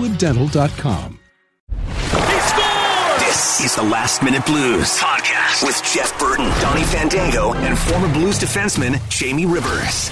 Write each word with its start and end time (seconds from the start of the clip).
crestwooddental.com. 0.00 1.18
This 3.18 3.60
is 3.64 3.76
the 3.76 3.82
Last 3.82 4.22
Minute 4.22 4.44
Blues 4.46 4.98
podcast 4.98 5.64
with 5.64 5.80
Jeff 5.94 6.18
Burton, 6.18 6.46
Donnie 6.60 6.84
Fandango, 6.84 7.52
and 7.54 7.78
former 7.78 8.12
Blues 8.12 8.38
defenseman 8.38 8.98
Jamie 9.10 9.46
Rivers. 9.46 10.10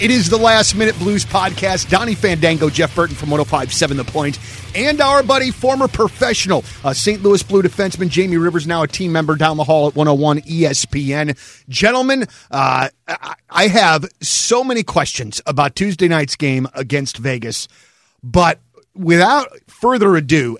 It 0.00 0.10
is 0.10 0.28
the 0.28 0.36
Last 0.36 0.74
Minute 0.76 0.96
Blues 0.98 1.24
podcast. 1.24 1.88
Donnie 1.90 2.14
Fandango, 2.14 2.68
Jeff 2.70 2.94
Burton 2.94 3.16
from 3.16 3.30
1057 3.30 3.96
The 3.96 4.04
Point, 4.04 4.38
and 4.74 5.00
our 5.00 5.22
buddy, 5.22 5.50
former 5.50 5.88
professional 5.88 6.64
uh, 6.84 6.92
St. 6.92 7.22
Louis 7.22 7.42
Blue 7.42 7.62
defenseman 7.62 8.08
Jamie 8.08 8.36
Rivers, 8.36 8.66
now 8.66 8.82
a 8.82 8.88
team 8.88 9.10
member 9.12 9.34
down 9.36 9.56
the 9.56 9.64
hall 9.64 9.88
at 9.88 9.96
101 9.96 10.40
ESPN. 10.42 11.36
Gentlemen, 11.68 12.26
uh, 12.50 12.88
I- 13.08 13.34
I 13.50 13.68
have 13.68 14.04
so 14.20 14.62
many 14.62 14.82
questions 14.82 15.40
about 15.46 15.74
Tuesday 15.76 16.08
night's 16.08 16.36
game 16.36 16.68
against 16.74 17.16
Vegas, 17.16 17.68
but 18.22 18.60
without 18.96 19.48
further 19.68 20.16
ado, 20.16 20.58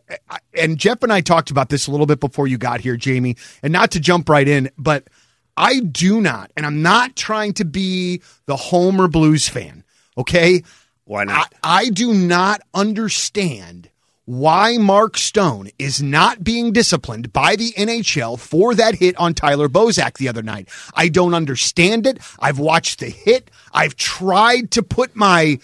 and 0.55 0.79
Jeff 0.79 1.03
and 1.03 1.13
I 1.13 1.21
talked 1.21 1.51
about 1.51 1.69
this 1.69 1.87
a 1.87 1.91
little 1.91 2.07
bit 2.07 2.21
before 2.21 2.47
you 2.47 2.59
got 2.59 2.81
here, 2.81 2.97
Jamie, 2.97 3.37
and 3.63 3.73
not 3.73 3.91
to 3.93 4.01
jump 4.01 4.29
right 4.29 4.47
in, 4.47 4.71
but 4.79 5.09
I 5.57 5.81
do 5.81 6.21
not, 6.21 6.51
and 6.57 6.67
I'm 6.67 6.83
not 6.83 7.17
trying 7.17 7.55
to 7.55 7.65
be 7.65 8.23
the 8.47 8.57
Homer 8.57 9.09
Blues 9.09 9.49
fan, 9.49 9.85
okay? 10.19 10.63
Why 11.05 11.25
not? 11.25 11.53
I, 11.63 11.85
I 11.85 11.89
do 11.91 12.13
not 12.13 12.61
understand 12.75 13.91
why 14.27 14.77
Mark 14.77 15.17
Stone 15.17 15.71
is 15.79 16.03
not 16.03 16.43
being 16.43 16.73
disciplined 16.73 17.33
by 17.33 17.55
the 17.55 17.73
NHL 17.73 18.39
for 18.39 18.75
that 18.75 18.97
hit 18.97 19.17
on 19.19 19.35
Tyler 19.35 19.69
Bozak 19.69 20.19
the 20.19 20.29
other 20.29 20.43
night. 20.43 20.69
I 20.95 21.09
don't 21.09 21.33
understand 21.33 22.07
it. 22.09 22.19
I've 22.41 22.59
watched 22.59 22.99
the 22.99 23.09
hit. 23.09 23.53
I've 23.73 23.95
tried 23.95 24.73
to 24.73 24.83
put 24.83 25.15
my, 25.15 25.61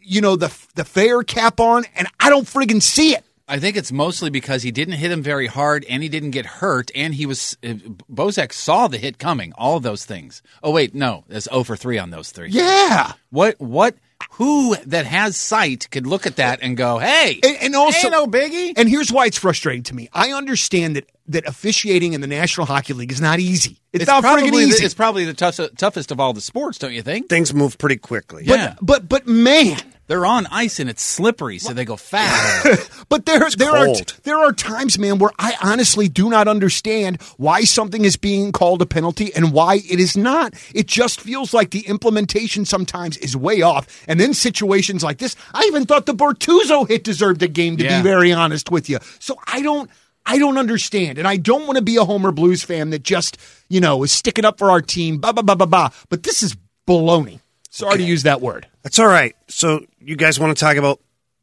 you 0.00 0.20
know, 0.20 0.36
the 0.36 0.54
the 0.74 0.84
fair 0.84 1.22
cap 1.22 1.60
on, 1.60 1.84
and 1.94 2.08
I 2.20 2.30
don't 2.30 2.46
friggin' 2.46 2.82
see 2.82 3.14
it. 3.14 3.24
I 3.46 3.58
think 3.58 3.76
it's 3.76 3.92
mostly 3.92 4.30
because 4.30 4.62
he 4.62 4.70
didn't 4.70 4.94
hit 4.94 5.10
him 5.10 5.22
very 5.22 5.48
hard 5.48 5.84
and 5.88 6.02
he 6.02 6.08
didn't 6.08 6.30
get 6.30 6.46
hurt 6.46 6.90
and 6.94 7.14
he 7.14 7.26
was 7.26 7.58
uh, 7.62 7.74
Bozak 8.10 8.54
saw 8.54 8.88
the 8.88 8.96
hit 8.96 9.18
coming. 9.18 9.52
All 9.58 9.76
of 9.76 9.82
those 9.82 10.06
things. 10.06 10.42
Oh 10.62 10.70
wait, 10.70 10.94
no, 10.94 11.24
there's 11.28 11.44
0 11.44 11.64
for 11.64 11.76
3 11.76 11.98
on 11.98 12.08
those 12.10 12.30
three. 12.30 12.48
Yeah. 12.48 13.12
What 13.30 13.60
what 13.60 13.96
who 14.34 14.74
that 14.86 15.06
has 15.06 15.36
sight 15.36 15.88
could 15.90 16.06
look 16.06 16.26
at 16.26 16.36
that 16.36 16.60
and 16.62 16.76
go, 16.76 16.98
"Hey, 16.98 17.38
And, 17.42 17.56
and 17.60 17.76
also, 17.76 18.08
ain't 18.08 18.12
no 18.12 18.26
biggie." 18.26 18.72
And 18.76 18.88
here's 18.88 19.12
why 19.12 19.26
it's 19.26 19.38
frustrating 19.38 19.84
to 19.84 19.94
me. 19.94 20.08
I 20.12 20.32
understand 20.32 20.96
that 20.96 21.08
that 21.28 21.46
officiating 21.46 22.12
in 22.12 22.20
the 22.20 22.26
National 22.26 22.66
Hockey 22.66 22.94
League 22.94 23.12
is 23.12 23.20
not 23.20 23.38
easy. 23.38 23.78
It's, 23.92 24.06
not 24.06 24.22
probably 24.22 24.64
easy. 24.64 24.80
the, 24.80 24.84
it's 24.84 24.94
probably 24.94 25.24
the 25.24 25.34
toughest, 25.34 25.78
toughest 25.78 26.10
of 26.10 26.18
all 26.18 26.32
the 26.32 26.40
sports, 26.40 26.78
don't 26.78 26.92
you 26.92 27.02
think? 27.02 27.28
Things 27.28 27.54
move 27.54 27.78
pretty 27.78 27.96
quickly. 27.96 28.42
yeah. 28.44 28.74
but 28.82 29.08
but 29.08 29.26
man, 29.26 29.78
They're 30.06 30.26
on 30.26 30.46
ice 30.50 30.78
and 30.80 30.90
it's 30.90 31.02
slippery, 31.02 31.58
so 31.58 31.72
they 31.72 31.84
go 31.84 31.96
fast. 31.96 32.90
But 33.10 33.26
there, 33.26 33.48
there 33.56 33.70
are 33.70 33.86
there 34.24 34.38
are 34.38 34.52
times, 34.52 34.98
man, 34.98 35.18
where 35.18 35.30
I 35.38 35.54
honestly 35.62 36.08
do 36.08 36.30
not 36.30 36.48
understand 36.48 37.20
why 37.36 37.62
something 37.62 38.04
is 38.04 38.16
being 38.16 38.50
called 38.50 38.82
a 38.82 38.86
penalty 38.86 39.30
and 39.34 39.52
why 39.52 39.76
it 39.76 40.00
is 40.00 40.16
not. 40.16 40.54
It 40.74 40.86
just 40.88 41.20
feels 41.20 41.52
like 41.54 41.70
the 41.70 41.86
implementation 41.86 42.64
sometimes 42.64 43.16
is 43.18 43.36
way 43.36 43.62
off. 43.62 43.86
And 44.08 44.18
then 44.18 44.34
situations 44.34 45.04
like 45.04 45.18
this, 45.18 45.36
I 45.52 45.64
even 45.66 45.84
thought 45.84 46.06
the 46.06 46.14
Bortuzzo 46.14 46.88
hit 46.88 47.04
deserved 47.04 47.42
a 47.42 47.48
game. 47.48 47.76
To 47.76 47.84
Yeah. 47.84 47.98
be 47.98 48.02
very 48.02 48.32
honest 48.32 48.70
with 48.70 48.88
you, 48.90 48.98
so 49.20 49.36
I 49.46 49.60
don't. 49.62 49.90
I 50.26 50.38
don't 50.38 50.56
understand, 50.56 51.18
and 51.18 51.28
I 51.28 51.36
don't 51.36 51.66
want 51.66 51.76
to 51.76 51.82
be 51.82 51.96
a 51.96 52.04
Homer 52.06 52.32
Blues 52.32 52.62
fan 52.64 52.88
that 52.90 53.02
just, 53.02 53.36
you 53.68 53.78
know, 53.78 54.02
is 54.04 54.10
sticking 54.10 54.46
up 54.46 54.56
for 54.56 54.70
our 54.70 54.80
team, 54.80 55.18
blah, 55.18 55.32
blah, 55.32 55.42
blah, 55.42 55.54
blah, 55.54 55.66
blah. 55.66 55.90
But 56.08 56.22
this 56.22 56.42
is 56.42 56.56
baloney. 56.88 57.40
Sorry 57.68 57.98
to 57.98 58.02
use 58.02 58.22
that 58.22 58.40
word. 58.40 58.66
That's 58.84 58.98
all 59.00 59.06
right. 59.08 59.34
So 59.48 59.84
you 59.98 60.14
guys 60.14 60.38
want 60.38 60.56
to 60.56 60.60
talk 60.64 60.76
about 60.76 61.00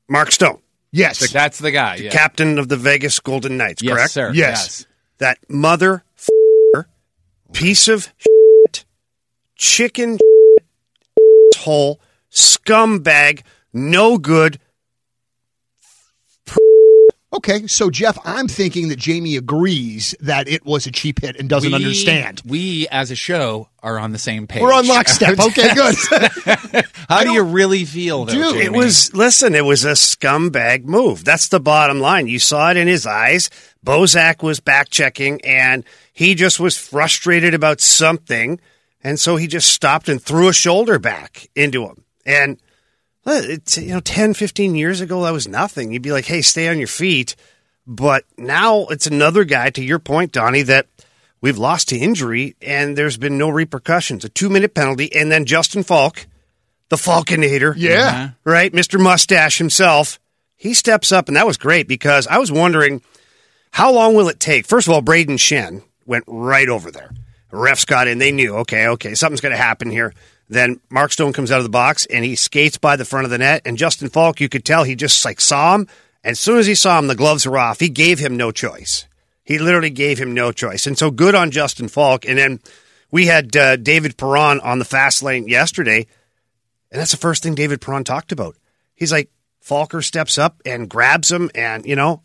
Mark 0.08 0.32
Stone, 0.32 0.62
Yes. 0.94 1.32
That's 1.32 1.58
the 1.60 1.72
guy. 1.72 1.96
Yeah. 1.96 2.12
captain 2.12 2.58
of 2.60 2.68
the 2.70 2.78
Vegas 2.78 3.20
Golden 3.20 3.58
Knights, 3.58 3.82
yes, 3.82 3.94
correct? 3.94 4.12
sir. 4.12 4.32
Yes. 4.34 4.86
That 5.18 5.38
mother 5.50 6.04
f- 6.18 6.86
piece 7.54 7.88
of 7.88 8.14
shit, 8.18 8.86
chicken 9.56 10.18
shit, 10.18 11.56
hole 11.58 12.00
scumbag, 12.32 13.42
no 13.74 14.18
good. 14.18 14.60
Okay, 17.34 17.66
so 17.68 17.90
Jeff, 17.90 18.18
I'm 18.26 18.50
thinking 18.50 18.90
that 18.90 19.00
Jamie 19.00 19.38
agrees 19.38 20.14
that 20.20 20.50
it 20.50 20.66
was 20.66 20.86
a 20.86 20.92
cheap 20.92 21.22
hit 21.22 21.38
and 21.40 21.48
doesn't 21.48 21.72
We- 21.72 21.76
understand. 21.76 22.42
We, 22.46 22.88
as 22.90 23.10
a 23.10 23.16
show, 23.16 23.70
are 23.82 23.98
on 23.98 24.12
the 24.12 24.18
same 24.20 24.48
page. 24.48 24.62
We're 24.62 24.74
on 24.74 24.86
lockstep. 24.86 25.40
Okay, 25.40 25.74
good. 25.74 25.96
How 27.10 27.24
do 27.24 27.32
you 27.32 27.44
really 27.44 27.86
feel, 27.86 28.26
though, 28.26 28.34
Dude, 28.34 28.58
it 28.58 28.74
was 28.74 29.14
listen, 29.14 29.56
it 29.56 29.64
was 29.64 29.86
a 29.86 29.92
scumbag 29.92 30.84
move. 30.84 31.24
That's 31.24 31.48
the 31.48 31.60
bottom 31.62 32.00
line. 32.02 32.28
You 32.28 32.38
saw 32.38 32.70
it 32.72 32.78
in 32.78 32.88
his 32.90 33.06
eyes. 33.06 33.50
Bozak 33.86 34.44
was 34.44 34.60
back 34.60 34.90
checking 34.90 35.40
and 35.46 35.84
he 36.14 36.36
just 36.36 36.60
was 36.60 36.78
frustrated 36.78 37.54
about 37.54 37.80
something. 37.82 38.60
And 39.04 39.20
so 39.20 39.38
he 39.38 39.48
just 39.48 39.70
stopped 39.74 40.10
and 40.10 40.22
threw 40.22 40.50
a 40.50 40.54
shoulder 40.54 41.00
back 41.00 41.48
into 41.56 41.86
him. 41.88 42.04
And 42.26 42.62
it's, 43.26 43.78
you 43.78 43.90
know, 43.94 44.00
10, 44.00 44.34
15 44.34 44.76
years 44.76 45.02
ago, 45.02 45.24
that 45.24 45.32
was 45.32 45.48
nothing. 45.48 45.92
You'd 45.92 46.02
be 46.02 46.12
like, 46.12 46.26
hey, 46.26 46.42
stay 46.42 46.68
on 46.68 46.78
your 46.78 46.88
feet. 46.88 47.36
But 47.86 48.26
now 48.38 48.86
it's 48.88 49.08
another 49.08 49.44
guy, 49.44 49.70
to 49.72 49.84
your 49.84 50.00
point, 50.00 50.32
Donnie, 50.32 50.62
that 50.64 50.88
we've 51.42 51.58
lost 51.58 51.90
to 51.90 51.98
injury 51.98 52.56
and 52.62 52.98
there's 52.98 53.18
been 53.18 53.38
no 53.38 53.50
repercussions. 53.50 54.24
A 54.24 54.30
two 54.30 54.50
minute 54.50 54.74
penalty. 54.74 55.14
And 55.14 55.32
then 55.32 55.46
Justin 55.46 55.84
Faulk, 55.84 56.28
the 56.90 56.96
Falconator 56.96 57.74
yeah. 57.78 58.08
Uh-huh. 58.08 58.28
right? 58.44 58.72
Mr. 58.72 59.00
Mustache 59.00 59.58
himself. 59.58 60.20
He 60.56 60.76
steps 60.76 61.12
up, 61.12 61.28
and 61.28 61.38
that 61.38 61.48
was 61.48 61.58
great 61.58 61.88
because 61.88 62.28
I 62.28 62.38
was 62.38 62.52
wondering 62.52 63.02
how 63.72 63.92
long 63.92 64.14
will 64.14 64.30
it 64.30 64.40
take? 64.40 64.68
First 64.68 64.88
of 64.88 64.94
all, 64.94 65.02
Brayden 65.02 65.40
Schenn 65.40 65.82
went 66.06 66.24
right 66.28 66.70
over 66.70 66.92
there. 66.92 67.10
Refs 67.52 67.86
got 67.86 68.08
in. 68.08 68.20
They 68.20 68.32
knew, 68.32 68.58
okay, 68.58 68.88
okay, 68.90 69.16
something's 69.16 69.42
going 69.42 69.56
to 69.56 69.62
happen 69.62 69.90
here. 69.90 70.14
Then 70.52 70.82
Mark 70.90 71.14
Stone 71.14 71.32
comes 71.32 71.50
out 71.50 71.60
of 71.60 71.64
the 71.64 71.70
box 71.70 72.06
and 72.08 72.26
he 72.26 72.36
skates 72.36 72.78
by 72.78 72.98
the 72.98 73.06
front 73.06 73.24
of 73.24 73.32
the 73.32 73.38
net. 73.38 73.62
And 73.64 73.78
Justin 73.78 74.10
Faulk, 74.10 74.42
you 74.42 74.50
could 74.50 74.66
tell 74.66 74.84
he 74.84 74.96
just 74.96 75.24
like 75.24 75.40
saw 75.40 75.76
him. 75.76 75.88
And 76.26 76.34
as 76.34 76.42
soon 76.42 76.60
as 76.60 76.68
he 76.68 76.76
saw 76.76 77.00
him, 77.00 77.08
the 77.08 77.16
gloves 77.16 77.48
were 77.48 77.58
off. 77.58 77.80
He 77.80 77.88
gave 77.88 78.20
him 78.20 78.36
no 78.36 78.52
choice. 78.52 79.08
He 79.46 79.60
literally 79.60 79.90
gave 79.90 80.20
him 80.20 80.34
no 80.34 80.52
choice. 80.52 80.86
And 80.86 80.98
so 80.98 81.10
good 81.10 81.36
on 81.36 81.52
Justin 81.52 81.88
Faulk. 81.88 82.28
And 82.28 82.38
then 82.38 82.60
we 83.12 83.28
had 83.28 83.56
uh, 83.56 83.78
David 83.78 84.18
Perron 84.18 84.60
on 84.60 84.78
the 84.78 84.86
fast 84.86 85.24
lane 85.24 85.48
yesterday. 85.48 86.06
And 86.92 87.00
that's 87.00 87.12
the 87.12 87.18
first 87.18 87.44
thing 87.44 87.56
David 87.56 87.80
Perron 87.80 88.04
talked 88.04 88.34
about. 88.34 88.58
He's 88.94 89.14
like, 89.14 89.30
Falker 89.66 90.04
steps 90.04 90.38
up 90.38 90.62
and 90.66 90.90
grabs 90.90 91.32
him, 91.32 91.52
and 91.54 91.86
you 91.86 91.96
know, 91.96 92.22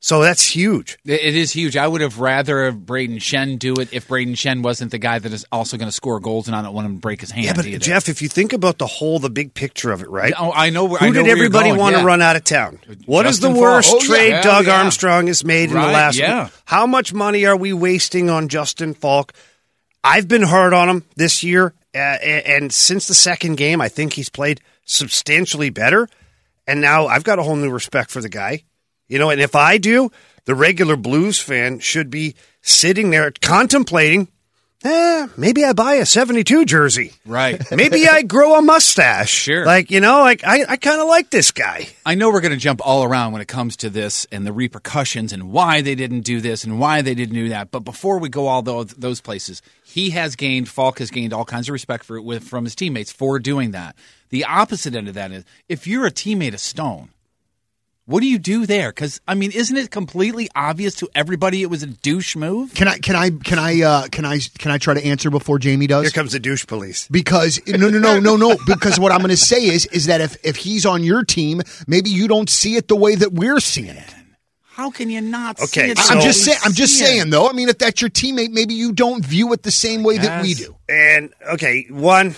so 0.00 0.20
that's 0.22 0.46
huge. 0.46 0.96
It 1.04 1.34
is 1.36 1.52
huge. 1.52 1.76
I 1.76 1.88
would 1.88 2.00
have 2.00 2.20
rather 2.20 2.70
Brayden 2.72 3.16
Schenn 3.16 3.58
do 3.58 3.74
it 3.74 3.92
if 3.92 4.06
Brayden 4.08 4.32
Schenn 4.34 4.62
wasn't 4.62 4.90
the 4.92 4.98
guy 4.98 5.18
that 5.18 5.32
is 5.32 5.44
also 5.50 5.76
going 5.76 5.88
to 5.88 5.92
score 5.92 6.20
goals, 6.20 6.46
and 6.46 6.54
I 6.56 6.62
don't 6.62 6.72
want 6.72 6.86
him 6.86 6.94
to 6.96 7.00
break 7.00 7.20
his 7.20 7.30
hand. 7.32 7.46
Yeah, 7.46 7.52
but 7.54 7.66
either. 7.66 7.78
Jeff, 7.78 8.08
if 8.08 8.22
you 8.22 8.28
think 8.28 8.52
about 8.52 8.78
the 8.78 8.86
whole, 8.86 9.18
the 9.18 9.28
big 9.30 9.54
picture 9.54 9.90
of 9.90 10.00
it, 10.02 10.08
right? 10.08 10.32
Oh, 10.38 10.52
I 10.52 10.70
know. 10.70 10.84
where- 10.84 11.00
Who 11.00 11.06
I 11.06 11.10
know 11.10 11.22
did 11.24 11.30
everybody 11.30 11.72
want 11.72 11.94
to 11.96 12.00
yeah. 12.00 12.06
run 12.06 12.22
out 12.22 12.36
of 12.36 12.44
town? 12.44 12.78
What 13.06 13.26
is 13.26 13.38
Justin 13.40 13.54
the 13.54 13.60
worst 13.60 13.92
Oh, 13.92 14.00
trade 14.00 14.32
Hell 14.34 14.42
Doug 14.42 14.66
yeah. 14.66 14.78
Armstrong 14.82 15.26
has 15.26 15.44
made 15.44 15.70
in 15.70 15.74
the 15.74 15.80
last? 15.82 16.16
yeah. 16.16 16.48
How 16.64 16.86
much 16.86 17.12
money 17.12 17.44
are 17.46 17.56
we 17.56 17.72
wasting 17.72 18.30
on 18.30 18.48
Justin 18.48 18.94
Faulk? 18.94 19.32
I've 20.04 20.28
been 20.28 20.42
hard 20.42 20.72
on 20.74 20.88
him 20.88 21.04
this 21.16 21.42
year, 21.42 21.74
uh, 21.94 21.98
and 21.98 22.72
since 22.72 23.08
the 23.08 23.14
second 23.14 23.56
game, 23.56 23.80
I 23.80 23.88
think 23.88 24.12
he's 24.12 24.28
played 24.28 24.60
substantially 24.84 25.70
better. 25.70 26.08
And 26.68 26.80
now 26.80 27.06
I've 27.08 27.24
got 27.24 27.38
a 27.38 27.42
whole 27.42 27.56
new 27.56 27.70
respect 27.70 28.10
for 28.10 28.20
the 28.20 28.28
guy. 28.28 28.62
You 29.08 29.18
know, 29.18 29.30
and 29.30 29.40
if 29.40 29.54
I 29.54 29.78
do, 29.78 30.10
the 30.44 30.54
regular 30.54 30.96
Blues 30.96 31.38
fan 31.38 31.78
should 31.78 32.10
be 32.10 32.34
sitting 32.62 33.10
there 33.10 33.32
contemplating. 33.42 34.28
Eh, 34.84 35.26
maybe 35.36 35.64
I 35.64 35.72
buy 35.72 35.94
a 35.94 36.06
72 36.06 36.64
jersey. 36.64 37.12
Right. 37.26 37.60
Maybe 37.72 38.06
I 38.06 38.22
grow 38.22 38.56
a 38.56 38.62
mustache. 38.62 39.28
Sure. 39.28 39.66
Like, 39.66 39.90
you 39.90 39.98
know, 39.98 40.20
like 40.20 40.44
I, 40.44 40.64
I 40.68 40.76
kind 40.76 41.00
of 41.00 41.08
like 41.08 41.30
this 41.30 41.50
guy. 41.50 41.88
I 42.06 42.14
know 42.14 42.30
we're 42.30 42.40
going 42.40 42.52
to 42.52 42.58
jump 42.58 42.86
all 42.86 43.02
around 43.02 43.32
when 43.32 43.42
it 43.42 43.48
comes 43.48 43.76
to 43.78 43.90
this 43.90 44.24
and 44.30 44.46
the 44.46 44.52
repercussions 44.52 45.32
and 45.32 45.50
why 45.50 45.80
they 45.80 45.96
didn't 45.96 46.20
do 46.20 46.40
this 46.40 46.62
and 46.62 46.78
why 46.78 47.02
they 47.02 47.16
didn't 47.16 47.34
do 47.34 47.48
that. 47.48 47.72
But 47.72 47.80
before 47.80 48.20
we 48.20 48.28
go 48.28 48.46
all 48.46 48.62
those, 48.62 48.94
those 48.94 49.20
places, 49.20 49.62
he 49.82 50.10
has 50.10 50.36
gained, 50.36 50.68
Faulk 50.68 51.00
has 51.00 51.10
gained 51.10 51.32
all 51.32 51.44
kinds 51.44 51.68
of 51.68 51.72
respect 51.72 52.04
for 52.04 52.22
with 52.22 52.44
from 52.44 52.62
his 52.62 52.76
teammates 52.76 53.10
for 53.10 53.40
doing 53.40 53.72
that. 53.72 53.96
The 54.28 54.44
opposite 54.44 54.94
end 54.94 55.08
of 55.08 55.14
that 55.14 55.32
is 55.32 55.44
if 55.68 55.88
you're 55.88 56.06
a 56.06 56.12
teammate 56.12 56.54
of 56.54 56.60
Stone, 56.60 57.10
what 58.08 58.20
do 58.20 58.26
you 58.26 58.38
do 58.38 58.64
there? 58.64 58.88
Because 58.88 59.20
I 59.28 59.34
mean, 59.34 59.52
isn't 59.52 59.76
it 59.76 59.90
completely 59.90 60.48
obvious 60.56 60.94
to 60.96 61.10
everybody 61.14 61.60
it 61.60 61.66
was 61.66 61.82
a 61.82 61.86
douche 61.88 62.36
move? 62.36 62.72
Can 62.72 62.88
I 62.88 62.96
can 62.96 63.14
I 63.14 63.28
can 63.28 63.58
I 63.58 63.82
uh, 63.82 64.08
can 64.08 64.24
I 64.24 64.38
can 64.58 64.70
I 64.70 64.78
try 64.78 64.94
to 64.94 65.04
answer 65.04 65.28
before 65.28 65.58
Jamie 65.58 65.86
does? 65.86 66.04
Here 66.04 66.10
comes 66.10 66.32
the 66.32 66.40
douche 66.40 66.66
police. 66.66 67.06
because 67.10 67.60
no 67.66 67.90
no 67.90 67.98
no 67.98 68.18
no 68.18 68.36
no 68.36 68.56
because 68.66 68.98
what 68.98 69.12
I'm 69.12 69.18
going 69.18 69.28
to 69.28 69.36
say 69.36 69.66
is 69.66 69.84
is 69.86 70.06
that 70.06 70.22
if 70.22 70.38
if 70.42 70.56
he's 70.56 70.86
on 70.86 71.02
your 71.04 71.22
team, 71.22 71.60
maybe 71.86 72.08
you 72.08 72.28
don't 72.28 72.48
see 72.48 72.76
it 72.76 72.88
the 72.88 72.96
way 72.96 73.14
that 73.14 73.34
we're 73.34 73.60
seeing 73.60 73.88
it. 73.88 74.14
How 74.62 74.90
can 74.90 75.10
you 75.10 75.20
not? 75.20 75.60
Okay, 75.60 75.86
see 75.86 75.90
it 75.90 75.98
so- 75.98 76.14
I'm 76.14 76.22
just 76.22 76.44
saying. 76.44 76.58
I'm 76.64 76.72
just 76.72 76.98
we 76.98 77.04
it? 77.04 77.08
saying 77.08 77.30
though. 77.30 77.46
I 77.46 77.52
mean, 77.52 77.68
if 77.68 77.76
that's 77.76 78.00
your 78.00 78.10
teammate, 78.10 78.52
maybe 78.52 78.72
you 78.72 78.92
don't 78.92 79.22
view 79.22 79.52
it 79.52 79.64
the 79.64 79.70
same 79.70 80.02
way 80.02 80.16
that 80.16 80.42
we 80.42 80.54
do. 80.54 80.76
And 80.88 81.34
okay, 81.52 81.84
one, 81.90 82.34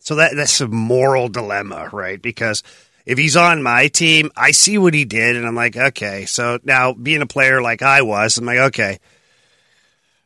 so 0.00 0.16
that 0.16 0.34
that's 0.34 0.60
a 0.60 0.66
moral 0.66 1.28
dilemma, 1.28 1.88
right? 1.92 2.20
Because 2.20 2.64
if 3.06 3.18
he's 3.18 3.36
on 3.36 3.62
my 3.62 3.88
team, 3.88 4.30
I 4.36 4.52
see 4.52 4.78
what 4.78 4.94
he 4.94 5.04
did, 5.04 5.36
and 5.36 5.46
I'm 5.46 5.54
like, 5.54 5.76
okay. 5.76 6.24
So 6.24 6.58
now, 6.64 6.92
being 6.92 7.22
a 7.22 7.26
player 7.26 7.60
like 7.60 7.82
I 7.82 8.02
was, 8.02 8.38
I'm 8.38 8.46
like, 8.46 8.58
okay, 8.58 8.98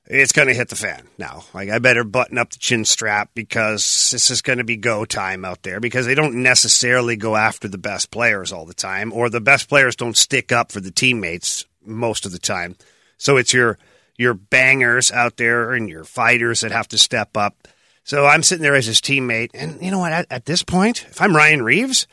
it's 0.07 0.33
going 0.33 0.49
to 0.49 0.55
hit 0.55 0.69
the 0.69 0.77
fan 0.77 1.09
now. 1.19 1.45
Like, 1.53 1.71
I 1.71 1.79
better 1.81 2.05
button 2.05 2.39
up 2.39 2.51
the 2.51 2.59
chin 2.59 2.85
strap 2.85 3.31
because 3.35 4.11
this 4.13 4.31
is 4.31 4.43
going 4.43 4.59
to 4.59 4.65
be 4.65 4.77
go 4.77 5.05
time 5.05 5.45
out 5.45 5.63
there. 5.63 5.81
Because 5.81 6.07
they 6.07 6.15
don't 6.15 6.43
necessarily 6.43 7.17
go 7.17 7.37
after 7.37 7.69
the 7.69 7.79
best 7.79 8.11
players 8.11 8.53
all 8.53 8.65
the 8.65 8.75
time, 8.75 9.13
or 9.13 9.29
the 9.29 9.41
best 9.41 9.69
players 9.69 9.97
don't 9.97 10.17
stick 10.17 10.53
up 10.53 10.71
for 10.71 10.81
the 10.81 10.93
teammates 10.93 11.65
most 11.85 12.27
of 12.27 12.33
the 12.33 12.39
time. 12.39 12.77
So 13.19 13.37
it's 13.37 13.53
your 13.53 13.77
your 14.17 14.35
bangers 14.35 15.13
out 15.13 15.37
there 15.37 15.73
and 15.73 15.89
your 15.89 16.05
fighters 16.05 16.61
that 16.61 16.73
have 16.73 16.89
to 16.89 16.99
step 16.99 17.37
up. 17.37 17.69
So 18.03 18.27
I'm 18.27 18.43
sitting 18.43 18.63
there 18.63 18.75
as 18.75 18.87
his 18.87 19.01
teammate, 19.01 19.51
and 19.53 19.83
you 19.83 19.91
know 19.91 19.99
what? 19.99 20.13
At, 20.13 20.27
at 20.31 20.47
this 20.47 20.63
point, 20.63 21.05
if 21.11 21.21
I'm 21.21 21.37
Ryan 21.37 21.63
Reaves, 21.63 22.07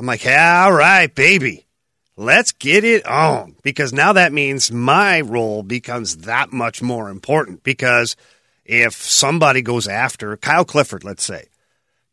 I'm 0.00 0.06
like, 0.06 0.24
all 0.26 0.72
right, 0.72 1.14
baby, 1.14 1.66
let's 2.16 2.52
get 2.52 2.84
it 2.84 3.04
on. 3.04 3.54
Because 3.62 3.92
now 3.92 4.14
that 4.14 4.32
means 4.32 4.72
my 4.72 5.20
role 5.20 5.62
becomes 5.62 6.16
that 6.18 6.54
much 6.54 6.80
more 6.80 7.10
important. 7.10 7.62
Because 7.62 8.16
if 8.64 8.94
somebody 8.94 9.60
goes 9.60 9.86
after 9.86 10.38
Kyle 10.38 10.64
Clifford, 10.64 11.04
let's 11.04 11.22
say, 11.22 11.48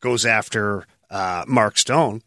goes 0.01 0.25
after 0.25 0.85
uh, 1.09 1.45
Mark 1.47 1.77
Stone, 1.77 2.23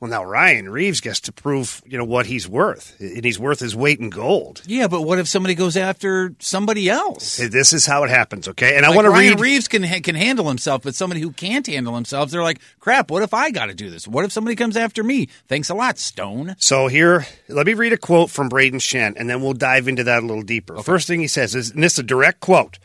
well, 0.00 0.10
now 0.10 0.24
Ryan 0.24 0.68
Reaves 0.68 1.00
gets 1.00 1.20
to 1.20 1.32
prove, 1.32 1.80
you 1.86 1.96
know, 1.96 2.04
what 2.04 2.26
he's 2.26 2.48
worth, 2.48 2.96
and 3.00 3.24
he's 3.24 3.38
worth 3.38 3.60
his 3.60 3.76
weight 3.76 4.00
in 4.00 4.10
gold. 4.10 4.60
Yeah, 4.66 4.88
but 4.88 5.02
what 5.02 5.18
if 5.18 5.28
somebody 5.28 5.54
goes 5.54 5.76
after 5.76 6.34
somebody 6.40 6.90
else? 6.90 7.36
This 7.36 7.72
is 7.72 7.86
how 7.86 8.02
it 8.04 8.10
happens, 8.10 8.48
okay? 8.48 8.76
And 8.76 8.84
I 8.84 8.90
want 8.90 9.06
to 9.06 9.10
Ryan 9.10 9.34
read. 9.34 9.40
Reaves 9.40 9.68
can 9.68 9.82
can 10.02 10.14
handle 10.14 10.48
himself, 10.48 10.82
but 10.82 10.94
somebody 10.94 11.20
who 11.20 11.30
can't 11.30 11.66
handle 11.66 11.94
themselves, 11.94 12.32
they're 12.32 12.42
like, 12.42 12.60
"Crap! 12.80 13.10
What 13.10 13.22
if 13.22 13.32
I 13.32 13.50
got 13.50 13.66
to 13.66 13.74
do 13.74 13.88
this? 13.88 14.06
What 14.08 14.24
if 14.24 14.32
somebody 14.32 14.56
comes 14.56 14.76
after 14.76 15.04
me?" 15.04 15.28
Thanks 15.48 15.70
a 15.70 15.74
lot, 15.74 15.98
Stone. 15.98 16.56
So 16.58 16.88
here, 16.88 17.26
let 17.48 17.66
me 17.66 17.74
read 17.74 17.92
a 17.92 17.96
quote 17.96 18.30
from 18.30 18.50
Brayden 18.50 18.80
Schenn, 18.80 19.14
and 19.16 19.30
then 19.30 19.42
we'll 19.42 19.52
dive 19.54 19.86
into 19.86 20.04
that 20.04 20.22
a 20.22 20.26
little 20.26 20.42
deeper. 20.42 20.76
First 20.82 21.06
thing 21.06 21.20
he 21.20 21.28
says 21.28 21.54
is, 21.54 21.70
and 21.70 21.82
this 21.82 21.94
is 21.94 22.00
a 22.00 22.02
direct 22.02 22.40
quote: 22.40 22.78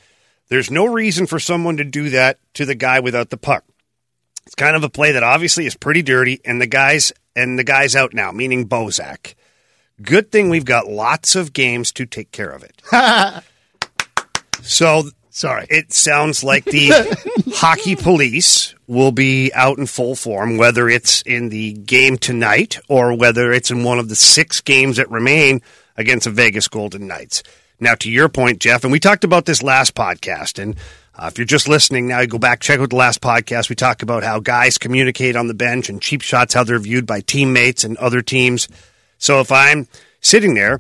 "There's 0.50 0.72
no 0.72 0.86
reason 0.86 1.26
for 1.26 1.40
someone 1.40 1.76
to 1.78 1.84
do 1.84 2.10
that 2.12 2.38
to 2.54 2.66
the 2.66 2.76
guy 2.76 3.00
without 3.00 3.30
the 3.30 3.38
puck. 3.38 3.66
It's 4.50 4.56
kind 4.56 4.76
of 4.76 4.84
a 4.84 4.90
play 4.90 5.12
that 5.12 5.22
obviously 5.22 5.68
is 5.68 5.76
pretty 5.76 6.02
dirty, 6.02 6.42
and 6.44 6.60
the 6.60 6.66
guys 6.66 7.14
and 7.36 7.60
the 7.60 7.64
guys 7.64 7.96
out 7.96 8.16
now, 8.16 8.32
meaning 8.32 8.68
Bozak. 8.68 9.36
Good 10.02 10.32
thing 10.32 10.50
we've 10.50 10.66
got 10.66 10.88
lots 10.88 11.36
of 11.36 11.54
games 11.54 11.92
to 11.92 12.08
take 12.08 12.32
care 12.32 12.50
of 12.50 12.64
it. 12.64 12.82
so 14.64 15.04
Sorry. 15.30 15.68
it 15.70 15.94
sounds 15.94 16.44
like 16.44 16.66
the 16.66 16.90
hockey 17.54 17.96
police 17.96 18.74
will 18.88 19.12
be 19.12 19.52
out 19.54 19.78
in 19.78 19.86
full 19.86 20.16
form, 20.16 20.58
whether 20.58 20.90
it's 20.90 21.22
in 21.22 21.50
the 21.50 21.74
game 21.74 22.18
tonight 22.18 22.80
or 22.90 23.16
whether 23.16 23.52
it's 23.52 23.70
in 23.70 23.84
one 23.84 24.00
of 24.00 24.10
the 24.10 24.16
six 24.16 24.62
games 24.62 24.98
that 24.98 25.12
remain 25.12 25.62
against 25.96 26.24
the 26.24 26.32
Vegas 26.32 26.68
Golden 26.68 27.06
Knights. 27.06 27.44
Now, 27.80 27.94
to 27.94 28.10
your 28.10 28.30
point, 28.30 28.58
Jeff, 28.58 28.84
and 28.84 28.92
we 28.92 29.00
talked 29.00 29.24
about 29.24 29.46
this 29.46 29.62
last 29.62 29.94
podcast, 29.94 30.58
and 30.58 30.76
uh, 31.20 31.28
if 31.28 31.38
you're 31.38 31.46
just 31.46 31.68
listening 31.68 32.08
now, 32.08 32.22
you 32.22 32.28
go 32.28 32.40
back 32.40 32.62
check 32.62 32.80
out 32.80 32.90
the 32.90 32.96
last 32.96 33.22
podcast. 33.22 33.70
We 33.70 33.76
talk 33.76 34.02
about 34.02 34.24
how 34.24 34.40
guys 34.40 34.78
communicate 34.78 35.36
on 35.36 35.48
the 35.48 35.54
bench 35.54 35.90
and 35.90 36.02
cheap 36.02 36.22
shots, 36.22 36.54
how 36.54 36.64
they're 36.64 36.80
viewed 36.80 37.06
by 37.06 37.22
teammates 37.22 37.84
and 37.84 37.98
other 37.98 38.22
teams. 38.22 38.68
So 39.18 39.42
if 39.42 39.52
I'm 39.52 39.88
sitting 40.22 40.54
there 40.54 40.80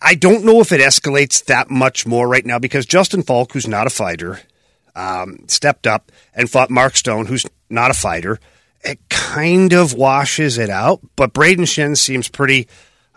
I 0.00 0.14
don't 0.14 0.44
know 0.44 0.60
if 0.60 0.72
it 0.72 0.80
escalates 0.80 1.44
that 1.46 1.70
much 1.70 2.06
more 2.06 2.26
right 2.26 2.44
now 2.44 2.58
because 2.58 2.86
Justin 2.86 3.22
Faulk, 3.22 3.52
who's 3.52 3.68
not 3.68 3.86
a 3.86 3.90
fighter, 3.90 4.40
um, 4.94 5.44
stepped 5.46 5.86
up 5.86 6.10
and 6.34 6.48
fought 6.48 6.70
Mark 6.70 6.96
Stone, 6.96 7.26
who's 7.26 7.44
not 7.68 7.90
a 7.90 7.94
fighter. 7.94 8.40
It 8.82 8.98
kind 9.08 9.72
of 9.72 9.92
washes 9.92 10.56
it 10.56 10.70
out, 10.70 11.00
but 11.16 11.34
Brayden 11.34 11.66
Schenn 11.66 11.96
seems 11.96 12.28
pretty, 12.28 12.68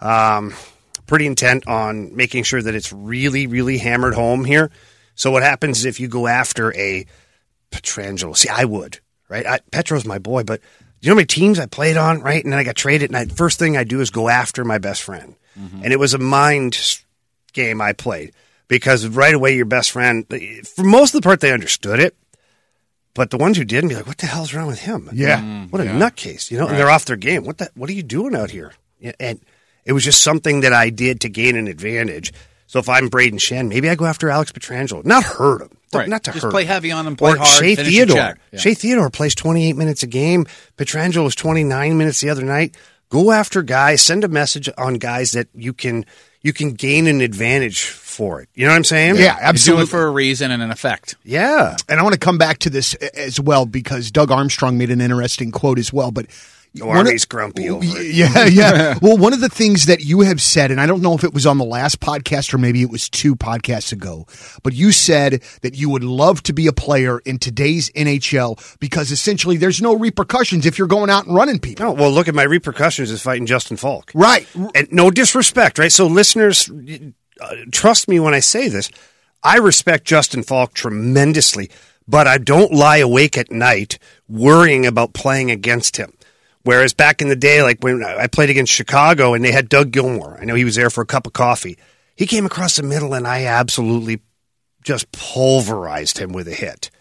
um, 0.01 0.53
pretty 1.05 1.25
intent 1.25 1.67
on 1.67 2.15
making 2.15 2.43
sure 2.43 2.61
that 2.61 2.75
it's 2.75 2.91
really, 2.91 3.47
really 3.47 3.77
hammered 3.77 4.13
home 4.13 4.43
here. 4.43 4.69
So 5.17 5.31
what 5.31 5.43
happens 5.43 5.79
is 5.79 5.85
if 5.85 5.99
you 5.99 6.07
go 6.07 6.27
after 6.27 6.73
a 6.75 7.05
Pietrangelo? 7.71 8.37
See, 8.37 8.47
I 8.47 8.63
would, 8.63 8.99
right? 9.27 9.45
I, 9.45 9.59
Petro's 9.71 10.05
my 10.05 10.19
boy, 10.19 10.43
but 10.43 10.61
you 11.01 11.09
know 11.09 11.15
how 11.15 11.17
many 11.17 11.25
teams 11.25 11.59
I 11.59 11.65
played 11.65 11.97
on, 11.97 12.21
right? 12.21 12.41
And 12.41 12.53
then 12.53 12.59
I 12.59 12.63
got 12.63 12.75
traded, 12.75 13.09
and 13.09 13.17
I, 13.17 13.25
first 13.25 13.59
thing 13.59 13.75
I 13.75 13.83
do 13.83 13.99
is 13.99 14.09
go 14.09 14.29
after 14.29 14.63
my 14.63 14.77
best 14.77 15.03
friend. 15.03 15.35
Mm-hmm. 15.59 15.83
And 15.83 15.91
it 15.91 15.99
was 15.99 16.13
a 16.13 16.19
mind 16.19 16.79
game 17.53 17.81
I 17.81 17.93
played 17.93 18.33
because 18.67 19.07
right 19.07 19.33
away 19.33 19.55
your 19.55 19.65
best 19.65 19.91
friend, 19.91 20.25
for 20.65 20.83
most 20.83 21.13
of 21.13 21.21
the 21.21 21.25
part, 21.25 21.41
they 21.41 21.51
understood 21.51 21.99
it. 21.99 22.15
But 23.13 23.31
the 23.31 23.37
ones 23.37 23.57
who 23.57 23.63
didn't 23.63 23.89
be 23.89 23.95
like, 23.95 24.05
what 24.05 24.19
the 24.19 24.27
hell's 24.27 24.53
wrong 24.53 24.67
with 24.67 24.79
him? 24.79 25.09
Yeah. 25.11 25.39
Mm-hmm. 25.41 25.65
What 25.71 25.81
a 25.81 25.85
nutcase, 25.85 26.51
you 26.51 26.59
know? 26.59 26.67
And 26.67 26.77
they're 26.77 26.89
off 26.89 27.05
their 27.05 27.15
game. 27.15 27.45
What 27.45 27.57
the, 27.57 27.71
What 27.73 27.89
are 27.89 27.93
you 27.93 28.03
doing 28.03 28.35
out 28.35 28.51
here? 28.51 28.73
And 29.19 29.41
it 29.83 29.93
was 29.93 30.03
just 30.03 30.21
something 30.21 30.61
that 30.61 30.73
I 30.73 30.91
did 30.91 31.21
to 31.21 31.29
gain 31.29 31.55
an 31.55 31.67
advantage. 31.67 32.31
So 32.67 32.79
if 32.79 32.89
I'm 32.89 33.09
Brayden 33.09 33.35
Schenn, 33.39 33.69
maybe 33.69 33.89
I 33.89 33.95
go 33.95 34.05
after 34.05 34.29
Alex 34.29 34.51
Pietrangelo. 34.51 35.03
Not 35.05 35.23
hurt 35.23 35.61
him. 35.61 35.69
Right. 35.93 36.09
Not 36.09 36.23
to 36.25 36.31
Just 36.31 36.43
hurt 36.43 36.51
play 36.51 36.63
him. 36.63 36.67
heavy 36.67 36.91
on 36.91 37.07
him, 37.07 37.15
play 37.15 37.31
or 37.31 37.37
hard, 37.37 37.47
Shea 37.47 37.75
Theodore. 37.75 38.15
check. 38.15 38.39
Yeah. 38.51 38.59
Shea 38.59 38.73
Theodore 38.73 39.09
plays 39.09 39.33
28 39.35 39.73
minutes 39.77 40.03
a 40.03 40.07
game. 40.07 40.45
Pietrangelo 40.77 41.23
was 41.23 41.33
29 41.35 41.97
minutes 41.97 42.19
the 42.19 42.29
other 42.29 42.43
night. 42.43 42.75
Go 43.09 43.31
after 43.31 43.61
guys. 43.63 44.01
Send 44.01 44.25
a 44.25 44.27
message 44.27 44.69
on 44.77 44.95
guys 44.95 45.31
that 45.31 45.47
you 45.55 45.71
can 45.73 46.05
you 46.41 46.51
can 46.53 46.73
gain 46.73 47.07
an 47.07 47.21
advantage 47.21 47.83
for 47.85 48.41
it. 48.41 48.49
You 48.53 48.65
know 48.65 48.71
what 48.71 48.77
I'm 48.77 48.83
saying? 48.83 49.15
Yeah, 49.15 49.33
You 49.35 49.39
do 49.39 49.45
absolutely. 49.45 49.83
it 49.85 49.89
for 49.89 50.03
a 50.05 50.11
reason 50.11 50.51
and 50.51 50.61
an 50.61 50.71
effect. 50.71 51.15
Yeah. 51.23 51.75
and 51.89 51.99
I 51.99 52.03
want 52.03 52.13
to 52.13 52.19
come 52.19 52.37
back 52.37 52.59
to 52.59 52.69
this 52.69 52.93
as 52.95 53.39
well 53.39 53.65
because 53.65 54.11
Doug 54.11 54.29
Armstrong 54.29 54.77
made 54.77 54.91
an 54.91 54.99
interesting 55.01 55.51
quote 55.51 55.79
as 55.79 55.91
well. 55.93 56.11
But 56.11 56.27
Oh, 56.81 56.87
one 56.87 56.97
of- 56.97 57.05
Army's 57.07 57.25
grumpy 57.25 57.69
over 57.69 57.83
it. 57.83 58.13
Yeah, 58.13 58.45
yeah. 58.45 58.97
well, 59.01 59.17
one 59.17 59.33
of 59.33 59.39
the 59.41 59.49
things 59.49 59.85
that 59.87 60.01
you 60.01 60.21
have 60.21 60.41
said, 60.41 60.69
and 60.71 60.79
I 60.79 60.85
don't 60.85 61.01
know 61.01 61.13
if 61.13 61.23
it 61.23 61.33
was 61.33 61.45
on 61.45 61.57
the 61.57 61.65
last 61.65 61.99
podcast 61.99 62.53
or 62.53 62.57
maybe 62.57 62.81
it 62.81 62.89
was 62.89 63.09
two 63.09 63.35
podcasts 63.35 63.91
ago, 63.91 64.27
but 64.63 64.73
you 64.73 64.91
said 64.91 65.41
that 65.61 65.75
you 65.75 65.89
would 65.89 66.03
love 66.03 66.43
to 66.43 66.53
be 66.53 66.67
a 66.67 66.73
player 66.73 67.19
in 67.19 67.39
today's 67.39 67.89
NHL 67.91 68.77
because 68.79 69.11
essentially 69.11 69.57
there's 69.57 69.81
no 69.81 69.95
repercussions 69.95 70.65
if 70.65 70.77
you're 70.77 70.87
going 70.87 71.09
out 71.09 71.25
and 71.25 71.35
running 71.35 71.59
people. 71.59 71.85
No, 71.85 71.91
well, 71.93 72.11
look 72.11 72.27
at 72.27 72.35
my 72.35 72.43
repercussions 72.43 73.09
is 73.11 73.21
fighting 73.21 73.45
Justin 73.45 73.77
Faulk. 73.77 74.11
Right. 74.13 74.47
And 74.75 74.91
no 74.91 75.09
disrespect, 75.09 75.79
right? 75.79 75.91
So, 75.91 76.05
listeners, 76.07 76.69
uh, 77.41 77.55
trust 77.71 78.07
me 78.07 78.19
when 78.19 78.33
I 78.33 78.39
say 78.39 78.67
this. 78.67 78.89
I 79.43 79.57
respect 79.57 80.05
Justin 80.05 80.43
Faulk 80.43 80.73
tremendously, 80.73 81.69
but 82.07 82.27
I 82.27 82.37
don't 82.37 82.71
lie 82.73 82.97
awake 82.97 83.37
at 83.37 83.51
night 83.51 83.99
worrying 84.27 84.85
about 84.85 85.13
playing 85.13 85.51
against 85.51 85.97
him. 85.97 86.13
Whereas 86.67 86.93
back 86.93 87.21
in 87.21 87.29
the 87.29 87.37
day, 87.37 87.63
like 87.63 87.81
when 87.81 88.03
I 88.03 88.27
played 88.27 88.49
against 88.49 88.73
Chicago 88.73 89.33
and 89.33 89.41
they 89.41 89.53
had 89.53 89.69
Doug 89.69 89.91
Gilmour, 89.91 90.37
I 90.37 90.43
know 90.43 90.53
he 90.53 90.65
was 90.65 90.75
there 90.75 90.89
for 90.89 90.99
a 90.99 91.05
cup 91.05 91.25
of 91.25 91.31
coffee. 91.31 91.77
He 92.13 92.27
came 92.27 92.45
across 92.45 92.75
the 92.75 92.83
middle 92.83 93.13
and 93.13 93.25
I 93.25 93.45
absolutely 93.45 94.19
just 94.83 95.09
pulverized 95.13 96.17
him 96.17 96.33
with 96.33 96.45
a 96.49 96.53
hit. 96.53 96.91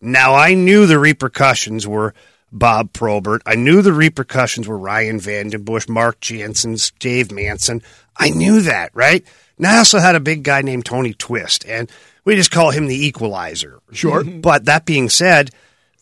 Now 0.00 0.34
I 0.34 0.54
knew 0.54 0.86
the 0.86 0.98
repercussions 0.98 1.86
were 1.86 2.12
Bob 2.50 2.92
Probert. 2.92 3.42
I 3.46 3.54
knew 3.54 3.82
the 3.82 3.92
repercussions 3.92 4.66
were 4.66 4.76
Ryan 4.76 5.20
VandenBussche, 5.20 5.88
Mark 5.88 6.18
Jansen, 6.18 6.76
Dave 6.98 7.30
Manson. 7.30 7.82
I 8.16 8.30
knew 8.30 8.62
that, 8.62 8.90
right? 8.94 9.24
Now 9.56 9.76
I 9.76 9.78
also 9.78 10.00
had 10.00 10.16
a 10.16 10.20
big 10.20 10.42
guy 10.42 10.62
named 10.62 10.86
Tony 10.86 11.14
Twist, 11.14 11.64
and 11.68 11.88
we 12.24 12.34
just 12.34 12.50
call 12.50 12.72
him 12.72 12.88
the 12.88 13.06
equalizer. 13.06 13.78
Sure. 13.92 14.24
but 14.24 14.64
that 14.64 14.86
being 14.86 15.08
said, 15.08 15.52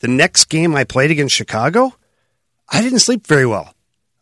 the 0.00 0.09
next 0.09 0.47
game 0.47 0.75
I 0.75 0.85
played 0.85 1.11
against 1.11 1.35
Chicago, 1.35 1.92
I 2.73 2.81
didn't 2.81 3.00
sleep 3.00 3.26
very 3.26 3.47
well. 3.47 3.75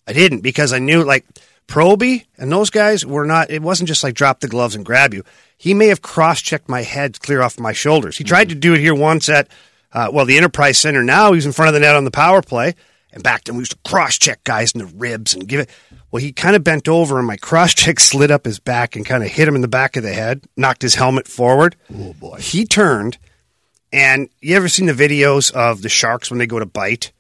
I 0.06 0.12
didn't 0.12 0.40
because 0.40 0.72
I 0.72 0.80
knew 0.80 1.04
like 1.04 1.24
Proby 1.68 2.24
and 2.36 2.50
those 2.50 2.68
guys 2.68 3.06
were 3.06 3.24
not. 3.24 3.50
It 3.50 3.62
wasn't 3.62 3.88
just 3.88 4.02
like 4.02 4.14
drop 4.14 4.40
the 4.40 4.48
gloves 4.48 4.74
and 4.74 4.84
grab 4.84 5.14
you. 5.14 5.24
He 5.56 5.72
may 5.72 5.86
have 5.86 6.02
cross 6.02 6.42
checked 6.42 6.68
my 6.68 6.82
head 6.82 7.20
clear 7.20 7.42
off 7.42 7.60
my 7.60 7.72
shoulders. 7.72 8.18
He 8.18 8.24
tried 8.24 8.48
to 8.48 8.56
do 8.56 8.74
it 8.74 8.80
here 8.80 8.94
once 8.94 9.28
at 9.28 9.46
uh, 9.92 10.10
well 10.12 10.24
the 10.24 10.36
Enterprise 10.36 10.78
Center. 10.78 11.02
Now 11.04 11.32
he's 11.32 11.46
in 11.46 11.52
front 11.52 11.68
of 11.68 11.74
the 11.74 11.80
net 11.80 11.94
on 11.94 12.04
the 12.04 12.10
power 12.10 12.42
play, 12.42 12.74
and 13.12 13.22
back 13.22 13.44
then 13.44 13.54
we 13.54 13.60
used 13.60 13.72
to 13.72 13.78
cross 13.88 14.18
check 14.18 14.42
guys 14.42 14.72
in 14.72 14.80
the 14.80 14.86
ribs 14.86 15.32
and 15.32 15.46
give 15.46 15.60
it. 15.60 15.70
Well, 16.10 16.20
he 16.20 16.32
kind 16.32 16.56
of 16.56 16.64
bent 16.64 16.88
over 16.88 17.18
and 17.18 17.26
my 17.26 17.36
cross 17.36 17.72
check 17.72 18.00
slid 18.00 18.32
up 18.32 18.46
his 18.46 18.58
back 18.58 18.96
and 18.96 19.06
kind 19.06 19.22
of 19.22 19.30
hit 19.30 19.46
him 19.46 19.54
in 19.54 19.60
the 19.60 19.68
back 19.68 19.96
of 19.96 20.02
the 20.02 20.12
head, 20.12 20.42
knocked 20.56 20.82
his 20.82 20.96
helmet 20.96 21.28
forward. 21.28 21.76
Oh 21.94 22.14
boy! 22.14 22.38
He 22.40 22.64
turned, 22.64 23.16
and 23.92 24.28
you 24.40 24.56
ever 24.56 24.68
seen 24.68 24.86
the 24.86 24.92
videos 24.92 25.52
of 25.52 25.82
the 25.82 25.88
sharks 25.88 26.30
when 26.30 26.38
they 26.38 26.48
go 26.48 26.58
to 26.58 26.66
bite? 26.66 27.12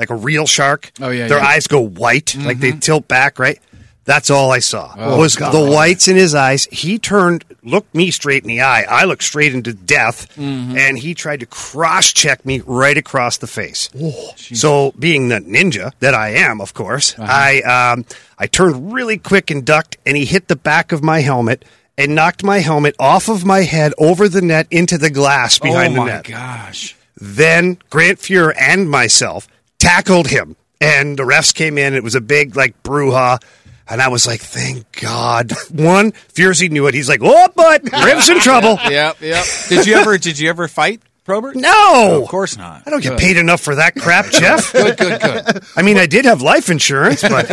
Like 0.00 0.10
a 0.10 0.16
real 0.16 0.46
shark. 0.46 0.90
Oh, 1.00 1.10
yeah, 1.10 1.28
Their 1.28 1.38
yeah. 1.38 1.46
eyes 1.46 1.66
go 1.68 1.80
white, 1.80 2.34
like 2.36 2.58
they 2.58 2.72
tilt 2.72 3.06
back, 3.06 3.38
right? 3.38 3.60
That's 4.06 4.30
all 4.30 4.50
I 4.50 4.58
saw. 4.60 4.92
Oh, 4.96 5.18
was 5.18 5.36
God. 5.36 5.52
the 5.52 5.70
whites 5.70 6.08
in 6.08 6.16
his 6.16 6.34
eyes. 6.34 6.66
He 6.72 6.98
turned, 6.98 7.44
looked 7.62 7.94
me 7.94 8.10
straight 8.10 8.42
in 8.42 8.48
the 8.48 8.62
eye. 8.62 8.82
I 8.88 9.04
looked 9.04 9.22
straight 9.22 9.54
into 9.54 9.72
death, 9.74 10.34
Mm-hmm. 10.36 10.76
and 10.78 10.98
he 10.98 11.14
tried 11.14 11.40
to 11.40 11.46
cross 11.46 12.10
check 12.12 12.44
me 12.46 12.60
right 12.66 12.96
across 12.96 13.36
the 13.36 13.46
face. 13.46 13.88
Oh, 14.00 14.32
so, 14.36 14.92
being 14.98 15.28
the 15.28 15.38
ninja 15.40 15.92
that 16.00 16.14
I 16.14 16.30
am, 16.30 16.60
of 16.62 16.72
course, 16.74 17.16
Uh-huh. 17.18 17.28
I 17.30 17.60
um, 17.92 18.06
I 18.38 18.46
turned 18.46 18.92
really 18.92 19.18
quick 19.18 19.50
and 19.50 19.64
ducked, 19.66 19.98
and 20.06 20.16
he 20.16 20.24
hit 20.24 20.48
the 20.48 20.56
back 20.56 20.92
of 20.92 21.04
my 21.04 21.20
helmet 21.20 21.64
and 21.98 22.14
knocked 22.14 22.42
my 22.42 22.60
helmet 22.60 22.96
off 22.98 23.28
of 23.28 23.44
my 23.44 23.60
head 23.64 23.92
over 23.98 24.28
the 24.30 24.40
net 24.42 24.66
into 24.70 24.96
the 24.96 25.10
glass 25.10 25.58
behind 25.58 25.94
the 25.94 26.04
net. 26.04 26.24
oh 26.26 26.28
the 26.28 26.32
my 26.32 26.38
net. 26.38 26.64
gosh! 26.64 26.96
Then 27.20 27.78
Grant 27.90 28.18
Fuhr 28.18 28.54
and 28.58 28.88
myself 28.90 29.46
tackled 29.80 30.28
him, 30.28 30.54
and 30.80 31.18
the 31.18 31.24
refs 31.24 31.52
came 31.52 31.76
in. 31.78 31.94
It 31.94 32.04
was 32.04 32.14
a 32.14 32.20
big 32.20 32.54
like 32.54 32.80
brouhaha. 32.84 33.42
And 33.88 34.00
I 34.00 34.06
was 34.06 34.24
like, 34.24 34.40
thank 34.40 35.00
God. 35.00 35.50
One, 35.72 36.12
Furzy 36.12 36.70
knew 36.70 36.86
it. 36.86 36.94
He's 36.94 37.08
like, 37.08 37.22
oh, 37.24 37.48
but 37.56 37.82
Riv's 38.04 38.28
in 38.28 38.38
trouble. 38.38 38.78
Yep, 38.88 39.20
yep. 39.20 39.44
Did 39.68 39.86
you 39.86 39.96
ever? 39.96 40.16
Did 40.16 40.38
you 40.38 40.48
ever 40.48 40.68
fight 40.68 41.02
Probert? 41.24 41.56
No. 41.56 42.22
of 42.22 42.28
course 42.28 42.56
not. 42.56 42.84
I 42.86 42.90
don't 42.90 43.02
get 43.02 43.10
Good. 43.10 43.18
paid 43.18 43.36
enough 43.36 43.60
for 43.60 43.74
that 43.74 43.96
crap, 43.96 44.26
Jeff. 44.30 44.72
Good, 44.72 44.96
good, 44.96 45.20
good. 45.20 45.64
I 45.74 45.82
mean, 45.82 45.98
I 45.98 46.06
did 46.06 46.24
have 46.24 46.40
life 46.40 46.70
insurance, 46.70 47.22
but 47.22 47.50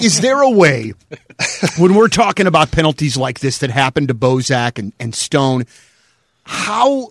Is 0.00 0.20
there 0.20 0.40
a 0.42 0.50
way 0.50 0.92
when 1.78 1.94
we're 1.94 2.08
talking 2.08 2.46
about 2.48 2.72
penalties 2.72 3.16
like 3.16 3.38
this 3.40 3.58
that 3.58 3.70
happened 3.70 4.08
to 4.08 4.14
Bozak 4.14 4.78
and, 4.78 4.92
and 4.98 5.14
Stone, 5.14 5.66
how 6.44 7.10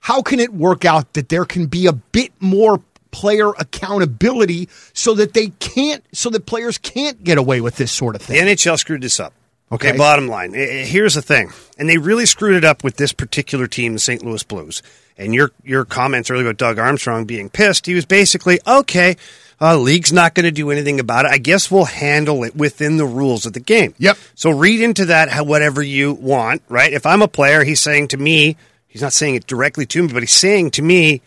how 0.00 0.22
can 0.22 0.40
it 0.40 0.52
work 0.52 0.84
out 0.84 1.12
that 1.12 1.28
there 1.28 1.44
can 1.44 1.66
be 1.66 1.86
a 1.86 1.92
bit 1.92 2.32
more 2.40 2.80
player 3.12 3.50
accountability 3.50 4.68
so 4.92 5.14
that 5.14 5.32
they 5.34 5.48
can't 5.60 6.04
so 6.12 6.28
that 6.30 6.46
players 6.46 6.78
can't 6.78 7.22
get 7.22 7.38
away 7.38 7.60
with 7.60 7.76
this 7.76 7.92
sort 7.92 8.16
of 8.16 8.22
thing. 8.22 8.44
the? 8.44 8.52
NHL 8.52 8.76
screwed 8.78 9.02
this 9.02 9.20
up. 9.20 9.32
Okay, 9.70 9.88
Okay. 9.90 9.96
bottom 9.98 10.28
line. 10.28 10.54
I- 10.54 10.80
I- 10.80 10.84
Here's 10.84 11.14
the 11.14 11.22
thing, 11.22 11.50
and 11.78 11.88
they 11.88 11.96
really 11.96 12.26
screwed 12.26 12.56
it 12.56 12.64
up 12.64 12.84
with 12.84 12.96
this 12.96 13.12
particular 13.12 13.66
team, 13.66 13.94
the 13.94 13.98
St. 13.98 14.22
Louis 14.24 14.42
Blues. 14.42 14.82
And 15.16 15.34
your 15.34 15.50
your 15.64 15.84
comments 15.84 16.30
earlier 16.30 16.46
about 16.46 16.56
Doug 16.58 16.78
Armstrong 16.78 17.24
being 17.24 17.48
pissed, 17.48 17.86
he 17.86 17.94
was 17.94 18.04
basically 18.04 18.60
okay. 18.66 19.16
Uh, 19.60 19.76
league's 19.78 20.12
not 20.12 20.34
going 20.34 20.44
to 20.44 20.50
do 20.50 20.70
anything 20.72 20.98
about 20.98 21.24
it. 21.24 21.30
I 21.30 21.38
guess 21.38 21.70
we'll 21.70 21.84
handle 21.84 22.42
it 22.42 22.56
within 22.56 22.96
the 22.96 23.04
rules 23.06 23.46
of 23.46 23.52
the 23.52 23.60
game. 23.60 23.94
Yep. 23.98 24.18
So 24.34 24.50
read 24.50 24.80
into 24.80 25.04
that 25.04 25.28
how, 25.30 25.44
whatever 25.44 25.80
you 25.82 26.14
want, 26.14 26.62
right? 26.68 26.92
If 26.92 27.06
I'm 27.06 27.22
a 27.22 27.28
player, 27.28 27.62
he's 27.62 27.78
saying 27.80 28.08
to 28.08 28.16
me, 28.16 28.56
he's 28.88 29.02
not 29.02 29.12
saying 29.12 29.36
it 29.36 29.46
directly 29.46 29.86
to 29.86 30.02
me, 30.02 30.12
but 30.12 30.22
he's 30.24 30.32
saying 30.32 30.72
to 30.72 30.82
me, 30.82 31.20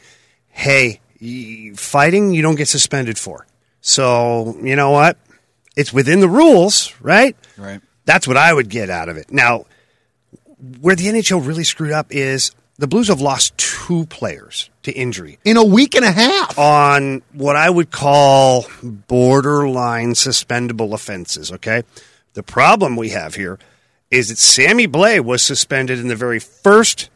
hey, 0.49 0.99
fighting 1.75 2.33
you 2.33 2.41
don't 2.41 2.55
get 2.55 2.67
suspended 2.67 3.17
for. 3.17 3.45
So, 3.81 4.57
you 4.61 4.75
know 4.75 4.91
what? 4.91 5.17
It's 5.75 5.93
within 5.93 6.19
the 6.19 6.29
rules, 6.29 6.93
right? 7.01 7.35
Right. 7.57 7.81
That's 8.05 8.27
what 8.27 8.37
I 8.37 8.53
would 8.53 8.69
get 8.69 8.89
out 8.89 9.09
of 9.09 9.17
it. 9.17 9.31
Now, 9.31 9.65
where 10.79 10.95
the 10.95 11.05
NHL 11.07 11.45
really 11.45 11.63
screwed 11.63 11.91
up 11.91 12.07
is 12.09 12.51
the 12.77 12.87
Blues 12.87 13.07
have 13.07 13.21
lost 13.21 13.57
two 13.57 14.05
players 14.07 14.69
to 14.83 14.91
injury 14.91 15.39
In 15.45 15.57
a 15.57 15.63
week 15.63 15.95
and 15.95 16.03
a 16.05 16.11
half. 16.11 16.57
on 16.57 17.21
what 17.33 17.55
I 17.55 17.69
would 17.69 17.91
call 17.91 18.65
borderline 18.83 20.13
suspendable 20.13 20.93
offenses, 20.93 21.51
okay? 21.51 21.83
The 22.33 22.43
problem 22.43 22.95
we 22.95 23.09
have 23.09 23.35
here 23.35 23.59
is 24.11 24.29
that 24.29 24.37
Sammy 24.37 24.87
Blais 24.87 25.21
was 25.21 25.41
suspended 25.41 25.99
in 25.99 26.07
the 26.07 26.15
very 26.15 26.39
first 26.39 27.09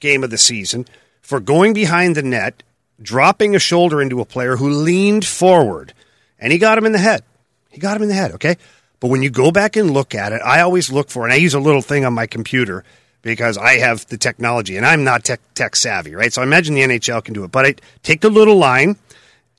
game 0.00 0.24
of 0.24 0.30
the 0.30 0.38
season 0.38 0.86
for 1.20 1.40
going 1.40 1.72
behind 1.72 2.14
the 2.16 2.22
net, 2.22 2.62
dropping 3.00 3.54
a 3.54 3.58
shoulder 3.58 4.00
into 4.00 4.20
a 4.20 4.24
player 4.24 4.56
who 4.56 4.68
leaned 4.68 5.24
forward, 5.24 5.92
and 6.38 6.52
he 6.52 6.58
got 6.58 6.78
him 6.78 6.86
in 6.86 6.92
the 6.92 6.98
head. 6.98 7.22
He 7.70 7.80
got 7.80 7.96
him 7.96 8.02
in 8.02 8.08
the 8.08 8.14
head, 8.14 8.32
okay? 8.32 8.56
But 9.00 9.08
when 9.08 9.22
you 9.22 9.30
go 9.30 9.50
back 9.50 9.76
and 9.76 9.90
look 9.90 10.14
at 10.14 10.32
it, 10.32 10.40
I 10.44 10.60
always 10.60 10.90
look 10.90 11.10
for, 11.10 11.24
and 11.24 11.32
I 11.32 11.36
use 11.36 11.54
a 11.54 11.60
little 11.60 11.82
thing 11.82 12.04
on 12.04 12.14
my 12.14 12.26
computer 12.26 12.84
because 13.24 13.58
I 13.58 13.78
have 13.78 14.06
the 14.06 14.18
technology 14.18 14.76
and 14.76 14.86
I'm 14.86 15.02
not 15.02 15.24
tech, 15.24 15.40
tech 15.54 15.74
savvy, 15.76 16.14
right? 16.14 16.32
So 16.32 16.42
I 16.42 16.44
imagine 16.44 16.74
the 16.74 16.82
NHL 16.82 17.24
can 17.24 17.34
do 17.34 17.44
it. 17.44 17.50
But 17.50 17.66
I 17.66 17.74
take 18.02 18.20
the 18.20 18.30
little 18.30 18.56
line 18.56 18.96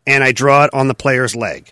and 0.07 0.23
I 0.23 0.31
draw 0.31 0.65
it 0.65 0.73
on 0.73 0.87
the 0.87 0.93
player's 0.93 1.35
leg. 1.35 1.71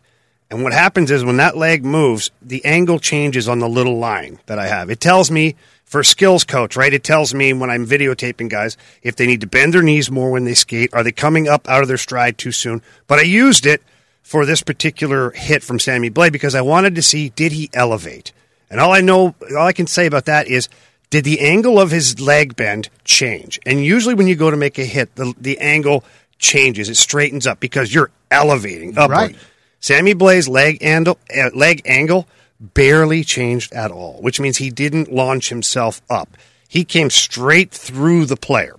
And 0.50 0.63
what 0.63 0.74
happens 0.74 1.12
is 1.12 1.24
when 1.24 1.38
that 1.38 1.55
leg 1.55 1.86
moves, 1.86 2.32
the 2.41 2.65
angle 2.65 3.00
changes 3.00 3.48
on 3.48 3.60
the 3.60 3.70
little 3.70 3.98
line 3.98 4.39
that 4.48 4.60
I 4.60 4.67
have. 4.67 4.89
It 4.89 5.00
tells 5.00 5.32
me 5.32 5.55
for 5.93 6.00
a 6.00 6.05
skills 6.05 6.43
coach, 6.43 6.75
right? 6.75 6.91
It 6.91 7.03
tells 7.03 7.35
me 7.35 7.53
when 7.53 7.69
I'm 7.69 7.85
videotaping 7.85 8.50
guys 8.50 8.77
if 9.03 9.15
they 9.15 9.27
need 9.27 9.41
to 9.41 9.47
bend 9.47 9.75
their 9.75 9.83
knees 9.83 10.09
more 10.09 10.31
when 10.31 10.43
they 10.43 10.55
skate, 10.55 10.91
are 10.91 11.03
they 11.03 11.12
coming 11.12 11.47
up 11.47 11.69
out 11.69 11.83
of 11.83 11.88
their 11.88 12.00
stride 12.00 12.39
too 12.39 12.51
soon? 12.51 12.81
But 13.05 13.19
I 13.19 13.21
used 13.21 13.67
it 13.67 13.83
for 14.23 14.43
this 14.43 14.63
particular 14.63 15.29
hit 15.29 15.62
from 15.62 15.77
Sammy 15.77 16.09
Blais 16.09 16.31
because 16.31 16.55
I 16.55 16.62
wanted 16.62 16.95
to 16.95 17.03
see 17.03 17.29
did 17.29 17.51
he 17.51 17.69
elevate? 17.75 18.31
And 18.71 18.79
all 18.79 18.91
I 18.91 19.01
know, 19.01 19.35
all 19.55 19.67
I 19.67 19.71
can 19.71 19.85
say 19.85 20.07
about 20.07 20.25
that 20.25 20.47
is 20.47 20.67
did 21.12 21.25
the 21.25 21.41
angle 21.41 21.79
of 21.79 21.91
his 21.91 22.19
leg 22.19 22.55
bend 22.55 22.89
change? 23.03 23.59
And 23.63 23.85
usually 23.85 24.15
when 24.15 24.25
you 24.25 24.35
go 24.35 24.50
to 24.50 24.57
make 24.57 24.79
a 24.79 24.85
hit, 24.85 25.13
the, 25.13 25.35
the 25.39 25.59
angle 25.59 26.03
changes. 26.39 26.89
It 26.89 26.97
straightens 26.97 27.45
up 27.45 27.59
because 27.59 27.93
you're 27.93 28.09
elevating 28.31 28.97
upward. 28.97 29.12
Right. 29.12 29.35
Sammy 29.79 30.15
Blais's 30.15 30.50
leg 30.50 30.79
angle, 30.81 31.19
uh, 31.38 31.51
leg 31.53 31.83
angle 31.85 32.27
barely 32.74 33.24
changed 33.24 33.74
at 33.74 33.91
all, 33.91 34.22
which 34.22 34.39
means 34.39 34.58
he 34.58 34.70
didn't 34.70 35.12
launch 35.12 35.50
himself 35.50 36.01
up. 36.10 36.29
He 36.67 36.86
came 36.86 37.10
straight 37.10 37.72
through 37.72 38.25
the 38.25 38.38
player. 38.38 38.77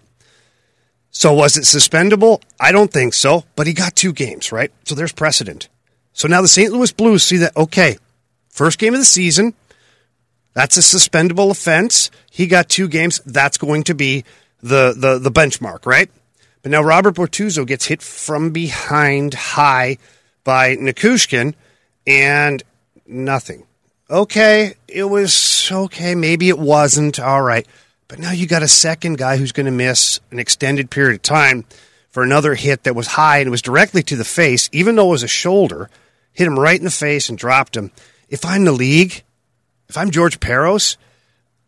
So 1.11 1.33
was 1.33 1.57
it 1.57 1.63
suspendable? 1.63 2.43
I 2.59 2.73
don't 2.73 2.93
think 2.93 3.15
so, 3.15 3.45
but 3.55 3.67
he 3.67 3.73
got 3.73 3.95
two 3.95 4.13
games, 4.13 4.51
right? 4.51 4.73
So 4.85 4.95
there's 4.95 5.13
precedent. 5.13 5.69
So 6.13 6.27
now 6.27 6.43
the 6.43 6.49
St. 6.49 6.73
Louis 6.73 6.93
Blues 6.93 7.23
see 7.23 7.37
that, 7.39 7.57
okay, 7.57 7.99
first 8.49 8.79
game 8.79 8.95
of 8.95 9.01
the 9.01 9.05
season, 9.05 9.55
that's 10.55 10.77
a 10.77 10.81
suspendable 10.81 11.51
offense. 11.51 12.11
He 12.31 12.47
got 12.47 12.69
two 12.69 12.89
games. 12.89 13.21
That's 13.27 13.59
going 13.59 13.85
to 13.85 13.95
be 13.95 14.25
the, 14.63 14.95
the, 14.97 15.19
the 15.19 15.31
benchmark, 15.31 15.87
right? 15.87 16.11
But 16.63 16.73
now 16.73 16.83
Robert 16.83 17.17
Bortuzzo 17.17 17.67
gets 17.67 17.87
hit 17.87 18.01
from 18.01 18.51
behind 18.51 19.35
high 19.35 19.99
by 20.43 20.77
Nichushkin 20.77 21.55
and 22.07 22.63
nothing. 23.07 23.67
Okay, 24.11 24.75
it 24.87 25.05
was 25.05 25.69
okay. 25.73 26.15
Maybe 26.15 26.49
it 26.49 26.59
wasn't. 26.59 27.19
All 27.19 27.43
right. 27.43 27.67
But 28.07 28.19
now 28.19 28.33
you 28.33 28.47
got 28.47 28.63
a 28.63 28.69
second 28.69 29.19
guy 29.19 29.39
who's 29.39 29.53
going 29.53 29.67
to 29.67 29.73
miss 29.73 30.21
an 30.31 30.39
extended 30.39 30.91
period 30.91 31.17
of 31.17 31.23
time 31.23 31.65
for 32.11 32.23
another 32.23 32.55
hit 32.55 32.85
that 32.85 32.95
was 32.95 33.09
high 33.09 33.39
and 33.39 33.51
was 33.51 33.63
directly 33.63 34.03
to 34.05 34.17
the 34.17 34.25
face, 34.25 34.69
even 34.73 34.95
though 34.95 35.09
it 35.09 35.13
was 35.13 35.23
a 35.23 35.29
shoulder, 35.29 35.91
hit 36.33 36.47
him 36.47 36.59
right 36.59 36.79
in 36.79 36.85
the 36.85 36.91
face 36.91 37.29
and 37.29 37.39
dropped 37.39 37.77
him. 37.77 37.91
If 38.29 38.45
I'm 38.45 38.65
the 38.65 38.73
league, 38.73 39.23
if 39.89 39.97
I'm 39.97 40.11
George 40.11 40.39
Parros, 40.39 40.97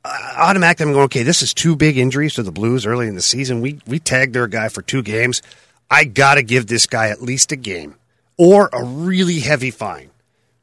automatically 0.04 0.86
I'm 0.86 0.92
going, 0.92 1.04
okay, 1.06 1.22
this 1.22 1.42
is 1.42 1.54
two 1.54 1.74
big 1.74 1.96
injuries 1.98 2.34
to 2.34 2.42
the 2.42 2.52
Blues 2.52 2.86
early 2.86 3.08
in 3.08 3.14
the 3.14 3.22
season. 3.22 3.60
We 3.60 3.80
we 3.86 3.98
tagged 3.98 4.34
their 4.34 4.46
guy 4.46 4.68
for 4.68 4.82
two 4.82 5.02
games. 5.02 5.42
I 5.90 6.04
got 6.04 6.34
to 6.34 6.42
give 6.42 6.66
this 6.66 6.86
guy 6.86 7.08
at 7.08 7.22
least 7.22 7.52
a 7.52 7.56
game 7.56 7.96
or 8.36 8.68
a 8.72 8.84
really 8.84 9.40
heavy 9.40 9.70
fine, 9.70 10.10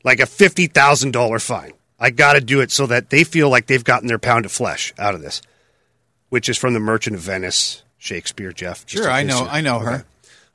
like 0.04 0.20
a 0.20 0.26
fifty 0.26 0.68
thousand 0.68 1.12
dollar 1.12 1.40
fine. 1.40 1.74
I 2.00 2.10
got 2.10 2.34
to 2.34 2.42
do 2.42 2.60
it 2.62 2.72
so 2.72 2.86
that 2.88 3.10
they 3.10 3.24
feel 3.24 3.50
like 3.50 3.68
they've 3.68 3.84
gotten 3.84 4.08
their 4.08 4.20
pound 4.20 4.46
of 4.46 4.52
flesh 4.52 4.94
out 4.98 5.16
of 5.16 5.22
this, 5.22 5.42
which 6.30 6.50
is 6.50 6.58
from 6.58 6.74
the 6.74 6.80
Merchant 6.82 7.16
of 7.16 7.22
Venice, 7.22 7.84
Shakespeare. 7.98 8.52
Jeff. 8.52 8.86
Just 8.86 9.04
Sure, 9.04 9.12
I 9.12 9.24
know, 9.24 9.48
I 9.50 9.62
know 9.62 9.78
Okay. 9.78 9.86
her. 9.86 10.06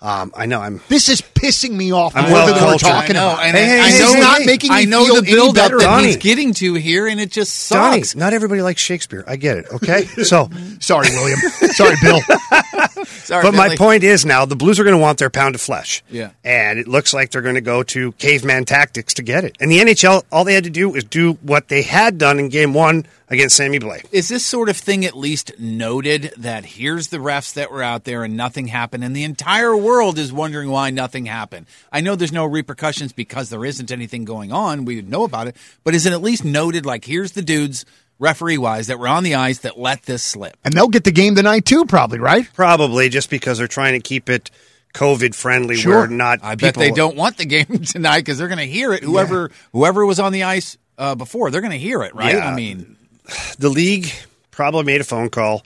Um, 0.00 0.31
I 0.37 0.47
know 0.47 0.61
I'm. 0.61 0.81
This 0.88 1.09
is 1.09 1.21
pissing 1.21 1.73
me 1.73 1.90
off 1.93 2.14
I'm 2.14 2.25
more 2.25 2.33
well 2.35 2.55
than 2.55 2.64
we're 2.67 2.78
talking 2.78 3.17
I 3.17 3.19
know, 3.19 3.31
about. 3.33 3.45
and 3.47 3.57
Hey, 3.57 3.64
hey, 3.67 3.81
I 3.81 3.90
hey, 3.90 3.99
know, 3.99 4.14
hey, 4.14 4.21
not 4.21 4.38
hey. 4.38 4.47
making 4.47 4.71
I 4.71 4.85
know 4.85 5.05
feel 5.07 5.14
the 5.17 5.23
build 5.23 5.59
up 5.59 5.64
better. 5.64 5.78
that 5.78 5.85
Donnie. 5.87 6.07
he's 6.07 6.17
getting 6.19 6.55
to 6.55 6.75
here, 6.75 7.09
and 7.09 7.19
it 7.19 7.33
just 7.33 7.69
Donnie, 7.73 8.02
sucks. 8.05 8.14
not 8.14 8.33
everybody 8.33 8.62
likes 8.62 8.81
Shakespeare. 8.81 9.25
I 9.26 9.35
get 9.35 9.57
it. 9.59 9.67
Okay, 9.73 10.05
so 10.23 10.49
Sorry, 10.81 11.09
William. 11.11 11.38
Sorry, 11.40 11.97
Bill. 12.00 12.21
Sorry, 13.25 13.43
but 13.43 13.55
my 13.55 13.77
point 13.77 14.05
is 14.05 14.25
now 14.25 14.45
the 14.45 14.57
Blues 14.57 14.79
are 14.79 14.85
going 14.85 14.97
to 14.97 15.03
want 15.03 15.19
their 15.19 15.31
pound 15.31 15.55
of 15.55 15.61
flesh. 15.61 16.03
Yeah. 16.11 16.31
And 16.45 16.79
it 16.79 16.88
looks 16.88 17.12
like 17.12 17.31
they're 17.31 17.43
going 17.43 17.55
to 17.57 17.61
go 17.61 17.83
to 17.85 18.12
caveman 18.12 18.65
tactics 18.65 19.15
to 19.15 19.23
get 19.23 19.45
it. 19.45 19.57
And 19.61 19.71
the 19.71 19.79
NHL, 19.79 20.25
all 20.31 20.45
they 20.45 20.55
had 20.55 20.65
to 20.65 20.71
do 20.71 20.95
is 20.95 21.05
do 21.05 21.35
what 21.43 21.69
they 21.69 21.83
had 21.83 22.19
done 22.19 22.38
in 22.38 22.49
game 22.49 22.75
one 22.75 23.07
against 23.31 23.57
Sammy 23.57 23.79
Blais. 23.79 24.07
Is 24.12 24.29
this 24.29 24.45
sort 24.45 24.69
of 24.69 24.77
thing 24.77 25.05
at 25.05 25.17
least 25.17 25.53
noted 25.59 26.33
that 26.38 26.65
here's 26.65 27.09
the 27.09 27.19
refs 27.19 27.55
that 27.55 27.71
were 27.71 27.83
out 27.83 28.05
there 28.05 28.25
and 28.25 28.37
nothing 28.37 28.69
happened, 28.69 29.05
and 29.05 29.15
the 29.15 29.25
entire 29.25 29.77
world 29.77 30.19
is 30.19 30.33
wondering 30.33 30.71
why 30.71 30.91
nothing 30.91 31.27
happened? 31.27 31.67
I 31.93 32.00
know 32.00 32.17
there's 32.17 32.33
no 32.33 32.47
repercussions 32.47 33.12
because 33.12 33.50
there 33.50 33.65
isn't 33.65 33.91
anything 33.91 34.25
going 34.25 34.53
on. 34.53 34.85
We 34.85 35.03
know 35.03 35.25
about 35.25 35.49
it, 35.49 35.57
but 35.85 35.95
is 35.95 36.07
it 36.07 36.12
at 36.12 36.23
least 36.23 36.45
noted 36.45 36.87
like 36.87 37.05
here's 37.05 37.33
the 37.33 37.43
dudes 37.43 37.85
referee 38.19 38.59
wise 38.59 38.87
that 38.89 38.99
were 38.99 39.09
on 39.09 39.23
the 39.25 39.35
ice 39.35 39.59
that 39.61 39.79
let 39.79 40.03
this 40.05 40.23
slip? 40.23 40.57
And 40.65 40.75
they'll 40.75 40.89
get 40.89 41.05
the 41.05 41.13
game 41.13 41.35
tonight 41.35 41.65
too, 41.65 41.85
probably, 41.87 42.19
right? 42.19 42.49
Probably 42.55 43.09
just 43.09 43.31
because 43.31 43.59
they're 43.59 43.67
trying 43.69 43.95
to 43.95 44.01
keep 44.01 44.29
it 44.29 44.51
COVID 44.95 45.35
friendly 45.35 45.77
Sure. 45.77 45.99
where 46.01 46.07
not 46.09 46.41
I 46.43 46.55
bet 46.55 46.75
people- 46.75 46.81
they 46.83 46.91
don't 46.91 47.17
want 47.17 47.37
the 47.37 47.45
game 47.45 47.67
tonight 47.85 48.21
because 48.21 48.39
they're 48.39 48.49
going 48.49 48.59
to 48.59 48.65
hear 48.67 48.93
it. 48.93 49.03
Whoever 49.03 49.51
whoever 49.73 50.05
was 50.07 50.19
on 50.19 50.33
the 50.33 50.45
ice 50.45 50.77
uh, 50.97 51.15
before, 51.15 51.51
they're 51.51 51.61
going 51.61 51.71
to 51.73 51.79
hear 51.79 52.03
it, 52.03 52.15
right? 52.15 52.35
Yeah. 52.35 52.51
I 52.51 52.55
mean, 52.55 52.97
the 53.59 53.69
league 53.69 54.11
probably 54.51 54.83
made 54.85 55.01
a 55.01 55.05
phone 55.05 55.29
call 55.29 55.63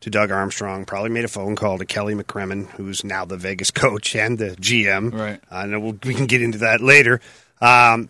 to 0.00 0.10
Doug 0.10 0.32
Armstrong, 0.32 0.84
probably 0.84 1.10
made 1.10 1.24
a 1.24 1.28
phone 1.28 1.54
call 1.54 1.78
to 1.78 1.84
Kelly 1.84 2.14
McCrimmon, 2.16 2.66
who's 2.70 3.04
now 3.04 3.24
the 3.24 3.36
Vegas 3.36 3.70
coach 3.70 4.16
and 4.16 4.36
the 4.36 4.50
GM. 4.56 5.12
Right. 5.14 5.40
I 5.48 5.66
know 5.66 5.78
we'll, 5.78 5.98
we 6.04 6.14
can 6.14 6.26
get 6.26 6.42
into 6.42 6.58
that 6.58 6.80
later. 6.80 7.20
Um, 7.60 8.08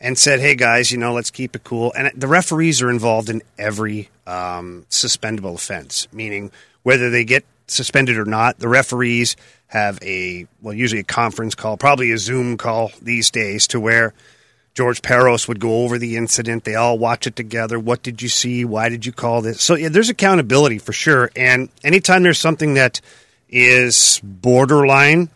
and 0.00 0.18
said, 0.18 0.40
hey 0.40 0.54
guys, 0.54 0.90
you 0.92 0.98
know, 0.98 1.12
let's 1.12 1.30
keep 1.30 1.56
it 1.56 1.64
cool. 1.64 1.92
And 1.96 2.10
the 2.14 2.28
referees 2.28 2.82
are 2.82 2.90
involved 2.90 3.28
in 3.28 3.42
every 3.58 4.10
um, 4.26 4.86
suspendable 4.90 5.54
offense, 5.54 6.06
meaning 6.12 6.50
whether 6.82 7.10
they 7.10 7.24
get 7.24 7.44
suspended 7.66 8.16
or 8.16 8.24
not, 8.24 8.58
the 8.58 8.68
referees 8.68 9.36
have 9.66 9.98
a, 10.02 10.46
well, 10.62 10.74
usually 10.74 11.00
a 11.00 11.04
conference 11.04 11.54
call, 11.54 11.76
probably 11.76 12.12
a 12.12 12.18
Zoom 12.18 12.56
call 12.56 12.90
these 13.02 13.30
days 13.30 13.66
to 13.68 13.80
where 13.80 14.14
George 14.74 15.02
Parros 15.02 15.48
would 15.48 15.60
go 15.60 15.82
over 15.82 15.98
the 15.98 16.16
incident. 16.16 16.64
They 16.64 16.76
all 16.76 16.98
watch 16.98 17.26
it 17.26 17.36
together. 17.36 17.78
What 17.78 18.02
did 18.02 18.22
you 18.22 18.28
see? 18.28 18.64
Why 18.64 18.88
did 18.88 19.04
you 19.04 19.12
call 19.12 19.42
this? 19.42 19.60
So 19.60 19.74
yeah, 19.74 19.88
there's 19.88 20.08
accountability 20.08 20.78
for 20.78 20.92
sure. 20.92 21.30
And 21.34 21.68
anytime 21.82 22.22
there's 22.22 22.38
something 22.38 22.74
that 22.74 23.00
is 23.48 24.20
borderline, 24.22 25.28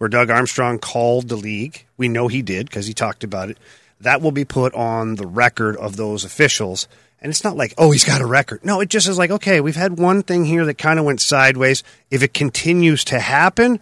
where 0.00 0.08
Doug 0.08 0.30
Armstrong 0.30 0.78
called 0.78 1.28
the 1.28 1.36
league, 1.36 1.84
we 1.98 2.08
know 2.08 2.26
he 2.26 2.40
did 2.40 2.66
because 2.66 2.86
he 2.86 2.94
talked 2.94 3.22
about 3.22 3.50
it. 3.50 3.58
That 4.00 4.22
will 4.22 4.32
be 4.32 4.44
put 4.44 4.74
on 4.74 5.16
the 5.16 5.26
record 5.26 5.76
of 5.76 5.96
those 5.96 6.24
officials. 6.24 6.88
And 7.20 7.30
it's 7.30 7.44
not 7.44 7.56
like, 7.56 7.74
oh, 7.76 7.90
he's 7.90 8.04
got 8.04 8.22
a 8.22 8.26
record. 8.26 8.64
No, 8.64 8.80
it 8.80 8.88
just 8.88 9.08
is 9.08 9.18
like, 9.18 9.30
okay, 9.30 9.60
we've 9.60 9.76
had 9.76 9.98
one 9.98 10.22
thing 10.22 10.46
here 10.46 10.64
that 10.64 10.78
kind 10.78 10.98
of 10.98 11.04
went 11.04 11.20
sideways. 11.20 11.82
If 12.10 12.22
it 12.22 12.32
continues 12.32 13.04
to 13.04 13.20
happen, 13.20 13.78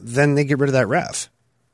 then 0.00 0.34
they 0.34 0.44
get 0.44 0.58
rid 0.58 0.68
of 0.68 0.74
that 0.74 0.88
ref 0.88 1.28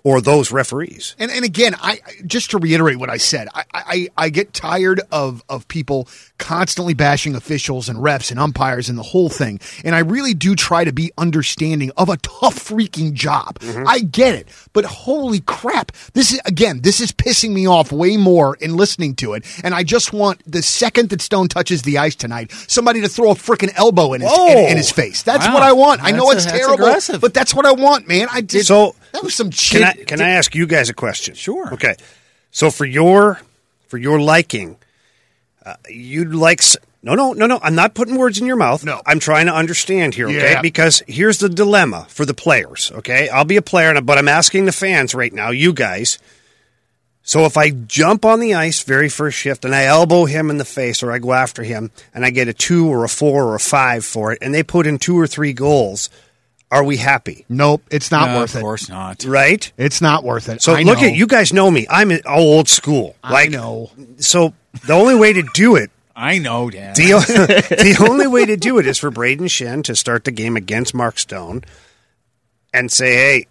or 0.07 0.21
those 0.21 0.53
referees. 0.53 1.17
And 1.19 1.33
and 1.33 1.45
again, 1.45 1.75
I 1.83 1.99
just 2.25 2.53
to 2.53 2.59
reiterate 2.59 2.97
what 2.99 3.11
I 3.11 3.17
said, 3.17 3.49
I, 3.53 3.65
I 3.75 4.09
I 4.17 4.29
get 4.29 4.53
tired 4.53 5.01
of 5.11 5.43
of 5.49 5.67
people 5.67 6.07
constantly 6.39 6.95
bashing 6.95 7.35
officials 7.35 7.89
and 7.89 7.99
refs 7.99 8.31
and 8.31 8.39
umpires 8.39 8.89
and 8.89 8.97
the 8.97 9.03
whole 9.03 9.29
thing. 9.29 9.59
And 9.85 9.97
I 9.97 10.01
really 10.01 10.33
do 10.33 10.55
try 10.55 10.85
to 10.85 10.93
be 10.93 11.11
understanding 11.19 11.91
of 11.97 12.09
a 12.09 12.19
tough 12.19 12.55
freaking 12.55 13.15
job. 13.15 13.59
Mm-hmm. 13.59 13.83
I 13.89 13.99
get 13.99 14.37
it, 14.37 14.49
but 14.73 14.85
holy 14.85 15.41
crap, 15.41 15.91
this 16.13 16.31
is 16.31 16.41
again, 16.45 16.83
this 16.83 17.01
is 17.01 17.11
pissing 17.11 17.51
me 17.53 17.67
off 17.67 17.91
way 17.91 18.17
more 18.17 18.55
in 18.61 18.77
listening 18.77 19.17
to 19.17 19.33
it. 19.35 19.45
And 19.65 19.75
I 19.75 19.83
just 19.83 20.13
want 20.13 20.41
the 20.47 20.63
second 20.63 21.09
that 21.11 21.21
Stone 21.21 21.49
touches 21.49 21.83
the 21.83 21.99
ice 21.99 22.15
tonight, 22.15 22.53
somebody 22.69 23.01
to 23.01 23.09
throw 23.09 23.33
a 23.33 23.35
freaking 23.35 23.73
elbow 23.75 24.12
in 24.12 24.21
his 24.21 24.31
in, 24.33 24.59
in 24.71 24.77
his 24.77 24.92
face. 24.92 25.25
That's 25.25 25.49
Wow. 25.49 25.55
what 25.55 25.62
I 25.64 25.73
want. 25.73 26.01
I 26.05 26.12
know 26.12 26.27
That's 26.31 26.45
it's 26.45 26.47
a- 26.47 26.49
that's 26.51 26.59
terrible, 26.66 26.85
aggressive. 26.85 27.21
but 27.21 27.35
that's 27.35 27.53
what 27.53 27.66
I 27.66 27.73
want, 27.73 28.07
man. 28.07 28.29
I 28.31 28.40
did. 28.40 28.64
So- 28.66 28.95
that 29.16 29.24
was 29.24 29.35
some 29.35 29.50
Can. 29.50 29.85
I 29.85 29.92
can 30.05 30.20
I 30.20 30.31
ask 30.31 30.55
you 30.55 30.66
guys 30.66 30.88
a 30.90 30.94
question? 30.94 31.35
Sure. 31.35 31.72
Okay. 31.74 31.96
So 32.50 32.70
for 32.70 32.85
your 32.85 33.40
for 33.88 33.98
your 33.98 34.20
liking, 34.20 34.76
uh, 35.64 35.74
you'd 35.88 36.35
like 36.35 36.61
s- 36.61 36.76
no 37.02 37.14
no 37.14 37.33
no 37.33 37.46
no. 37.46 37.59
I'm 37.62 37.74
not 37.74 37.94
putting 37.94 38.16
words 38.16 38.38
in 38.40 38.46
your 38.46 38.57
mouth. 38.57 38.85
No. 38.85 39.00
I'm 39.07 39.18
trying 39.20 39.46
to 39.46 39.55
understand 39.55 40.14
here. 40.14 40.26
Okay, 40.29 40.52
Yeah. 40.52 40.61
because 40.62 41.02
here's 41.07 41.38
the 41.38 41.48
dilemma 41.48 42.07
for 42.09 42.24
the 42.24 42.35
players. 42.35 42.92
Okay, 42.96 43.29
I'll 43.29 43.44
be 43.44 43.57
a 43.57 43.62
player, 43.62 43.90
and- 43.90 44.07
but 44.07 44.18
I'm 44.18 44.29
asking 44.29 44.64
the 44.66 44.72
fans 44.72 45.14
right 45.14 45.33
now, 45.33 45.50
you 45.50 45.72
guys. 45.72 46.18
So 47.22 47.44
if 47.44 47.57
I 47.57 47.70
jump 47.70 48.24
on 48.24 48.38
the 48.38 48.55
ice 48.55 48.83
very 48.85 49.09
first 49.09 49.37
shift 49.37 49.64
and 49.64 49.74
I 49.74 49.85
elbow 49.87 50.26
him 50.26 50.48
in 50.48 50.59
the 50.59 50.64
face 50.64 51.02
or 51.02 51.11
I 51.11 51.18
go 51.18 51.33
after 51.33 51.64
him 51.64 51.90
and 52.14 52.24
I 52.24 52.31
get 52.31 52.46
a 52.46 52.52
two 52.52 52.87
or 52.88 53.02
a 53.02 53.09
four 53.09 53.46
or 53.46 53.57
a 53.57 53.61
five 53.61 54.05
for 54.05 54.31
it 54.31 54.38
and 54.40 54.55
they 54.55 54.62
put 54.62 54.87
in 54.87 54.98
two 55.00 55.18
or 55.18 55.26
three 55.26 55.52
goals, 55.52 56.09
are 56.70 56.85
we 56.85 56.96
happy? 56.96 57.44
Nope, 57.48 57.83
it's 57.90 58.11
not 58.11 58.31
no, 58.31 58.40
worth 58.40 58.55
it. 58.55 58.59
of 58.59 58.62
course 58.62 58.88
not. 58.88 59.24
Right? 59.24 59.70
It's 59.76 60.00
not 60.00 60.24
worth 60.24 60.48
it. 60.48 60.62
So 60.62 60.74
I 60.74 60.83
look 60.83 61.00
know. 61.00 61.09
at 61.09 61.14
you 61.14 61.26
guys 61.26 61.52
know 61.52 61.70
me. 61.70 61.87
I'm 61.88 62.11
an 62.11 62.20
oh, 62.26 62.38
old 62.38 62.68
school. 62.68 63.16
I 63.22 63.33
Like 63.33 63.50
know. 63.50 63.90
So 64.18 64.52
the 64.87 64.94
only 64.94 65.14
way 65.14 65.33
to 65.33 65.42
do 65.55 65.76
it, 65.76 65.90
I 66.14 66.38
know, 66.38 66.70
Dan. 66.70 66.94
the, 66.94 67.66
the 67.98 68.07
only 68.09 68.26
way 68.26 68.46
to 68.46 68.57
do 68.57 68.79
it 68.79 68.87
is 68.87 68.98
for 68.98 69.11
Brayden 69.11 69.48
Schenn 69.48 69.85
to 69.85 69.94
start 69.94 70.24
the 70.24 70.31
game 70.31 70.57
against 70.57 70.94
Mark 70.94 71.18
Stone 71.18 71.64
and 72.72 72.90
say, 72.90 73.14
"Hey, 73.14 73.46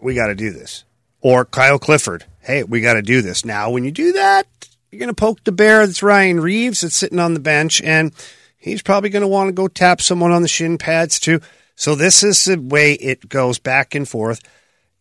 we 0.00 0.14
got 0.14 0.26
to 0.26 0.34
do 0.34 0.50
this." 0.50 0.84
Or 1.22 1.44
Kyle 1.44 1.78
Clifford, 1.78 2.24
"Hey, 2.40 2.64
we 2.64 2.80
got 2.80 2.94
to 2.94 3.02
do 3.02 3.22
this." 3.22 3.44
Now, 3.44 3.70
when 3.70 3.84
you 3.84 3.90
do 3.92 4.12
that, 4.12 4.46
you're 4.90 4.98
going 4.98 5.08
to 5.08 5.14
poke 5.14 5.44
the 5.44 5.52
bear 5.52 5.86
that's 5.86 6.02
Ryan 6.02 6.40
Reaves 6.40 6.80
that's 6.80 6.96
sitting 6.96 7.20
on 7.20 7.34
the 7.34 7.40
bench 7.40 7.80
and 7.82 8.12
he's 8.56 8.82
probably 8.82 9.10
going 9.10 9.22
to 9.22 9.28
want 9.28 9.48
to 9.48 9.52
go 9.52 9.68
tap 9.68 10.00
someone 10.00 10.32
on 10.32 10.42
the 10.42 10.48
shin 10.48 10.78
pads 10.78 11.20
too. 11.20 11.40
So 11.80 11.94
this 11.94 12.22
is 12.22 12.44
the 12.44 12.60
way 12.60 12.92
it 12.92 13.30
goes 13.30 13.58
back 13.58 13.94
and 13.94 14.06
forth. 14.06 14.42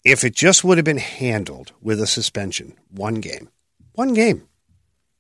If 0.06 0.24
it 0.24 0.34
just 0.34 0.64
would 0.64 0.78
have 0.78 0.86
been 0.86 0.98
handled 0.98 1.74
with 1.82 2.00
a 2.00 2.08
suspension, 2.08 2.74
one 2.90 3.16
game, 3.16 3.50
one 3.96 4.14
game, 4.14 4.48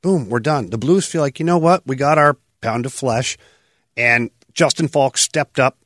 boom, 0.01 0.29
we're 0.29 0.39
done. 0.39 0.69
The 0.69 0.77
Blues 0.77 1.05
feel 1.05 1.19
like, 1.19 1.37
you 1.37 1.45
know 1.45 1.57
what? 1.57 1.85
We 1.85 1.97
got 1.97 2.17
our 2.17 2.37
pound 2.61 2.85
of 2.85 2.93
flesh. 2.93 3.37
And 3.97 4.31
Justin 4.53 4.87
Faulk 4.87 5.17
stepped 5.17 5.59
up, 5.59 5.77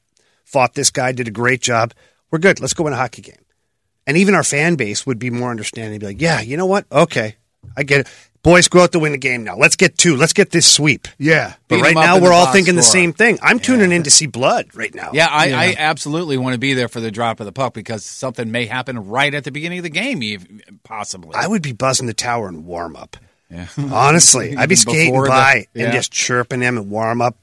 fought 0.45 0.75
this 0.75 0.91
guy, 0.91 1.11
did 1.11 1.27
a 1.27 1.31
great 1.31 1.61
job. 1.61 1.95
We're 2.29 2.37
good. 2.37 2.61
Let's 2.61 2.75
go 2.75 2.83
win 2.83 2.93
a 2.93 2.97
hockey 2.97 3.23
game. 3.23 3.43
And 4.05 4.15
even 4.15 4.35
our 4.35 4.43
fan 4.43 4.75
base 4.75 5.07
would 5.07 5.17
be 5.17 5.31
more 5.31 5.49
understanding. 5.49 5.97
Be 5.97 6.05
like, 6.05 6.21
yeah, 6.21 6.39
you 6.39 6.55
know 6.55 6.67
what? 6.67 6.85
Okay, 6.91 7.37
I 7.75 7.81
get 7.81 8.01
it. 8.01 8.07
Boys, 8.43 8.67
go 8.67 8.83
out 8.83 8.91
to 8.91 8.99
win 8.99 9.13
the 9.13 9.17
game 9.17 9.45
now. 9.45 9.55
Let's 9.55 9.77
get 9.77 9.97
two. 9.97 10.17
Let's 10.17 10.33
get 10.33 10.51
this 10.51 10.69
sweep. 10.69 11.07
Yeah. 11.17 11.53
But 11.69 11.79
right 11.79 11.95
now, 11.95 12.19
we're 12.19 12.33
all 12.33 12.45
box 12.45 12.53
thinking 12.53 12.75
the 12.75 12.83
same 12.83 13.13
thing. 13.13 13.39
I'm 13.41 13.57
tuning 13.57 13.93
in 13.93 14.03
to 14.03 14.11
see 14.11 14.27
blood 14.27 14.75
right 14.75 14.93
now. 14.93 15.11
Yeah, 15.13 15.27
I, 15.31 15.51
I 15.51 15.75
absolutely 15.77 16.37
want 16.37 16.53
to 16.53 16.59
be 16.59 16.73
there 16.73 16.89
for 16.89 16.99
the 16.99 17.09
drop 17.09 17.39
of 17.39 17.45
the 17.45 17.53
puck 17.53 17.73
because 17.73 18.03
something 18.03 18.51
may 18.51 18.65
happen 18.65 19.07
right 19.07 19.33
at 19.33 19.45
the 19.45 19.51
beginning 19.51 19.79
of 19.79 19.83
the 19.83 19.89
game, 19.89 20.21
even, 20.21 20.61
possibly. 20.83 21.35
I 21.35 21.47
would 21.47 21.61
be 21.61 21.71
buzzing 21.71 22.07
the 22.07 22.13
tower 22.13 22.49
and 22.49 22.65
warm 22.65 22.97
up. 22.97 23.15
Honestly, 23.77 24.57
I'd 24.57 24.67
be 24.67 24.75
skating 24.77 25.13
before 25.13 25.25
the- 25.25 25.29
by 25.29 25.67
yeah. 25.73 25.85
and 25.85 25.93
just 25.93 26.11
chirping 26.11 26.59
him 26.59 26.77
and 26.77 26.89
warm 26.89 27.21
up. 27.21 27.37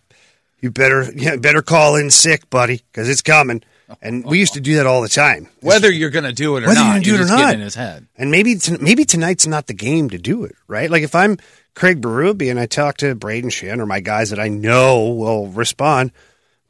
You 0.61 0.71
better, 0.71 1.11
you 1.17 1.39
better 1.41 1.63
call 1.63 1.97
in 1.97 2.11
sick, 2.11 2.51
buddy, 2.51 2.83
because 2.93 3.09
it's 3.09 3.23
coming. 3.23 3.63
And 4.03 4.25
we 4.25 4.39
used 4.39 4.55
to 4.55 4.61
do 4.61 4.77
that 4.77 4.87
all 4.87 5.03
the 5.03 5.09
time. 5.09 5.49
Whether 5.61 5.91
you're 5.91 6.11
going 6.11 6.25
to 6.25 6.33
do 6.33 6.57
it 6.57 6.65
or 6.65 6.69
Whether 6.69 6.81
not, 6.81 7.05
you're 7.07 7.17
gonna 7.19 7.29
do 7.29 7.35
it 7.35 7.35
or 7.35 7.43
not. 7.45 7.55
in 7.55 7.61
his 7.61 7.75
head. 7.75 8.07
And 8.17 8.31
maybe 8.31 8.55
t- 8.57 8.77
maybe 8.81 9.05
tonight's 9.05 9.47
not 9.47 9.67
the 9.67 9.75
game 9.75 10.11
to 10.11 10.19
do 10.19 10.45
it, 10.45 10.55
right? 10.69 10.91
Like 10.91 11.03
if 11.03 11.15
I'm 11.15 11.39
Craig 11.75 12.01
Berube 12.01 12.51
and 12.51 12.59
I 12.59 12.67
talk 12.67 12.99
to 12.99 13.15
Brayden 13.15 13.47
Schenn 13.47 13.79
or 13.81 13.87
my 13.87 14.01
guys 14.01 14.31
that 14.31 14.39
I 14.41 14.49
know 14.49 15.09
will 15.11 15.49
respond, 15.49 16.13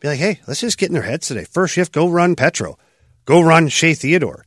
be 0.01 0.09
like, 0.09 0.19
hey, 0.19 0.41
let's 0.47 0.61
just 0.61 0.79
get 0.79 0.89
in 0.89 0.95
their 0.95 1.03
heads 1.03 1.29
today. 1.29 1.45
First 1.45 1.75
shift, 1.75 1.93
go 1.93 2.09
run 2.09 2.37
Petro, 2.37 2.79
go 3.27 3.41
run 3.43 3.69
Shea 3.69 3.95
Theodore, 3.95 4.45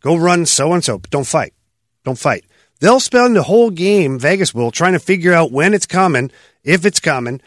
go 0.00 0.16
run 0.16 0.46
so 0.46 0.72
and 0.72 0.84
so. 0.84 0.98
But 0.98 1.10
don't 1.10 1.26
fight, 1.26 1.54
don't 2.04 2.18
fight. 2.18 2.44
They'll 2.80 2.98
spend 2.98 3.36
the 3.36 3.42
whole 3.42 3.70
game, 3.70 4.18
Vegas 4.18 4.54
will, 4.54 4.70
trying 4.70 4.94
to 4.94 4.98
figure 4.98 5.34
out 5.34 5.52
when 5.52 5.74
it's 5.74 5.86
coming, 5.86 6.30
if 6.64 6.86
it's 6.86 6.98
coming, 6.98 7.40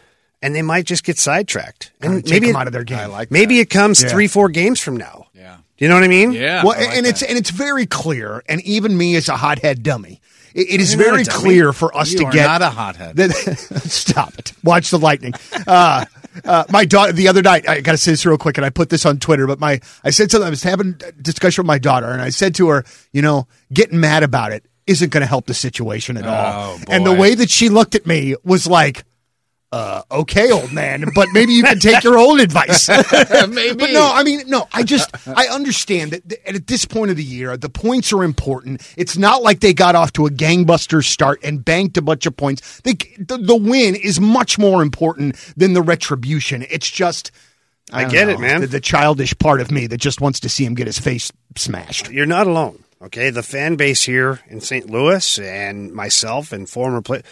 and 0.43 0.53
they 0.53 0.61
might 0.61 0.85
just 0.85 1.03
get 1.03 1.17
sidetracked. 1.17 1.91
Kinda 2.01 2.17
And 2.17 2.23
take 2.25 2.33
maybe 2.33 2.47
them 2.47 2.55
it- 2.55 2.59
out 2.59 2.67
of 2.67 2.73
their 2.73 2.83
game. 2.83 2.99
I 2.99 3.05
like 3.07 3.31
maybe 3.31 3.59
it 3.59 3.69
comes 3.71 4.03
Yeah. 4.03 4.09
three, 4.09 4.27
four 4.27 4.49
games 4.49 4.79
from 4.79 4.97
now. 4.97 5.27
Yeah. 5.33 5.55
Do 5.77 5.85
you 5.85 5.89
know 5.89 5.95
what 5.95 6.03
I 6.03 6.07
mean? 6.07 6.33
Yeah. 6.33 6.63
Well, 6.63 6.77
like 6.77 6.95
and 6.95 7.05
that. 7.05 7.09
it's 7.09 7.21
and 7.23 7.37
it's 7.37 7.49
very 7.49 7.85
clear, 7.87 8.43
and 8.47 8.61
even 8.61 8.95
me 8.95 9.15
as 9.15 9.27
a 9.29 9.35
hothead 9.37 9.81
dummy, 9.81 10.21
it, 10.53 10.67
it 10.69 10.79
is 10.81 10.93
You're 10.93 11.03
very 11.03 11.25
clear 11.25 11.73
for 11.73 11.95
us 11.97 12.11
You 12.11 12.19
to 12.19 12.25
are 12.25 12.31
get 12.31 12.45
not 12.45 12.61
a 12.61 12.69
hothead. 12.69 13.15
that- 13.17 13.81
stop 13.85 14.37
it. 14.37 14.53
Watch 14.63 14.91
the 14.91 14.99
lightning. 14.99 15.33
Uh, 15.65 16.05
uh, 16.45 16.63
my 16.69 16.85
daughter 16.85 17.11
the 17.13 17.27
other 17.27 17.41
night. 17.41 17.67
I 17.67 17.81
got 17.81 17.91
to 17.93 17.97
say 17.97 18.11
this 18.11 18.25
real 18.25 18.37
quick, 18.37 18.57
and 18.57 18.65
I 18.65 18.69
put 18.69 18.89
this 18.89 19.05
on 19.05 19.17
Twitter. 19.19 19.45
But 19.47 19.59
my 19.59 19.79
I 20.03 20.09
said 20.11 20.29
something. 20.31 20.47
I 20.47 20.49
was 20.51 20.63
having 20.63 20.95
a 21.07 21.11
discussion 21.11 21.63
with 21.63 21.67
my 21.67 21.79
daughter, 21.79 22.07
and 22.07 22.21
I 22.21 22.29
said 22.29 22.53
to 22.55 22.67
her, 22.69 22.85
you 23.11 23.21
know, 23.21 23.47
getting 23.73 23.99
mad 23.99 24.23
about 24.23 24.51
it 24.51 24.63
isn't 24.85 25.11
going 25.11 25.21
to 25.21 25.27
help 25.27 25.45
the 25.47 25.53
situation 25.53 26.17
at 26.17 26.25
all. 26.27 26.77
Oh, 26.77 26.79
And 26.89 27.05
the 27.05 27.13
way 27.13 27.35
that 27.35 27.49
she 27.49 27.69
looked 27.69 27.95
at 27.95 28.05
me 28.05 28.35
was 28.43 28.67
like. 28.67 29.03
Uh, 29.73 30.03
okay, 30.11 30.51
old 30.51 30.71
man, 30.71 31.03
but 31.15 31.29
maybe 31.33 31.51
you 31.51 31.63
can 31.63 31.79
take 31.79 32.03
your 32.03 32.19
own 32.19 32.39
advice. 32.39 32.87
maybe. 33.49 33.75
But 33.75 33.89
no, 33.89 34.07
I 34.13 34.21
mean, 34.21 34.43
no, 34.47 34.67
I 34.71 34.83
just, 34.83 35.09
I 35.27 35.47
understand 35.47 36.11
that 36.11 36.29
th- 36.29 36.41
at 36.45 36.67
this 36.67 36.85
point 36.85 37.09
of 37.09 37.17
the 37.17 37.23
year, 37.23 37.57
the 37.57 37.69
points 37.69 38.13
are 38.13 38.23
important. 38.23 38.87
It's 38.97 39.17
not 39.17 39.41
like 39.41 39.61
they 39.61 39.73
got 39.73 39.95
off 39.95 40.13
to 40.13 40.27
a 40.27 40.29
gangbuster 40.29 41.03
start 41.03 41.43
and 41.43 41.65
banked 41.65 41.97
a 41.97 42.03
bunch 42.03 42.27
of 42.27 42.37
points. 42.37 42.81
They, 42.81 42.93
the, 43.17 43.39
the 43.39 43.55
win 43.55 43.95
is 43.95 44.19
much 44.19 44.59
more 44.59 44.83
important 44.83 45.37
than 45.57 45.73
the 45.73 45.81
retribution. 45.81 46.63
It's 46.69 46.91
just, 46.91 47.31
I 47.91 48.03
don't 48.03 48.11
get 48.11 48.27
know, 48.27 48.33
it, 48.33 48.39
man. 48.39 48.61
The, 48.61 48.67
the 48.67 48.79
childish 48.79 49.35
part 49.39 49.59
of 49.59 49.71
me 49.71 49.87
that 49.87 49.97
just 49.97 50.21
wants 50.21 50.41
to 50.41 50.49
see 50.49 50.65
him 50.65 50.75
get 50.75 50.85
his 50.85 50.99
face 50.99 51.31
smashed. 51.55 52.11
You're 52.11 52.27
not 52.27 52.45
alone. 52.45 52.83
Okay, 53.01 53.31
the 53.31 53.43
fan 53.43 53.75
base 53.75 54.03
here 54.03 54.39
in 54.47 54.61
St. 54.61 54.87
Louis 54.87 55.39
and 55.39 55.91
myself 55.91 56.53
and 56.53 56.69
former 56.69 57.01
play, 57.01 57.23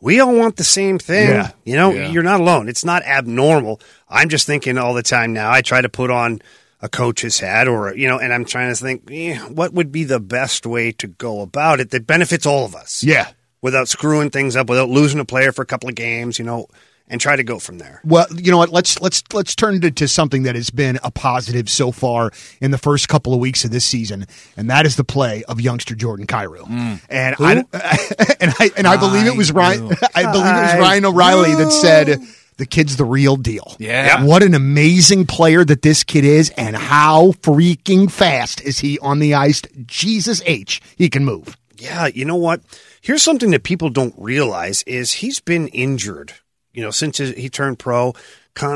we 0.00 0.20
all 0.20 0.34
want 0.36 0.56
the 0.56 0.64
same 0.64 0.98
thing. 0.98 1.28
Yeah. 1.30 1.50
You 1.64 1.76
know, 1.76 1.92
Yeah. 1.92 2.08
you're 2.10 2.22
not 2.22 2.40
alone. 2.40 2.68
It's 2.68 2.84
not 2.84 3.02
abnormal. 3.04 3.80
I'm 4.08 4.28
just 4.28 4.46
thinking 4.46 4.78
all 4.78 4.94
the 4.94 5.02
time 5.02 5.32
now. 5.32 5.50
I 5.50 5.62
try 5.62 5.80
to 5.80 5.88
put 5.88 6.10
on 6.10 6.40
a 6.80 6.88
coach's 6.88 7.40
hat 7.40 7.66
or, 7.66 7.94
you 7.96 8.06
know, 8.06 8.18
and 8.18 8.32
I'm 8.32 8.44
trying 8.44 8.70
to 8.72 8.76
think, 8.76 9.08
eh, 9.10 9.36
what 9.48 9.72
would 9.74 9.90
be 9.90 10.04
the 10.04 10.20
best 10.20 10.64
way 10.66 10.92
to 10.92 11.08
go 11.08 11.40
about 11.40 11.80
it 11.80 11.90
that 11.90 12.06
benefits 12.06 12.46
all 12.46 12.64
of 12.64 12.74
us? 12.76 13.02
Yeah. 13.02 13.28
Without 13.60 13.88
screwing 13.88 14.30
things 14.30 14.54
up, 14.54 14.68
without 14.68 14.88
losing 14.88 15.18
a 15.18 15.24
player 15.24 15.50
for 15.50 15.62
a 15.62 15.66
couple 15.66 15.88
of 15.88 15.96
games, 15.96 16.38
you 16.38 16.44
know, 16.44 16.68
and 17.08 17.20
try 17.20 17.36
to 17.36 17.44
go 17.44 17.58
from 17.58 17.78
there. 17.78 18.00
Well, 18.04 18.26
you 18.34 18.50
know 18.50 18.58
what? 18.58 18.70
Let's 18.70 19.00
let's 19.00 19.22
let's 19.32 19.54
turn 19.54 19.82
it 19.82 19.96
to 19.96 20.08
something 20.08 20.44
that 20.44 20.54
has 20.54 20.70
been 20.70 20.98
a 21.02 21.10
positive 21.10 21.68
so 21.68 21.92
far 21.92 22.30
in 22.60 22.70
the 22.70 22.78
first 22.78 23.08
couple 23.08 23.34
of 23.34 23.40
weeks 23.40 23.64
of 23.64 23.70
this 23.70 23.84
season, 23.84 24.26
and 24.56 24.70
that 24.70 24.86
is 24.86 24.96
the 24.96 25.04
play 25.04 25.44
of 25.44 25.60
youngster 25.60 25.94
Jordan 25.94 26.26
Kyrou. 26.26 27.00
And 27.08 27.36
I 27.38 27.52
and 28.40 28.54
I 28.58 28.70
and 28.76 28.86
I 28.86 28.96
believe 28.96 29.26
it 29.26 29.36
was 29.36 29.52
Ryan. 29.52 29.90
I 30.14 30.30
believe 30.30 30.46
it 30.46 30.62
was 30.62 30.78
Ryan 30.78 31.04
O'Reilly 31.04 31.54
that 31.54 31.70
said. 31.72 32.20
The 32.58 32.66
kid's 32.66 32.96
the 32.96 33.04
real 33.04 33.36
deal. 33.36 33.76
Yeah. 33.78 34.24
What 34.24 34.42
an 34.42 34.52
amazing 34.52 35.26
player 35.26 35.64
that 35.64 35.82
this 35.82 36.02
kid 36.02 36.24
is, 36.24 36.50
and 36.56 36.74
how 36.74 37.30
freaking 37.40 38.10
fast 38.10 38.60
is 38.62 38.80
he 38.80 38.98
on 38.98 39.20
the 39.20 39.34
ice? 39.34 39.62
Jesus 39.86 40.42
H. 40.44 40.82
He 40.96 41.08
can 41.08 41.24
move. 41.24 41.56
Yeah, 41.76 42.08
you 42.08 42.24
know 42.24 42.34
what? 42.34 42.60
Here's 43.00 43.22
something 43.22 43.52
that 43.52 43.62
people 43.62 43.90
don't 43.90 44.14
realize 44.18 44.82
is 44.82 45.12
he's 45.12 45.40
been 45.40 45.68
injured, 45.68 46.34
you 46.72 46.82
know, 46.82 46.90
since 46.90 47.18
he 47.18 47.48
turned 47.48 47.78
pro, 47.78 48.14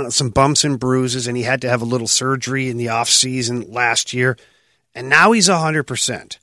some 0.09 0.31
bumps 0.31 0.65
and 0.65 0.79
bruises 0.79 1.27
and 1.27 1.37
he 1.37 1.43
had 1.43 1.61
to 1.63 1.69
have 1.69 1.83
a 1.83 1.87
little 1.87 2.07
surgery 2.07 2.69
in 2.69 2.77
the 2.77 2.89
off 2.89 3.09
season 3.09 3.65
last 3.69 4.13
year. 4.13 4.37
And 4.95 5.09
now 5.09 5.33
he's 5.33 5.49
100%. 5.49 6.39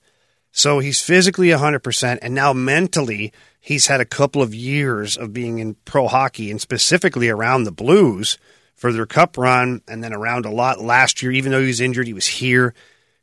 So 0.51 0.79
he's 0.79 1.01
physically 1.01 1.47
100% 1.47 2.19
and 2.21 2.33
now 2.33 2.53
mentally 2.53 3.31
he's 3.59 3.87
had 3.87 4.01
a 4.01 4.05
couple 4.05 4.41
of 4.41 4.53
years 4.53 5.15
of 5.15 5.33
being 5.33 5.59
in 5.59 5.75
pro 5.85 6.07
hockey 6.07 6.49
and 6.49 6.59
specifically 6.59 7.29
around 7.29 7.63
the 7.63 7.71
Blues 7.71 8.37
for 8.75 8.91
their 8.91 9.05
cup 9.05 9.37
run 9.37 9.81
and 9.87 10.03
then 10.03 10.13
around 10.13 10.45
a 10.45 10.51
lot 10.51 10.81
last 10.81 11.21
year 11.21 11.31
even 11.31 11.51
though 11.51 11.61
he 11.61 11.67
was 11.67 11.81
injured 11.81 12.07
he 12.07 12.13
was 12.13 12.27
here. 12.27 12.73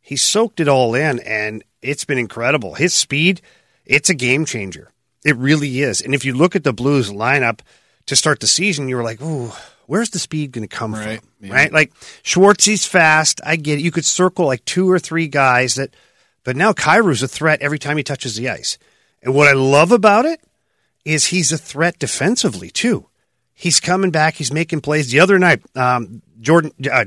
He 0.00 0.16
soaked 0.16 0.60
it 0.60 0.68
all 0.68 0.94
in 0.94 1.18
and 1.20 1.64
it's 1.82 2.04
been 2.04 2.18
incredible. 2.18 2.74
His 2.74 2.94
speed, 2.94 3.42
it's 3.84 4.08
a 4.08 4.14
game 4.14 4.44
changer. 4.44 4.92
It 5.24 5.36
really 5.36 5.80
is. 5.80 6.00
And 6.00 6.14
if 6.14 6.24
you 6.24 6.32
look 6.32 6.54
at 6.54 6.62
the 6.62 6.72
Blues 6.72 7.10
lineup 7.10 7.60
to 8.06 8.16
start 8.16 8.40
the 8.40 8.46
season, 8.46 8.88
you 8.88 8.96
were 8.96 9.02
like, 9.02 9.20
"Ooh, 9.22 9.52
where's 9.86 10.10
the 10.10 10.18
speed 10.18 10.52
going 10.52 10.66
to 10.66 10.74
come 10.76 10.94
Right, 10.94 11.20
from?" 11.20 11.28
yeah. 11.48 11.54
Right? 11.54 11.72
Like 11.72 11.92
Schwartzy's 12.22 12.86
fast. 12.86 13.40
I 13.44 13.56
get 13.56 13.78
it. 13.78 13.82
You 13.82 13.90
could 13.90 14.04
circle 14.04 14.46
like 14.46 14.64
two 14.64 14.90
or 14.90 14.98
three 14.98 15.28
guys 15.28 15.74
that, 15.74 15.94
but 16.44 16.56
now 16.56 16.72
Kyrou's 16.72 17.22
a 17.22 17.28
threat 17.28 17.60
every 17.62 17.78
time 17.78 17.96
he 17.96 18.02
touches 18.02 18.36
the 18.36 18.48
ice. 18.48 18.78
And 19.22 19.34
what 19.34 19.48
I 19.48 19.52
love 19.52 19.92
about 19.92 20.24
it 20.24 20.40
is 21.04 21.26
he's 21.26 21.52
a 21.52 21.58
threat 21.58 21.98
defensively 21.98 22.70
too. 22.70 23.08
He's 23.54 23.80
coming 23.80 24.10
back. 24.10 24.34
He's 24.34 24.52
making 24.52 24.82
plays. 24.82 25.10
The 25.10 25.20
other 25.20 25.38
night, 25.38 25.62
um, 25.74 26.20
Jordan, 26.40 26.72
uh, 26.92 27.06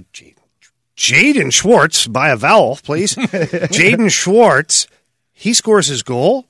Jaden 0.97 1.53
Schwartz, 1.53 2.07
by 2.07 2.29
a 2.29 2.35
vowel, 2.35 2.77
please. 2.83 3.15
Jaden 3.15 4.11
Schwartz, 4.11 4.87
he 5.31 5.53
scores 5.53 5.87
his 5.87 6.03
goal, 6.03 6.45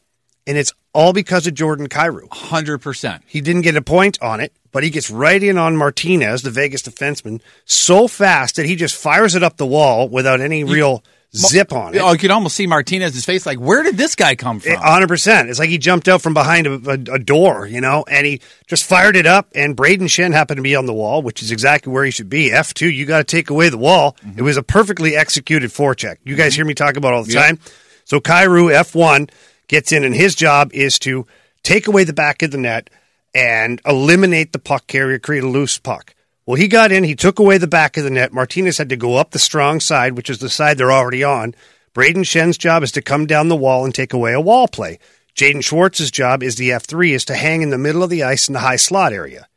and 0.47 0.57
it's 0.57 0.73
all 0.93 1.13
because 1.13 1.47
of 1.47 1.53
Jordan 1.53 1.87
Kyrou. 1.87 2.27
100%. 2.29 3.21
He 3.25 3.41
didn't 3.41 3.61
get 3.61 3.75
a 3.75 3.81
point 3.81 4.21
on 4.21 4.39
it, 4.39 4.53
but 4.71 4.83
he 4.83 4.89
gets 4.89 5.09
right 5.09 5.41
in 5.41 5.57
on 5.57 5.77
Martinez, 5.77 6.41
the 6.41 6.51
Vegas 6.51 6.81
defenseman, 6.81 7.41
so 7.65 8.07
fast 8.07 8.55
that 8.55 8.65
he 8.65 8.75
just 8.75 8.95
fires 8.95 9.35
it 9.35 9.43
up 9.43 9.57
the 9.57 9.65
wall 9.65 10.07
without 10.07 10.41
any 10.41 10.63
real 10.63 11.03
zip 11.35 11.71
on 11.71 11.93
it. 11.93 11.99
Oh, 11.99 12.11
you 12.11 12.17
could 12.17 12.31
almost 12.31 12.55
see 12.55 12.65
Martinez's 12.65 13.25
face 13.25 13.45
like, 13.45 13.59
where 13.59 13.83
did 13.83 13.97
this 13.97 14.15
guy 14.15 14.35
come 14.35 14.59
from? 14.59 14.73
hundred 14.75 15.07
percent. 15.07 15.49
It's 15.49 15.59
like 15.59 15.69
he 15.69 15.77
jumped 15.77 16.07
out 16.07 16.21
from 16.21 16.33
behind 16.33 16.67
a, 16.67 16.73
a, 16.73 17.15
a 17.15 17.19
door, 17.19 17.67
you 17.67 17.81
know, 17.81 18.03
and 18.09 18.25
he 18.25 18.41
just 18.67 18.85
fired 18.85 19.15
it 19.15 19.25
up. 19.25 19.47
And 19.53 19.77
Brayden 19.77 20.07
Schenn 20.07 20.33
happened 20.33 20.57
to 20.57 20.63
be 20.63 20.75
on 20.75 20.85
the 20.85 20.93
wall, 20.93 21.21
which 21.21 21.43
is 21.43 21.51
exactly 21.51 21.93
where 21.93 22.03
he 22.03 22.11
should 22.11 22.29
be. 22.29 22.51
F 22.51 22.73
two, 22.73 22.89
you 22.89 23.05
got 23.05 23.19
to 23.19 23.23
take 23.23 23.49
away 23.49 23.69
the 23.69 23.77
wall. 23.77 24.15
Mm-hmm. 24.23 24.39
It 24.39 24.41
was 24.41 24.57
a 24.57 24.63
perfectly 24.63 25.15
executed 25.15 25.69
forecheck. 25.69 26.17
You 26.23 26.35
guys 26.35 26.53
mm-hmm. 26.53 26.59
hear 26.59 26.65
me 26.65 26.73
talk 26.73 26.97
about 26.97 27.13
all 27.13 27.23
the 27.23 27.33
time. 27.33 27.59
So 28.05 28.19
Kyrou 28.19 28.71
F 28.73 28.95
one 28.95 29.29
gets 29.69 29.93
in, 29.93 30.03
and 30.03 30.13
his 30.13 30.35
job 30.35 30.71
is 30.73 30.99
to 30.99 31.25
take 31.63 31.87
away 31.87 32.03
the 32.03 32.11
back 32.11 32.43
of 32.43 32.51
the 32.51 32.57
net 32.57 32.89
and 33.33 33.79
eliminate 33.85 34.51
the 34.51 34.59
puck 34.59 34.87
carrier, 34.87 35.19
create 35.19 35.43
a 35.43 35.47
loose 35.47 35.77
puck. 35.77 36.13
Well, 36.45 36.57
he 36.57 36.67
got 36.67 36.91
in, 36.91 37.03
he 37.03 37.15
took 37.15 37.39
away 37.39 37.57
the 37.57 37.67
back 37.67 37.95
of 37.95 38.03
the 38.03 38.09
net. 38.09 38.33
Martinez 38.33 38.79
had 38.79 38.89
to 38.89 38.97
go 38.97 39.15
up 39.15 39.31
the 39.31 39.39
strong 39.39 39.79
side, 39.79 40.17
which 40.17 40.29
is 40.29 40.39
the 40.39 40.49
side 40.49 40.77
they're 40.77 40.91
already 40.91 41.23
on. 41.23 41.53
Brayden 41.93 42.25
Schenn's 42.25 42.57
job 42.57 42.83
is 42.83 42.91
to 42.93 43.01
come 43.01 43.25
down 43.25 43.49
the 43.49 43.55
wall 43.55 43.85
and 43.85 43.93
take 43.93 44.13
away 44.13 44.33
a 44.33 44.41
wall 44.41 44.67
play. 44.67 44.99
Jaden 45.35 45.63
Schwartz's 45.63 46.11
job 46.11 46.43
is 46.43 46.55
the 46.55 46.71
F3 46.71 47.11
is 47.11 47.25
to 47.25 47.35
hang 47.35 47.61
in 47.61 47.69
the 47.69 47.77
middle 47.77 48.03
of 48.03 48.09
the 48.09 48.23
ice 48.23 48.47
in 48.47 48.53
the 48.53 48.59
high 48.59 48.75
slot 48.75 49.13
area. 49.13 49.47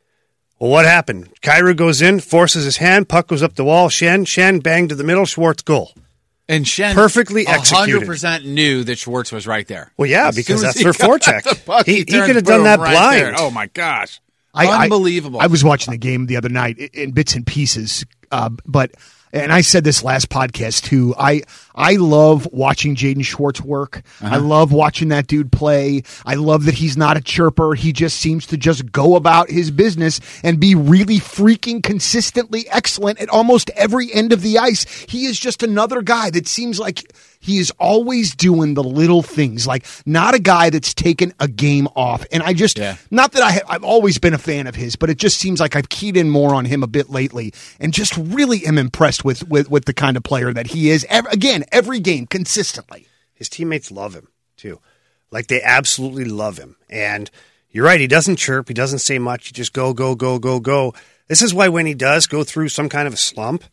Well, 0.59 0.71
what 0.71 0.85
happened? 0.85 1.29
Kyrou 1.41 1.75
goes 1.75 2.01
in, 2.01 2.19
forces 2.19 2.63
his 2.63 2.77
hand, 2.77 3.09
puck 3.09 3.27
goes 3.27 3.43
up 3.43 3.55
the 3.55 3.65
wall. 3.65 3.89
Schenn, 3.89 4.25
Schenn 4.25 4.61
bang 4.61 4.87
to 4.87 4.95
the 4.95 5.03
middle, 5.03 5.25
Schwartz 5.25 5.63
goal. 5.63 5.93
And 6.49 6.65
Schenn 6.65 6.93
perfectly 6.93 7.47
executed. 7.47 8.07
100% 8.07 8.45
knew 8.45 8.83
that 8.83 8.97
Schwartz 8.97 9.31
was 9.31 9.47
right 9.47 9.65
there. 9.67 9.93
Well, 9.97 10.09
yeah, 10.09 10.27
As 10.27 10.35
because 10.35 10.61
that's 10.61 10.77
he 10.77 10.83
their 10.83 10.91
forecheck. 10.93 11.65
puck, 11.65 11.85
He- 11.85 11.97
he 11.99 12.03
turned, 12.05 12.25
could 12.25 12.35
have 12.35 12.43
done 12.45 12.63
that 12.63 12.79
right 12.79 13.11
there. 13.15 13.31
blind. 13.31 13.37
Oh, 13.39 13.49
my 13.49 13.67
gosh. 13.67 14.19
I- 14.53 14.67
I- 14.67 14.83
Unbelievable. 14.83 15.39
I, 15.39 15.47
was 15.47 15.63
watching 15.63 15.91
the 15.91 15.97
game 15.97 16.25
the 16.27 16.35
other 16.37 16.49
night 16.49 16.77
in 16.77 17.11
bits 17.11 17.33
and 17.35 17.47
pieces, 17.47 18.05
uh, 18.31 18.49
but 18.65 18.91
and 19.33 19.51
I 19.51 19.61
said 19.61 19.83
this 19.83 20.03
last 20.03 20.29
podcast 20.29 20.83
too. 20.83 21.15
I 21.17 21.41
I 21.75 21.95
love 21.95 22.47
watching 22.51 22.95
Jaden 22.95 23.25
Schwartz 23.25 23.59
work. 23.59 24.03
I 24.21 24.27
uh-huh. 24.27 24.41
love 24.41 24.71
watching 24.71 25.09
that 25.09 25.25
dude 25.25 25.51
play. 25.51 26.03
I 26.23 26.35
love 26.35 26.65
that 26.65 26.75
he's 26.75 26.95
not 26.95 27.17
a 27.17 27.21
chirper. 27.21 27.75
He 27.75 27.91
just 27.91 28.17
seems 28.17 28.45
to 28.47 28.57
just 28.57 28.91
go 28.91 29.15
about 29.15 29.49
his 29.49 29.71
business 29.71 30.19
and 30.43 30.59
be 30.59 30.75
really 30.75 31.17
freaking 31.17 31.81
consistently 31.81 32.65
excellent 32.69 33.19
at 33.19 33.29
almost 33.29 33.71
every 33.71 34.13
end 34.13 34.31
of 34.31 34.43
the 34.43 34.59
ice. 34.59 34.85
He 35.09 35.25
is 35.25 35.39
just 35.39 35.63
another 35.63 36.03
guy 36.03 36.29
that 36.29 36.47
seems 36.47 36.79
like 36.79 37.11
he 37.43 37.57
is 37.59 37.71
always 37.79 38.33
doing 38.35 38.73
the 38.73 38.83
little 38.83 39.21
things, 39.21 39.67
like 39.67 39.85
not 40.05 40.33
a 40.33 40.39
guy 40.39 40.69
that's 40.69 40.93
taken 40.93 41.33
a 41.39 41.47
game 41.47 41.87
off. 41.95 42.25
And 42.31 42.41
I 42.41 42.53
just, 42.53 42.77
Yeah. 42.77 42.95
not 43.11 43.33
that 43.33 43.43
I, 43.43 43.51
ha- 43.51 43.59
I've 43.67 43.83
always 43.83 44.17
been 44.17 44.33
a 44.33 44.37
fan 44.37 44.65
of 44.65 44.75
his, 44.75 44.95
but 44.95 45.09
it 45.09 45.17
just 45.17 45.37
seems 45.37 45.59
like 45.59 45.75
I've 45.75 45.89
keyed 45.89 46.15
in 46.17 46.29
more 46.29 46.55
on 46.55 46.65
him 46.65 46.83
a 46.83 46.87
bit 46.87 47.09
lately, 47.09 47.53
and 47.79 47.93
just 47.93 48.15
really 48.17 48.65
am 48.65 48.77
impressed 48.77 49.23
with 49.25 49.47
with, 49.47 49.69
with 49.69 49.85
the 49.85 49.93
kind 49.93 50.17
of 50.17 50.23
player 50.23 50.53
that 50.53 50.67
he 50.67 50.89
is. 50.89 51.05
Ev- 51.09 51.27
again, 51.27 51.65
every 51.71 51.99
game 51.99 52.25
consistently. 52.27 53.07
His 53.33 53.49
teammates 53.49 53.91
love 53.91 54.13
him 54.13 54.29
too. 54.57 54.79
Like 55.31 55.47
they 55.47 55.61
absolutely 55.61 56.25
love 56.25 56.57
him. 56.57 56.77
And 56.89 57.29
you're 57.71 57.85
right, 57.85 57.99
he 57.99 58.07
doesn't 58.07 58.35
chirp, 58.37 58.67
he 58.67 58.73
doesn't 58.73 58.99
say 58.99 59.19
much, 59.19 59.47
he 59.47 59.51
just 59.51 59.73
go, 59.73 59.93
go, 59.93 60.15
go, 60.15 60.39
go, 60.39 60.59
go. 60.59 60.93
This 61.27 61.41
is 61.41 61.53
why 61.53 61.67
when 61.69 61.85
he 61.87 61.93
does 61.95 62.27
go 62.27 62.43
through 62.43 62.69
some 62.69 62.87
kind 62.87 63.07
of 63.07 63.15
a 63.15 63.17
slump, 63.17 63.63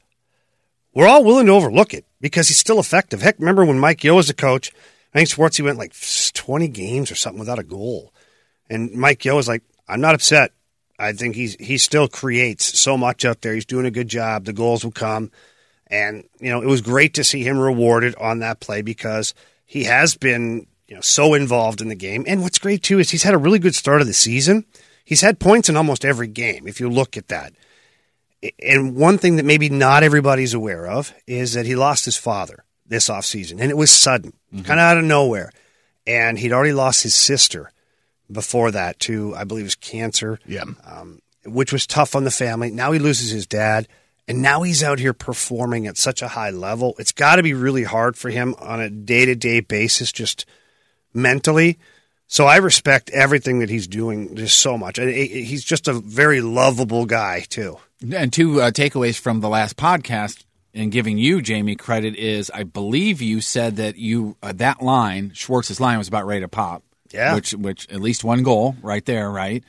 we're 1.01 1.09
all 1.09 1.25
willing 1.25 1.47
to 1.47 1.53
overlook 1.53 1.95
it 1.95 2.05
because 2.21 2.49
he's 2.49 2.59
still 2.59 2.79
effective. 2.79 3.23
Heck, 3.23 3.39
remember 3.39 3.65
when 3.65 3.79
Mike 3.79 4.05
Yeo 4.05 4.17
was 4.17 4.29
a 4.29 4.35
coach? 4.35 4.71
I 5.15 5.19
think 5.19 5.31
Schwartzy 5.31 5.65
went 5.65 5.79
like 5.79 5.95
20 6.35 6.69
games 6.69 7.11
or 7.11 7.15
something 7.15 7.41
without 7.41 7.59
a 7.59 7.65
goal. 7.65 8.13
And 8.69 8.93
Mike 8.93 9.25
Yeo 9.25 9.35
was 9.35 9.49
like, 9.49 9.63
I'm 9.89 10.03
not 10.03 10.15
upset. 10.15 10.53
I 10.99 11.15
think 11.15 11.37
he's 11.37 11.55
he 11.55 11.79
still 11.79 12.07
creates 12.07 12.79
so 12.79 12.99
much 12.99 13.25
out 13.25 13.41
there. 13.41 13.55
He's 13.55 13.65
doing 13.65 13.87
a 13.87 13.91
good 13.91 14.09
job. 14.09 14.45
The 14.45 14.53
goals 14.53 14.85
will 14.85 14.93
come. 14.93 15.31
And, 15.87 16.25
you 16.39 16.51
know, 16.51 16.61
it 16.61 16.69
was 16.69 16.83
great 16.83 17.15
to 17.15 17.25
see 17.25 17.45
him 17.45 17.59
rewarded 17.59 18.15
on 18.17 18.41
that 18.41 18.61
play 18.61 18.83
because 18.83 19.33
he 19.65 19.85
has 19.85 20.19
been, 20.19 20.67
you 20.87 20.97
know, 20.97 21.01
so 21.01 21.33
involved 21.33 21.81
in 21.81 21.89
the 21.89 21.95
game. 21.95 22.25
And 22.29 22.43
what's 22.43 22.59
great 22.59 22.83
too 22.83 22.99
is 22.99 23.09
he's 23.09 23.23
had 23.23 23.33
a 23.33 23.39
really 23.39 23.59
good 23.59 23.75
start 23.75 24.03
of 24.03 24.07
the 24.07 24.13
season. 24.13 24.67
He's 25.03 25.23
had 25.23 25.41
points 25.41 25.71
in 25.71 25.79
almost 25.79 26.05
every 26.05 26.29
game, 26.29 26.69
if 26.69 26.79
you 26.79 26.91
look 26.91 27.17
at 27.17 27.29
that. 27.29 27.55
And 28.63 28.97
one 28.97 29.19
thing 29.19 29.37
that 29.37 29.45
maybe 29.45 29.69
not 29.69 30.03
everybody's 30.03 30.55
aware 30.55 30.87
of 30.87 31.13
is 31.27 31.55
that 31.55 31.67
he 31.67 31.77
lost 31.77 32.05
his 32.05 32.17
father 32.17 32.65
this 32.87 33.09
offseason. 33.09 33.61
And 33.61 33.71
it 33.71 33.77
was 33.77 33.91
sudden, 33.91 34.33
mm-hmm. 34.53 34.65
kind 34.65 34.81
of 34.81 34.85
out 34.85 34.99
of 34.99 35.05
nowhere. 35.05 35.53
And 36.07 36.39
he'd 36.39 36.53
already 36.53 36.73
lost 36.73 37.03
his 37.03 37.15
sister 37.15 37.71
before 38.31 38.71
that 38.71 38.99
to, 39.01 39.35
I 39.35 39.45
believe 39.45 39.65
it 39.65 39.67
was 39.67 39.75
cancer 39.75 40.39
Yeah. 40.47 40.65
Um, 40.85 41.21
which 41.45 41.73
was 41.73 41.87
tough 41.87 42.15
on 42.15 42.25
the 42.25 42.31
family. 42.31 42.71
Now 42.71 42.93
he 42.93 42.99
loses 42.99 43.31
his 43.31 43.47
dad, 43.47 43.89
and 44.29 44.43
now 44.43 44.63
he's 44.63 44.83
out 44.83 44.99
here 44.99 45.15
performing 45.15 45.87
at 45.87 45.97
such 45.97 46.23
a 46.23 46.29
high 46.29 46.51
level. 46.51 46.95
It's 46.99 47.13
got 47.13 47.37
to 47.37 47.43
be 47.43 47.55
really 47.55 47.85
hard 47.85 48.17
for 48.17 48.29
him 48.29 48.55
on 48.59 48.81
a 48.81 48.91
day 48.91 49.25
to 49.25 49.35
day 49.35 49.61
basis, 49.61 50.13
just 50.13 50.45
mentally. 51.15 51.79
So 52.27 52.47
I 52.47 52.57
respect 52.57 53.11
everything 53.11 53.59
that 53.61 53.71
he's 53.71 53.89
doing 53.89 54.37
just 54.37 54.61
so 54.61 54.79
much. 54.79 54.99
And 54.99 55.11
he's 55.11 55.65
just 55.65 55.89
a 55.89 55.95
very 55.95 56.41
lovable 56.41 57.07
guy 57.07 57.41
too. 57.49 57.79
And 58.03 58.33
two 58.33 58.61
uh, 58.63 58.71
takeaways 58.71 59.19
from 59.19 59.41
the 59.41 59.49
last 59.49 59.77
podcast 59.77 60.45
and 60.73 60.91
giving 60.91 61.19
you, 61.19 61.43
Jamie, 61.43 61.77
credit 61.77 62.17
is 62.17 62.51
I 62.53 62.63
believe 62.63 63.21
you 63.21 63.41
said 63.41 63.77
that 63.77 63.97
you 63.97 64.37
uh, 64.43 64.53
that 64.57 64.81
line, 64.83 65.33
Schwartz's 65.35 65.81
line, 65.81 65.99
was 65.99 66.09
about 66.09 66.27
ready 66.27 66.41
to 66.41 66.49
pop. 66.49 66.83
Yeah. 67.13 67.35
Which, 67.35 67.53
which 67.53 67.89
at 67.91 68.01
least 68.01 68.23
one 68.25 68.43
goal 68.43 68.77
right 68.83 69.05
there, 69.05 69.31
right? 69.31 69.63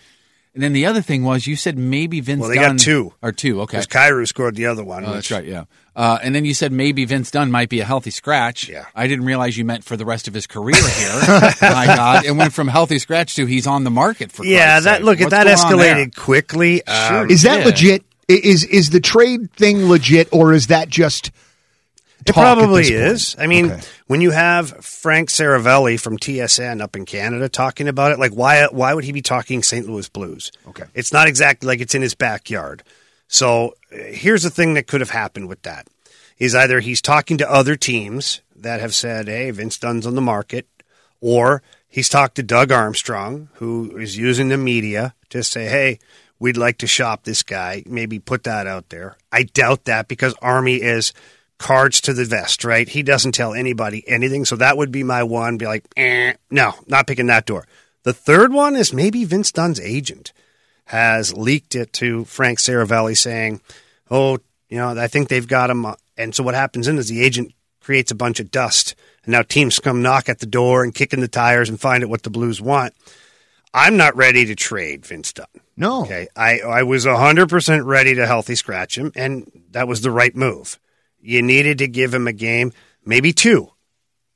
And 0.54 0.62
then 0.62 0.74
the 0.74 0.86
other 0.86 1.02
thing 1.02 1.24
was 1.24 1.48
you 1.48 1.56
said 1.56 1.78
maybe 1.78 2.20
Vince 2.20 2.41
Well, 2.41 2.50
they 2.50 2.56
Dunn 2.56 2.76
got 2.76 2.80
two. 2.80 3.13
or 3.22 3.32
two. 3.32 3.62
Okay. 3.62 3.78
Because 3.80 3.88
Kyrou 3.88 4.28
scored 4.28 4.56
the 4.56 4.65
other 4.67 4.84
one. 4.84 5.04
Oh, 5.06 5.08
which- 5.08 5.30
that's 5.30 5.32
right. 5.32 5.46
Yeah. 5.46 5.63
Uh, 5.96 6.20
and 6.24 6.34
then 6.36 6.46
you 6.46 6.54
said 6.54 6.72
maybe 6.72 7.04
Vince 7.04 7.32
Dunn 7.32 7.52
might 7.52 7.67
be 7.67 7.80
a 7.82 7.86
healthy 7.86 8.12
scratch. 8.12 8.70
Yeah. 8.70 8.86
I 8.96 9.08
didn't 9.08 9.26
realize 9.26 9.58
you 9.58 9.65
meant 9.65 9.84
for 9.84 9.98
the 9.98 10.06
rest 10.06 10.28
of 10.30 10.34
his 10.34 10.48
career 10.48 10.76
here. 10.76 11.20
My 11.62 11.86
God. 11.86 12.26
It 12.26 12.32
went 12.32 12.54
from 12.54 12.67
healthy 12.70 13.00
scratch 13.00 13.36
to 13.36 13.46
he's 13.46 13.65
on 13.67 13.84
the 13.86 13.89
market 13.91 14.32
for 14.32 14.46
Yeah, 14.46 14.65
Christ's 14.80 14.86
that 14.86 14.96
sake. 14.98 15.06
look 15.06 15.20
at 15.20 15.24
What's 15.26 15.32
that 15.32 15.44
going 15.46 15.58
on 15.58 15.78
there? 15.80 15.96
escalated 16.06 16.15
quickly. 16.15 16.86
Um, 16.88 17.30
Is 17.30 17.41
that 17.41 17.60
Yeah. 17.60 17.65
legit? 17.65 18.04
Is 18.36 18.63
is 18.63 18.89
the 18.89 19.00
trade 19.00 19.52
thing 19.54 19.88
legit, 19.89 20.30
or 20.32 20.54
is 20.54 20.67
that 20.67 20.89
just? 20.89 21.32
It 22.26 22.34
probably 22.34 22.84
is. 22.94 23.36
I 23.39 23.48
mean, 23.48 23.72
Okay. 23.72 23.82
when 24.06 24.22
you 24.22 24.30
have 24.30 24.70
Frank 24.86 25.30
Seravalli 25.30 26.00
from 26.00 26.17
TSN 26.20 26.80
up 26.80 26.96
in 26.96 27.06
Canada 27.06 27.50
talking 27.50 27.88
about 27.88 28.12
it, 28.12 28.20
like 28.20 28.32
why 28.34 28.67
why 28.67 28.94
would 28.94 29.04
he 29.06 29.12
be 29.12 29.24
talking 29.24 29.63
St. 29.63 29.88
Louis 29.88 30.08
Blues? 30.08 30.52
Okay. 30.67 30.84
It's 30.94 31.12
not 31.12 31.28
exactly 31.28 31.65
like 31.67 31.82
it's 31.82 31.96
in 31.96 32.04
his 32.04 32.13
backyard. 32.13 32.84
So 33.28 33.74
here's 33.89 34.44
the 34.44 34.50
thing 34.52 34.76
that 34.76 34.86
could 34.88 35.02
have 35.02 35.10
happened 35.10 35.48
with 35.48 35.63
that. 35.63 35.88
Is 36.38 36.54
either 36.54 36.80
he's 36.80 37.02
talking 37.02 37.38
to 37.39 37.52
other 37.52 37.76
teams 37.76 38.41
that 38.56 38.82
have 38.82 38.94
said, 38.94 39.28
"Hey, 39.28 39.50
Vince 39.52 39.78
Dunn's 39.80 40.06
on 40.06 40.13
the 40.15 40.22
market," 40.22 40.67
or 41.22 41.63
he's 41.88 42.10
talked 42.10 42.36
to 42.36 42.44
Doug 42.44 42.72
Armstrong, 42.72 43.50
who 43.56 43.98
is 43.98 44.15
using 44.17 44.50
the 44.50 44.58
media 44.58 45.15
to 45.30 45.44
say, 45.44 45.65
"Hey, 45.65 45.98
we'd 46.41 46.58
like 46.58 46.80
to 46.80 46.88
shop 46.88 47.23
this 47.23 47.43
guy." 47.43 47.84
Maybe 47.86 48.19
put 48.19 48.43
that 48.43 48.67
out 48.67 48.89
there. 48.89 49.17
I 49.32 49.43
doubt 49.43 49.86
that 49.86 50.08
because 50.10 50.36
Army 50.41 50.75
is 50.82 51.13
cards 51.62 52.01
to 52.01 52.13
the 52.13 52.25
vest, 52.25 52.65
right? 52.65 52.89
He 52.89 53.04
doesn't 53.04 53.34
tell 53.34 53.54
anybody 53.54 54.04
anything. 54.08 54.45
So 54.45 54.56
that 54.58 54.77
would 54.77 54.91
be 54.91 55.04
my 55.04 55.23
one. 55.23 55.58
Be 55.58 55.67
like, 55.67 55.86
eh, 55.95 56.34
no, 56.49 56.73
not 56.88 57.08
picking 57.08 57.27
that 57.27 57.45
door. 57.45 57.65
The 58.04 58.13
third 58.13 58.51
one 58.51 58.75
is 58.75 58.91
maybe 58.91 59.23
Vince 59.25 59.51
Dunn's 59.51 59.80
agent 59.80 60.34
has 60.86 61.34
leaked 61.34 61.75
it 61.75 61.93
to 61.93 62.25
Frank 62.25 62.58
Seravalli 62.58 63.15
saying, 63.15 63.62
oh, 64.10 64.39
you 64.69 64.77
know, 64.77 64.89
I 64.89 65.08
think 65.08 65.30
they've 65.30 65.47
got 65.47 65.69
him. 65.69 65.86
And 66.17 66.34
so 66.34 66.43
what 66.43 66.56
happens 66.56 66.88
then 66.88 66.97
is 66.97 67.10
the 67.10 67.23
agent 67.23 67.54
creates 67.80 68.12
a 68.12 68.15
bunch 68.15 68.39
of 68.39 68.49
dust. 68.49 68.95
And 69.23 69.34
now 69.34 69.43
teams 69.43 69.80
come 69.80 70.01
knock 70.01 70.30
at 70.30 70.39
the 70.39 70.47
door 70.47 70.84
and 70.84 70.95
kick 70.95 71.13
in 71.13 71.19
the 71.19 71.27
tires 71.27 71.69
and 71.69 71.80
find 71.80 72.04
out 72.04 72.10
what 72.10 72.23
the 72.23 72.32
Blues 72.32 72.60
want. 72.60 72.95
I'm 73.73 73.97
not 73.97 74.15
ready 74.17 74.45
to 74.45 74.56
trade 74.56 75.06
Vince 75.06 75.32
Dunn. 75.32 75.45
No. 75.82 76.04
Okay. 76.04 76.28
I, 76.36 76.60
I 76.60 76.84
was 76.84 77.08
100% 77.08 77.86
ready 77.86 78.13
to 78.13 78.28
healthy 78.28 78.54
scratch 78.54 79.00
him, 79.00 79.12
and 79.15 79.52
that 79.72 79.88
was 79.88 80.02
the 80.02 80.12
right 80.12 80.36
move. 80.36 80.80
You 81.20 81.41
needed 81.41 81.80
to 81.80 81.88
give 81.88 82.13
him 82.13 82.28
a 82.28 82.34
game, 82.34 82.72
maybe 83.04 83.34
two, 83.34 83.72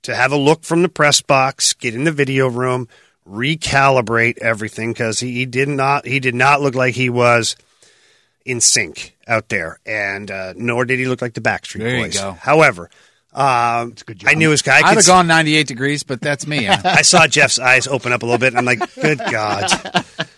to 0.02 0.16
have 0.16 0.32
a 0.32 0.38
look 0.38 0.64
from 0.64 0.82
the 0.82 0.90
press 0.90 1.22
box, 1.22 1.74
get 1.74 1.94
in 1.94 2.04
the 2.04 2.12
video 2.12 2.48
room, 2.48 2.88
recalibrate 3.30 4.40
everything 4.40 4.92
because 4.92 5.20
he, 5.20 5.34
he 5.34 5.46
did 5.46 5.70
not 5.70 6.08
he 6.08 6.20
did 6.20 6.36
not 6.36 6.62
look 6.62 6.74
like 6.74 6.96
he 6.96 7.10
was 7.10 7.56
in 8.44 8.60
sync 8.60 9.16
out 9.28 9.50
there, 9.50 9.80
and 9.86 10.32
uh, 10.32 10.54
nor 10.56 10.84
did 10.84 10.98
he 10.98 11.06
look 11.06 11.22
like 11.22 11.34
the 11.36 11.42
Backstreet 11.42 11.80
There 11.80 11.96
you 11.96 12.04
Boys. 12.06 12.20
go. 12.20 12.32
However, 12.32 12.90
um, 13.34 13.94
I 14.26 14.34
knew 14.34 14.50
his 14.50 14.64
guy. 14.64 14.78
I'd 14.78 14.86
could 14.86 14.98
have 14.98 15.06
gone 15.06 15.28
98 15.28 15.68
degrees, 15.68 16.02
but 16.02 16.22
that's 16.22 16.48
me. 16.48 16.68
I 16.70 17.04
saw 17.04 17.28
Jeff's 17.28 17.60
eyes 17.60 17.86
open 17.88 18.14
up 18.14 18.24
a 18.24 18.26
little 18.26 18.40
bit, 18.40 18.48
and 18.48 18.58
I'm 18.58 18.66
like, 18.66 18.96
"Good 18.96 19.20
God!" 19.20 19.70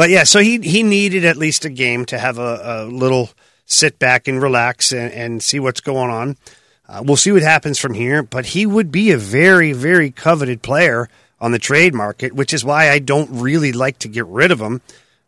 But 0.00 0.08
yeah, 0.08 0.24
so 0.24 0.38
he 0.38 0.56
he 0.60 0.82
needed 0.82 1.26
at 1.26 1.36
least 1.36 1.66
a 1.66 1.68
game 1.68 2.06
to 2.06 2.18
have 2.18 2.38
a, 2.38 2.60
a 2.64 2.84
little 2.86 3.28
sit 3.66 3.98
back 3.98 4.28
and 4.28 4.40
relax 4.40 4.92
and, 4.92 5.12
and 5.12 5.42
see 5.42 5.60
what's 5.60 5.82
going 5.82 6.10
on. 6.10 6.38
Uh, 6.88 7.02
we'll 7.04 7.18
see 7.18 7.32
what 7.32 7.42
happens 7.42 7.78
from 7.78 7.92
here, 7.92 8.22
but 8.22 8.46
he 8.46 8.64
would 8.64 8.90
be 8.90 9.10
a 9.10 9.18
very 9.18 9.74
very 9.74 10.10
coveted 10.10 10.62
player 10.62 11.10
on 11.38 11.52
the 11.52 11.58
trade 11.58 11.92
market, 11.92 12.32
which 12.32 12.54
is 12.54 12.64
why 12.64 12.88
I 12.88 12.98
don't 12.98 13.42
really 13.42 13.72
like 13.72 13.98
to 13.98 14.08
get 14.08 14.24
rid 14.24 14.50
of 14.50 14.58
him 14.58 14.80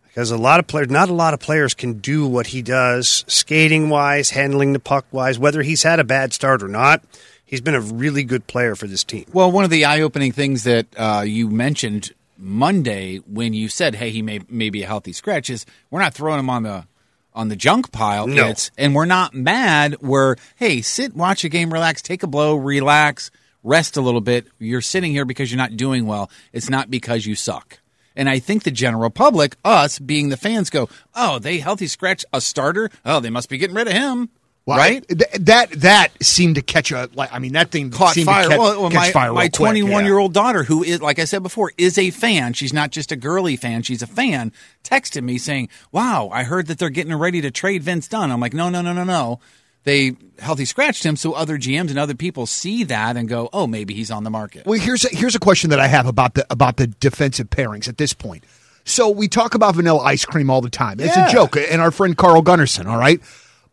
because 0.07 0.31
a 0.31 0.39
lot 0.39 0.59
of 0.59 0.67
players, 0.67 0.89
not 0.89 1.11
a 1.11 1.13
lot 1.13 1.35
of 1.35 1.41
players, 1.41 1.75
can 1.75 1.99
do 1.99 2.27
what 2.27 2.47
he 2.47 2.63
does, 2.63 3.27
skating 3.29 3.91
wise, 3.91 4.31
handling 4.31 4.73
the 4.73 4.79
puck 4.79 5.05
wise. 5.13 5.39
Whether 5.39 5.61
he's 5.61 5.83
had 5.83 6.01
a 6.01 6.05
bad 6.05 6.33
start 6.33 6.63
or 6.63 6.69
not, 6.69 7.05
he's 7.45 7.61
been 7.61 7.75
a 7.75 7.81
really 7.83 8.25
good 8.25 8.47
player 8.47 8.75
for 8.75 8.87
this 8.87 9.05
team. 9.05 9.27
Well, 9.35 9.53
one 9.53 9.65
of 9.65 9.71
the 9.71 9.85
eye-opening 9.85 10.33
things 10.33 10.65
that 10.65 10.87
uh, 10.97 11.25
you 11.27 11.51
mentioned 11.51 12.13
Monday 12.43 13.19
when 13.19 13.55
you 13.55 13.69
said, 13.69 13.95
"Hey, 13.95 14.11
he 14.11 14.21
may 14.21 14.41
may 14.49 14.69
be 14.69 14.83
a 14.83 14.87
healthy 14.87 15.13
scratch," 15.13 15.49
is 15.49 15.65
we're 15.91 16.01
not 16.01 16.15
throwing 16.15 16.41
him 16.41 16.51
on 16.51 16.65
the 16.65 16.87
on 17.35 17.49
the 17.49 17.57
junk 17.57 17.93
pile. 17.93 18.27
No. 18.27 18.49
It's, 18.49 18.71
and 18.77 18.95
we're 18.95 19.07
not 19.07 19.35
mad. 19.35 19.97
We're 20.03 20.37
hey, 20.57 20.83
sit, 20.83 21.15
watch 21.15 21.45
a 21.45 21.49
game, 21.49 21.73
relax, 21.73 22.03
take 22.03 22.23
a 22.23 22.27
blow, 22.27 22.57
relax, 22.57 23.31
rest 23.63 23.97
a 23.97 24.03
little 24.03 24.21
bit. 24.21 24.47
You're 24.59 24.81
sitting 24.81 25.13
here 25.13 25.25
because 25.25 25.51
you're 25.51 25.57
not 25.57 25.77
doing 25.77 26.07
well. 26.07 26.31
It's 26.53 26.69
not 26.69 26.91
because 26.91 27.25
you 27.25 27.35
suck. 27.35 27.79
And 28.15 28.29
I 28.29 28.41
think 28.41 28.65
the 28.65 28.71
general 28.71 29.09
public, 29.09 29.57
us 29.65 29.99
being 29.99 30.29
the 30.29 30.37
fans, 30.37 30.69
go, 30.69 30.89
"Oh, 31.15 31.39
they 31.39 31.59
healthy 31.59 31.87
scratch 31.87 32.25
a 32.33 32.41
starter. 32.41 32.91
Oh, 33.05 33.21
they 33.21 33.31
must 33.31 33.49
be 33.49 33.57
getting 33.59 33.77
rid 33.77 33.87
of 33.87 33.95
him." 33.95 34.29
Well, 34.65 34.79
right? 34.79 35.07
th- 35.09 35.21
that 35.41 35.71
that 35.73 36.11
seemed 36.23 36.55
to 36.55 36.63
catch 36.63 36.93
a 36.93 37.09
like. 37.15 37.33
I 37.33 37.41
mean, 37.41 37.55
that 37.55 37.73
thing 37.73 37.91
caught 37.91 38.15
fire. 38.15 38.49
catch, 38.49 38.59
well, 38.59 38.91
my, 38.91 39.11
fire. 39.11 39.33
my 39.33 39.49
21 39.49 39.91
yeah. 39.91 40.07
year 40.07 40.19
old 40.19 40.33
daughter, 40.33 40.63
who 40.63 40.85
is, 40.85 41.03
like 41.03 41.19
I 41.19 41.25
said 41.25 41.43
before, 41.43 41.73
is 41.77 41.99
a 41.99 42.11
fan. 42.11 42.53
She's 42.53 42.73
not 42.73 42.93
just 42.93 43.11
a 43.11 43.17
girly 43.17 43.57
fan. 43.57 43.83
She's 43.83 44.03
a 44.03 44.07
fan. 44.07 44.53
Texted 44.85 45.25
me 45.25 45.37
saying, 45.37 45.69
"Wow, 45.91 46.31
I 46.33 46.45
heard 46.45 46.69
that 46.69 46.79
they're 46.79 46.91
getting 46.91 47.13
ready 47.15 47.41
to 47.41 47.51
trade 47.51 47.83
Vince 47.83 48.07
Dunn." 48.07 48.31
I'm 48.31 48.39
like, 48.41 48.55
"No, 48.55 48.69
no, 48.69 48.83
no, 48.83 48.93
no, 48.93 49.03
no." 49.03 49.41
They 49.85 50.13
healthy 50.39 50.65
scratched 50.65 51.05
him, 51.05 51.17
so 51.17 51.33
other 51.33 51.59
GMs 51.59 51.91
and 51.91 51.99
other 51.99 52.15
people 52.15 52.47
see 52.47 52.85
that 52.85 53.17
and 53.17 53.29
go, 53.29 53.49
"Oh, 53.53 53.67
maybe 53.67 53.95
he's 53.95 54.13
on 54.13 54.23
the 54.23 54.31
market." 54.31 54.65
Well, 54.65 54.79
here's 54.79 55.05
a, 55.05 55.09
here's 55.09 55.35
a 55.35 55.41
question 55.41 55.71
that 55.71 55.81
I 55.81 55.89
have 55.89 56.07
about 56.07 56.35
the 56.35 56.47
about 56.51 56.77
the 56.77 56.87
defensive 56.87 57.51
pairings 57.51 57.89
at 57.89 57.99
this 57.99 58.13
point. 58.13 58.45
So 58.85 59.09
we 59.09 59.27
talk 59.27 59.57
about 59.57 59.75
vanilla 59.75 60.01
ice 60.05 60.25
cream 60.25 60.51
all 60.51 60.61
the 60.61 60.71
time. 60.71 61.01
It's 61.01 61.17
Yeah. 61.17 61.29
a 61.29 61.33
joke, 61.33 61.57
and 61.57 61.83
our 61.83 61.91
friend 61.91 62.17
Carl 62.17 62.43
Gunnarsson, 62.43 62.87
all 62.87 62.97
right. 62.97 63.21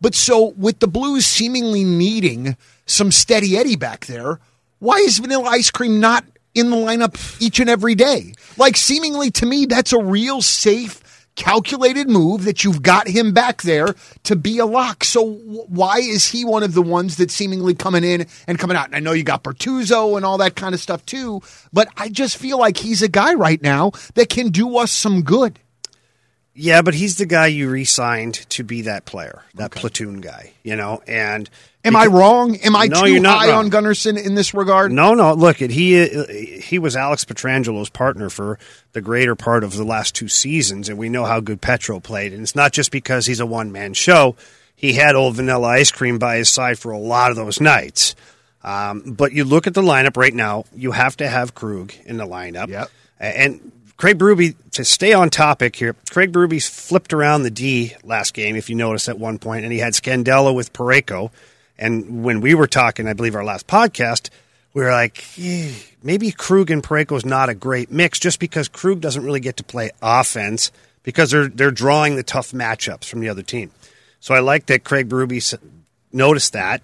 But 0.01 0.15
so 0.15 0.53
with 0.57 0.79
the 0.79 0.87
Blues 0.87 1.25
seemingly 1.25 1.83
needing 1.83 2.55
some 2.85 3.11
steady 3.11 3.57
Eddie 3.57 3.75
back 3.75 4.05
there, 4.05 4.39
why 4.79 4.95
is 4.97 5.19
vanilla 5.19 5.49
ice 5.49 5.71
cream 5.71 5.99
not 5.99 6.25
in 6.55 6.69
the 6.69 6.75
lineup 6.75 7.41
each 7.41 7.59
and 7.59 7.69
every 7.69 7.95
day? 7.95 8.33
Like 8.57 8.77
seemingly 8.77 9.29
to 9.31 9.45
me, 9.45 9.65
that's 9.65 9.93
a 9.93 10.01
real 10.01 10.41
safe. 10.41 11.03
Calculated 11.35 12.09
move 12.09 12.43
that 12.43 12.65
you've 12.65 12.81
got 12.81 13.07
him 13.07 13.33
back 13.33 13.61
there 13.61 13.95
to 14.23 14.35
be 14.35 14.57
a 14.59 14.65
lock. 14.65 15.05
So 15.05 15.35
why 15.35 15.99
is 15.99 16.27
he 16.27 16.43
one 16.43 16.63
of 16.63 16.73
the 16.73 16.81
ones 16.81 17.15
that's 17.15 17.33
seemingly 17.33 17.73
coming 17.75 18.03
in 18.03 18.27
and 18.45 18.59
coming 18.59 18.75
out? 18.75 18.87
And 18.87 18.95
I 18.95 18.99
know 18.99 19.13
you 19.13 19.23
got 19.23 19.43
Bortuzzo 19.43 20.17
and 20.17 20.25
all 20.25 20.37
that 20.39 20.55
kind 20.55 20.73
of 20.73 20.81
stuff 20.81 21.05
too, 21.05 21.41
but 21.71 21.87
I 21.95 22.09
just 22.09 22.35
feel 22.35 22.57
like 22.59 22.75
he's 22.75 23.01
a 23.01 23.07
guy 23.07 23.35
right 23.35 23.61
now 23.61 23.91
that 24.15 24.27
can 24.29 24.49
do 24.49 24.77
us 24.79 24.91
some 24.91 25.21
good. 25.21 25.59
Yeah, 26.61 26.81
but 26.81 26.93
he's 26.93 27.15
the 27.17 27.25
guy 27.25 27.47
you 27.47 27.69
re-signed 27.69 28.33
to 28.49 28.63
be 28.63 28.81
that 28.83 29.05
player, 29.05 29.43
that 29.55 29.71
platoon 29.71 30.19
guy. 30.19 30.51
You 30.63 30.75
know, 30.75 31.01
and 31.07 31.49
Am 31.85 31.95
I 31.95 32.07
wrong? 32.07 32.57
Am 32.57 32.75
I 32.75 32.87
No, 32.87 33.05
too 33.05 33.23
high 33.23 33.49
wrong. 33.49 33.65
on 33.65 33.71
Gunnarsson 33.71 34.21
in 34.21 34.35
this 34.35 34.53
regard? 34.53 34.91
No, 34.91 35.13
no. 35.13 35.33
Look, 35.33 35.57
he 35.57 36.05
he 36.61 36.77
was 36.77 36.95
Alex 36.97 37.23
Pietrangelo's 37.23 37.89
partner 37.89 38.29
for 38.29 38.59
the 38.91 38.99
greater 38.99 39.35
part 39.35 39.63
of 39.63 39.77
the 39.77 39.85
last 39.85 40.13
two 40.13 40.27
seasons, 40.27 40.89
and 40.89 40.97
we 40.97 41.07
know 41.07 41.23
how 41.23 41.39
good 41.39 41.61
Petro 41.61 42.01
played. 42.01 42.33
And 42.33 42.41
it's 42.41 42.55
not 42.55 42.73
just 42.73 42.91
because 42.91 43.25
he's 43.25 43.39
a 43.39 43.45
one 43.45 43.71
man 43.71 43.93
show. 43.93 44.35
He 44.75 44.93
had 44.93 45.15
old 45.15 45.35
Vanilla 45.35 45.69
Ice 45.69 45.91
Cream 45.91 46.19
by 46.19 46.37
his 46.37 46.49
side 46.49 46.77
for 46.77 46.91
a 46.91 46.97
lot 46.99 47.31
of 47.31 47.37
those 47.37 47.61
nights. 47.61 48.15
Um, 48.61 49.01
but 49.17 49.31
you 49.31 49.45
look 49.45 49.65
at 49.65 49.73
the 49.73 49.81
lineup 49.81 50.17
right 50.17 50.33
now. 50.33 50.65
You 50.75 50.91
have 50.91 51.15
to 51.17 51.27
have 51.29 51.55
Krug 51.55 51.93
in 52.05 52.17
the 52.17 52.27
lineup. 52.27 52.67
Yep. 52.67 52.89
And 53.21 53.71
Craig 53.99 54.17
Berube, 54.17 54.55
to 54.71 54.85
stay 54.85 55.11
on 55.11 55.29
topic 55.29 55.75
here, 55.75 55.93
Craig 56.09 56.31
Berube's 56.31 56.69
flipped 56.69 57.11
around 57.11 57.43
the 57.43 57.51
D 57.51 57.95
last 58.01 58.33
game, 58.33 58.55
if 58.55 58.69
you 58.69 58.75
notice 58.77 59.09
at 59.09 59.19
one 59.19 59.37
point, 59.39 59.65
and 59.65 59.73
he 59.73 59.79
had 59.79 59.91
Scandella 59.91 60.55
with 60.55 60.71
Parayko. 60.71 61.31
And 61.77 62.23
when 62.23 62.39
we 62.39 62.55
were 62.55 62.65
talking, 62.65 63.09
I 63.09 63.13
believe 63.13 63.35
our 63.35 63.43
last 63.43 63.67
podcast, 63.67 64.29
we 64.73 64.83
were 64.83 64.91
like, 64.91 65.21
eh, 65.37 65.73
maybe 66.01 66.31
Krug 66.31 66.71
and 66.71 66.81
Parayko 66.81 67.17
is 67.17 67.25
not 67.25 67.49
a 67.49 67.53
great 67.53 67.91
mix 67.91 68.19
just 68.19 68.39
because 68.39 68.69
Krug 68.69 69.01
doesn't 69.01 69.25
really 69.25 69.41
get 69.41 69.57
to 69.57 69.65
play 69.65 69.91
offense 70.01 70.71
because 71.03 71.31
they're 71.31 71.49
they're 71.49 71.69
drawing 71.69 72.15
the 72.15 72.23
tough 72.23 72.53
matchups 72.53 73.03
from 73.03 73.19
the 73.19 73.27
other 73.27 73.43
team. 73.43 73.69
So 74.21 74.33
I 74.33 74.39
like 74.39 74.67
that 74.67 74.85
Craig 74.85 75.09
Berube 75.09 75.59
noticed 76.13 76.53
that, 76.53 76.81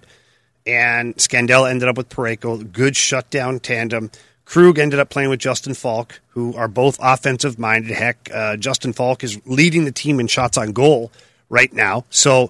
and 0.66 1.16
Scandella 1.16 1.70
ended 1.70 1.88
up 1.88 1.96
with 1.96 2.10
Parayko. 2.10 2.70
Good 2.70 2.94
shutdown 2.94 3.58
tandem. 3.60 4.10
Krug 4.46 4.78
ended 4.78 4.98
up 4.98 5.10
playing 5.10 5.28
with 5.28 5.40
Justin 5.40 5.74
Faulk, 5.74 6.20
who 6.30 6.54
are 6.56 6.68
both 6.68 6.96
offensive 7.02 7.58
minded. 7.58 7.90
Heck, 7.92 8.30
uh, 8.32 8.56
Justin 8.56 8.92
Faulk 8.94 9.22
is 9.22 9.38
leading 9.44 9.84
the 9.84 9.92
team 9.92 10.18
in 10.20 10.26
shots 10.28 10.56
on 10.56 10.72
goal 10.72 11.12
right 11.50 11.72
now. 11.72 12.04
So 12.10 12.44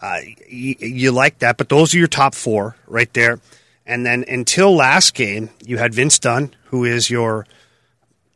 uh, 0.00 0.18
y- 0.50 0.76
you 0.80 1.12
like 1.12 1.38
that, 1.38 1.58
but 1.58 1.68
those 1.68 1.94
are 1.94 1.98
your 1.98 2.08
top 2.08 2.34
four 2.34 2.74
right 2.88 3.12
there. 3.14 3.38
And 3.86 4.04
then 4.06 4.24
until 4.28 4.74
last 4.74 5.14
game, 5.14 5.50
you 5.64 5.76
had 5.78 5.92
Vince 5.94 6.18
Dunn, 6.18 6.54
who 6.66 6.84
is 6.84 7.10
your 7.10 7.46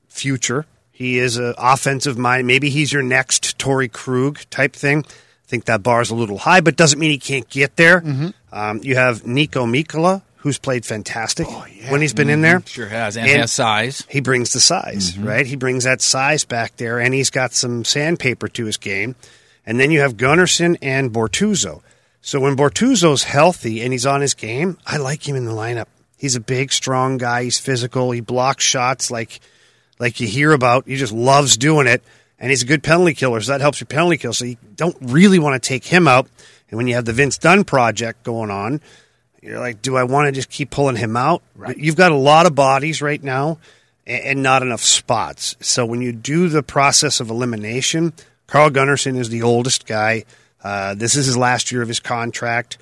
future. 0.08 0.66
He 0.92 1.18
is 1.18 1.36
an 1.36 1.54
offensive 1.58 2.16
mind. 2.18 2.46
Maybe 2.46 2.70
he's 2.70 2.92
your 2.92 3.02
next 3.02 3.58
Torey 3.58 3.90
Krug 3.90 4.40
type 4.50 4.72
thing. 4.74 5.04
I 5.06 5.48
think 5.48 5.66
that 5.66 5.82
bar 5.82 6.00
is 6.00 6.10
a 6.10 6.14
little 6.14 6.38
high, 6.38 6.60
but 6.60 6.76
doesn't 6.76 6.98
mean 6.98 7.10
he 7.10 7.18
can't 7.18 7.48
get 7.48 7.76
there. 7.76 8.00
Um, 8.52 8.80
you 8.82 8.96
have 8.96 9.26
Nico 9.26 9.64
Mikola, 9.66 10.22
who's 10.46 10.58
played 10.58 10.86
fantastic 10.86 11.44
oh, 11.50 11.66
when 11.88 12.00
he's 12.00 12.14
been 12.14 12.28
in 12.28 12.36
mm-hmm. 12.36 12.42
there. 12.42 12.62
Sure 12.66 12.86
has, 12.86 13.16
and 13.16 13.26
has 13.26 13.52
size. 13.52 14.06
He 14.08 14.20
brings 14.20 14.52
the 14.52 14.60
size, 14.60 15.10
mm-hmm. 15.10 15.26
right? 15.26 15.44
He 15.44 15.56
brings 15.56 15.82
that 15.82 16.00
size 16.00 16.44
back 16.44 16.76
there, 16.76 17.00
and 17.00 17.12
he's 17.12 17.30
got 17.30 17.52
some 17.52 17.84
sandpaper 17.84 18.46
to 18.46 18.64
his 18.64 18.76
game. 18.76 19.16
And 19.66 19.80
then 19.80 19.90
you 19.90 19.98
have 20.02 20.16
Gunnarsson 20.16 20.76
and 20.80 21.12
Bortuzzo. 21.12 21.82
So 22.20 22.38
when 22.38 22.56
Bortuzzo's 22.56 23.24
healthy 23.24 23.82
and 23.82 23.92
he's 23.92 24.06
on 24.06 24.20
his 24.20 24.34
game, 24.34 24.78
I 24.86 24.98
like 24.98 25.28
him 25.28 25.34
in 25.34 25.46
the 25.46 25.52
lineup. 25.52 25.86
He's 26.16 26.36
a 26.36 26.40
big, 26.40 26.72
strong 26.72 27.18
guy. 27.18 27.42
He's 27.42 27.58
physical. 27.58 28.12
He 28.12 28.20
blocks 28.20 28.62
shots 28.62 29.10
like 29.10 29.40
like 29.98 30.20
you 30.20 30.28
hear 30.28 30.52
about. 30.52 30.86
He 30.86 30.94
just 30.94 31.12
loves 31.12 31.56
doing 31.56 31.88
it, 31.88 32.04
and 32.38 32.50
he's 32.50 32.62
a 32.62 32.66
good 32.66 32.84
penalty 32.84 33.14
killer. 33.14 33.40
So 33.40 33.50
that 33.50 33.60
helps 33.60 33.80
your 33.80 33.86
penalty 33.86 34.16
kill. 34.16 34.32
So 34.32 34.44
you 34.44 34.58
don't 34.76 34.96
really 35.00 35.40
want 35.40 35.60
to 35.60 35.68
take 35.68 35.84
him 35.84 36.06
out. 36.06 36.28
And 36.70 36.78
when 36.78 36.86
you 36.86 36.94
have 36.94 37.04
the 37.04 37.12
Vince 37.12 37.36
Dunn 37.36 37.64
project 37.64 38.22
going 38.22 38.52
on, 38.52 38.80
you're 39.46 39.60
like, 39.60 39.80
do 39.80 39.96
I 39.96 40.04
want 40.04 40.26
to 40.26 40.32
just 40.32 40.50
keep 40.50 40.70
pulling 40.70 40.96
him 40.96 41.16
out? 41.16 41.42
Right. 41.54 41.76
You've 41.76 41.96
got 41.96 42.12
a 42.12 42.16
lot 42.16 42.46
of 42.46 42.54
bodies 42.54 43.00
right 43.00 43.22
now 43.22 43.58
and, 44.06 44.24
and 44.24 44.42
not 44.42 44.62
enough 44.62 44.82
spots. 44.82 45.56
So 45.60 45.86
when 45.86 46.02
you 46.02 46.12
do 46.12 46.48
the 46.48 46.62
process 46.62 47.20
of 47.20 47.30
elimination, 47.30 48.12
Carl 48.46 48.70
Gunnarsson 48.70 49.16
is 49.16 49.28
the 49.28 49.42
oldest 49.42 49.86
guy. 49.86 50.24
Uh, 50.62 50.94
this 50.94 51.14
is 51.14 51.26
his 51.26 51.36
last 51.36 51.70
year 51.70 51.82
of 51.82 51.88
his 51.88 52.00
contract. 52.00 52.78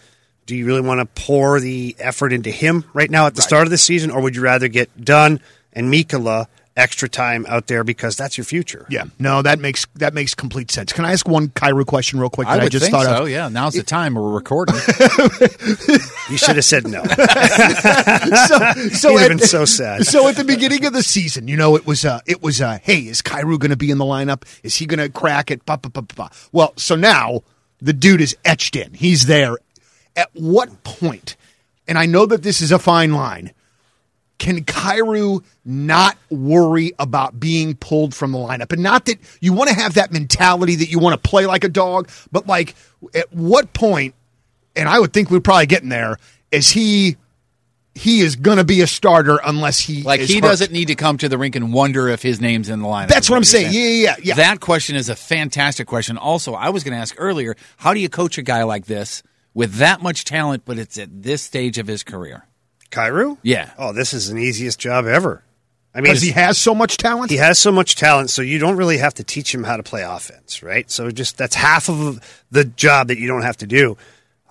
Do 0.47 0.57
you 0.57 0.67
really 0.67 0.81
want 0.81 1.01
to 1.01 1.23
pour 1.23 1.61
the 1.61 1.97
effort 1.99 2.33
into 2.33 2.51
him 2.51 2.85
right 2.93 3.11
now 3.11 3.27
at 3.27 3.35
the 3.35 3.43
start 3.43 3.67
of 3.67 3.71
the 3.71 3.79
season, 3.79 4.11
or 4.11 4.21
would 4.23 4.37
you 4.37 4.43
rather 4.43 4.69
get 4.69 5.05
done 5.05 5.41
and 5.73 5.93
Mikkola 5.93 6.47
extra 6.77 7.09
time 7.09 7.47
out 7.49 7.67
there 7.69 7.85
because 7.85 8.17
that's 8.17 8.37
your 8.37 8.45
future? 8.45 8.87
Yeah, 8.89 9.05
no, 9.19 9.43
that 9.43 9.59
makes 9.59 9.87
that 9.95 10.15
makes 10.15 10.35
complete 10.35 10.71
sense. 10.71 10.93
Can 10.93 11.05
I 11.05 11.13
ask 11.13 11.29
one 11.29 11.49
Kyrou 11.49 11.87
question 11.87 12.19
real 12.21 12.31
quick? 12.31 12.49
I 12.49 12.57
that 12.57 12.65
would 12.65 12.73
just 12.73 12.85
think 12.85 12.95
thought 12.95 13.07
so. 13.07 13.23
of? 13.25 13.31
Yeah, 13.31 13.49
now's 13.49 13.75
the 13.75 13.83
time 13.83 14.15
we're 14.15 14.31
recording. 14.31 14.77
You 16.31 16.39
should 16.39 16.57
have 16.57 16.65
said 16.65 16.89
no. 16.89 17.03
so, 18.49 18.73
so 18.91 19.19
at- 19.19 19.29
been 19.29 19.39
so 19.39 19.65
sad. 19.67 20.07
So 20.07 20.27
at 20.27 20.37
the 20.37 20.45
beginning 20.45 20.87
of 20.87 20.95
the 20.95 21.03
season, 21.03 21.49
you 21.49 21.57
know, 21.57 21.77
it 21.77 21.87
was 21.87 22.05
uh, 22.05 22.21
it 22.27 22.43
was 22.43 22.63
uh, 22.63 22.79
hey, 22.83 23.01
is 23.01 23.21
Kyrou 23.21 23.59
going 23.59 23.71
to 23.71 23.77
be 23.77 23.91
in 23.91 23.99
the 23.99 24.05
lineup? 24.05 24.45
Is 24.63 24.77
he 24.77 24.87
going 24.87 24.99
to 25.01 25.11
crack 25.11 25.51
it? 25.51 25.67
Ba, 25.67 25.77
ba, 25.77 25.91
ba, 25.91 26.03
ba, 26.03 26.15
ba. 26.15 26.31
Well, 26.51 26.73
so 26.77 26.97
now 26.97 27.43
the 27.81 27.93
dude 27.93 28.23
is 28.23 28.37
etched 28.45 28.75
in. 28.75 28.95
He's 28.95 29.27
there. 29.27 29.59
At 30.17 30.31
what 30.33 30.83
point? 30.85 31.37
And 31.87 31.99
I 31.99 32.07
know 32.07 32.25
that 32.27 32.43
this 32.43 32.63
is 32.63 32.73
a 32.73 32.79
fine 32.79 33.13
line. 33.13 33.53
Can 34.39 34.65
Kyrou 34.65 35.45
not 35.65 36.19
worry 36.29 36.93
about 36.99 37.39
being 37.39 37.75
pulled 37.77 38.15
from 38.15 38.33
the 38.33 38.39
lineup? 38.39 38.73
And 38.73 38.83
not 38.83 39.07
that 39.07 39.19
you 39.41 39.53
want 39.53 39.71
to 39.71 39.77
have 39.77 39.95
that 39.95 40.13
mentality 40.13 40.77
that 40.77 40.91
you 40.91 40.99
want 40.99 41.23
to 41.23 41.29
play 41.29 41.47
like 41.47 41.65
a 41.65 41.69
dog, 41.69 42.11
but 42.33 42.47
like 42.47 42.75
at 43.15 43.33
what 43.33 43.73
point? 43.73 44.15
And 44.77 44.89
I 44.89 44.99
would 44.99 45.13
think 45.13 45.31
we're 45.31 45.41
probably 45.41 45.67
getting 45.67 45.89
there. 45.89 46.19
Is 46.51 46.71
he? 46.71 47.17
he 47.97 48.23
is 48.23 48.35
going 48.35 48.57
to 48.59 48.65
be 48.65 48.81
a 48.81 48.89
starter 48.89 49.39
unless 49.45 49.79
he 49.79 50.03
Like 50.03 50.21
he 50.21 50.35
hurt. 50.35 50.43
doesn't 50.43 50.73
need 50.73 50.89
to 50.89 50.97
come 50.97 51.17
to 51.19 51.29
the 51.29 51.39
rink 51.39 51.55
and 51.55 51.73
wonder 51.73 52.09
if 52.09 52.23
his 52.23 52.41
name's 52.41 52.69
in 52.69 52.81
the 52.81 52.89
lineup. 52.89 53.07
That's 53.07 53.27
is 53.27 53.31
what 53.31 53.37
I'm 53.37 53.45
saying. 53.45 53.73
Yeah, 53.73 53.81
yeah, 53.83 53.89
yeah, 53.89 54.15
yeah. 54.21 54.35
That 54.35 54.59
question 54.59 54.97
is 54.97 55.09
a 55.09 55.15
fantastic 55.15 55.87
question. 55.87 56.19
Also, 56.19 56.55
I 56.55 56.71
was 56.71 56.83
going 56.83 56.95
to 56.95 56.99
ask 56.99 57.15
earlier, 57.19 57.55
how 57.77 57.95
do 57.95 58.01
you 58.01 58.09
coach 58.09 58.37
a 58.37 58.43
guy 58.43 58.65
like 58.65 58.87
this 58.87 59.23
with 59.55 59.75
that 59.75 60.03
much 60.03 60.25
talent, 60.25 60.65
but 60.65 60.77
it's 60.77 60.99
at 60.99 61.23
this 61.23 61.43
stage 61.43 61.79
of 61.79 61.87
his 61.87 62.03
career? 62.03 62.49
Kyrou? 62.95 63.39
Yeah. 63.43 63.73
Oh, 63.79 63.93
this 63.93 64.15
is 64.15 64.29
an 64.29 64.39
easiest 64.39 64.79
job 64.79 65.07
ever. 65.07 65.43
I 65.95 65.99
mean, 65.99 66.05
because 66.05 66.23
he 66.23 66.33
has 66.33 66.59
so 66.59 66.75
much 66.75 66.97
talent. 66.97 67.31
he 67.31 67.37
has 67.37 67.59
so 67.59 67.71
much 67.71 67.95
talent, 67.95 68.31
so 68.31 68.43
you 68.43 68.59
don't 68.59 68.77
really 68.77 68.99
have 68.99 69.15
to 69.15 69.25
teach 69.25 69.55
him 69.55 69.63
how 69.63 69.77
to 69.77 69.83
play 69.83 70.03
offense, 70.03 70.63
right? 70.63 70.91
So 70.91 71.11
just 71.11 71.39
that's 71.39 71.55
half 71.55 71.89
of 71.89 72.21
the 72.51 72.65
job 72.65 73.09
that 73.09 73.19
you 73.19 73.29
don't 73.29 73.43
have 73.43 73.57
to 73.59 73.67
do. 73.67 73.97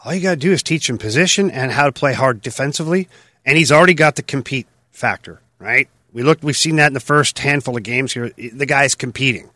All 0.03 0.13
you 0.13 0.21
got 0.21 0.31
to 0.31 0.37
do 0.37 0.51
is 0.53 0.63
teach 0.63 0.89
him 0.89 0.97
position 0.97 1.51
and 1.51 1.71
how 1.71 1.85
to 1.85 1.91
play 1.91 2.13
hard 2.13 2.41
defensively, 2.41 3.09
and 3.45 3.57
he's 3.57 3.71
already 3.71 3.93
got 3.93 4.15
the 4.15 4.23
compete 4.23 4.67
factor, 4.91 5.41
right? 5.59 5.89
We 6.13 6.23
looked, 6.23 6.43
we've 6.43 6.55
seen 6.55 6.77
that 6.77 6.87
in 6.87 6.93
the 6.93 6.99
first 6.99 7.39
handful 7.39 7.75
of 7.75 7.83
games 7.83 8.13
here. 8.13 8.29
The 8.37 8.65
guy's 8.65 8.95
competing. 8.95 9.49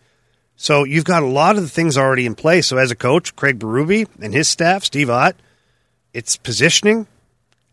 So 0.57 0.83
you've 0.83 1.05
got 1.05 1.23
a 1.23 1.27
lot 1.27 1.55
of 1.55 1.61
the 1.61 1.69
things 1.69 1.97
already 1.97 2.25
in 2.25 2.33
place. 2.35 2.67
So 2.67 2.77
as 2.77 2.91
a 2.91 2.95
coach, 2.95 3.35
Craig 3.35 3.59
Berube 3.59 4.07
and 4.19 4.33
his 4.33 4.47
staff, 4.49 4.83
Steve 4.83 5.09
Ott, 5.09 5.35
it's 6.13 6.35
positioning, 6.35 7.05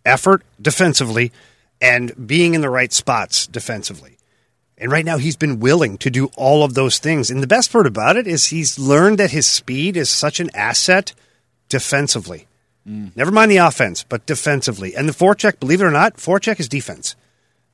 effort 0.05 0.43
defensively, 0.61 1.33
and 1.81 2.27
being 2.27 2.55
in 2.55 2.61
the 2.61 2.71
right 2.71 2.93
spots 2.93 3.47
defensively. 3.47 4.17
And 4.77 4.91
right 4.91 5.05
now, 5.05 5.19
he's 5.19 5.37
been 5.37 5.61
willing 5.61 5.99
to 5.99 6.11
do 6.11 6.31
all 6.37 6.65
of 6.65 6.75
those 6.75 6.99
things. 6.99 7.31
And 7.31 7.43
the 7.43 7.47
best 7.47 7.71
part 7.71 7.87
about 7.87 8.17
it 8.17 8.27
is 8.27 8.47
he's 8.47 8.79
learned 8.79 9.19
that 9.19 9.31
his 9.31 9.47
speed 9.47 9.97
is 9.97 10.11
such 10.11 10.41
an 10.41 10.51
asset 10.55 11.13
defensively. 11.69 12.47
Mm. 12.87 13.17
Never 13.17 13.31
mind 13.31 13.51
the 13.51 13.59
offense, 13.59 14.03
but 14.03 14.27
defensively. 14.27 14.95
And 14.97 15.09
the 15.09 15.13
forecheck, 15.13 15.61
believe 15.61 15.81
it 15.81 15.85
or 15.85 15.91
not, 15.91 16.17
forecheck 16.17 16.59
is 16.61 16.69
defense 16.69 17.17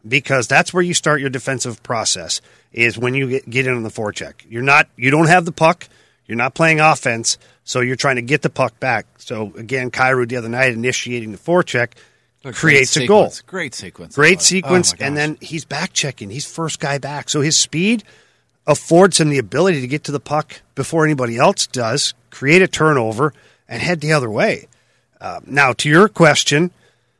because 0.06 0.46
that's 0.46 0.72
where 0.72 0.82
you 0.82 0.94
start 0.94 1.20
your 1.20 1.30
defensive 1.30 1.82
process 1.82 2.40
is 2.72 2.98
when 2.98 3.14
you 3.14 3.28
get, 3.28 3.50
get 3.50 3.66
in 3.66 3.74
on 3.74 3.82
the 3.82 3.90
forecheck. 3.90 4.34
You're 4.48 4.62
not, 4.62 4.88
you 4.96 5.10
don't 5.10 5.26
have 5.26 5.44
the 5.44 5.52
puck. 5.52 5.88
You're 6.26 6.36
not 6.36 6.54
playing 6.54 6.78
offense, 6.78 7.38
so 7.64 7.80
you're 7.80 7.96
trying 7.96 8.14
to 8.14 8.22
get 8.22 8.42
the 8.42 8.50
puck 8.50 8.78
back. 8.78 9.06
So 9.18 9.52
again, 9.56 9.90
Kyrou 9.90 10.28
the 10.28 10.36
other 10.36 10.48
night 10.48 10.72
initiating 10.72 11.32
the 11.32 11.38
forecheck 11.38 11.94
creates 12.52 12.96
a 12.96 13.06
goal. 13.06 13.32
Great 13.46 13.74
sequence. 13.74 14.14
Great 14.14 14.38
Oh, 14.38 14.42
sequence, 14.42 14.98
my 14.98 15.06
and 15.06 15.16
then 15.16 15.38
he's 15.40 15.64
back 15.64 15.92
checking. 15.92 16.30
He's 16.30 16.50
first 16.50 16.80
guy 16.80 16.98
back, 16.98 17.28
so 17.28 17.40
his 17.40 17.56
speed 17.56 18.02
affords 18.66 19.18
him 19.20 19.28
the 19.30 19.38
ability 19.38 19.80
to 19.80 19.86
get 19.86 20.04
to 20.04 20.12
the 20.12 20.20
puck 20.20 20.60
before 20.74 21.04
anybody 21.04 21.36
else 21.36 21.66
does, 21.66 22.14
create 22.30 22.62
a 22.62 22.68
turnover, 22.68 23.32
and 23.68 23.82
head 23.82 24.00
the 24.00 24.12
other 24.12 24.30
way. 24.30 24.68
Uh, 25.20 25.40
now, 25.46 25.72
to 25.74 25.88
your 25.88 26.08
question 26.08 26.70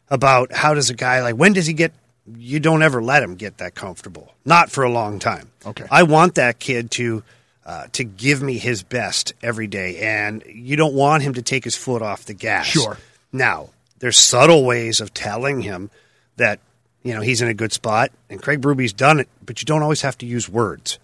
about 0.09 0.53
how 0.53 0.75
does 0.75 0.91
a 0.91 0.95
guy 0.95 1.23
like 1.23 1.35
when 1.37 1.53
does 1.53 1.67
he 1.67 1.73
get? 1.75 1.93
You 2.37 2.61
don't 2.61 2.83
ever 2.83 3.03
let 3.03 3.23
him 3.23 3.35
get 3.35 3.59
that 3.59 3.75
comfortable. 3.75 4.33
Not 4.45 4.71
for 4.71 4.85
a 4.85 4.91
long 4.91 5.19
time. 5.19 5.51
Okay. 5.67 5.85
I 5.91 6.05
want 6.05 6.37
that 6.37 6.59
kid 6.59 6.91
to. 6.93 7.23
Uh, 7.63 7.87
to 7.93 8.03
give 8.03 8.43
me 8.43 8.59
his 8.59 8.83
best 8.83 9.33
every 9.43 9.67
day, 9.69 9.99
and 9.99 10.43
you 10.49 10.75
don't 10.77 10.95
want 10.95 11.23
him 11.23 11.35
to 11.35 11.43
take 11.43 11.63
his 11.63 11.77
foot 11.77 12.03
off 12.03 12.25
the 12.25 12.35
gas. 12.35 12.67
Sure. 12.67 12.97
Now, 13.33 13.69
there's 14.01 14.19
subtle 14.19 14.65
ways 14.65 15.01
of 15.01 15.15
telling 15.15 15.61
him 15.63 15.91
that 16.37 16.59
you 17.03 17.15
know 17.15 17.21
he's 17.21 17.41
in 17.41 17.49
a 17.49 17.55
good 17.55 17.73
spot, 17.73 18.11
and 18.29 18.43
Craig 18.43 18.61
Berube's 18.61 18.93
done 18.93 19.21
it, 19.21 19.29
but 19.45 19.61
you 19.63 19.67
don't 19.67 19.83
always 19.83 20.03
have 20.03 20.19
to 20.19 20.27
use 20.27 20.49
words. 20.49 20.99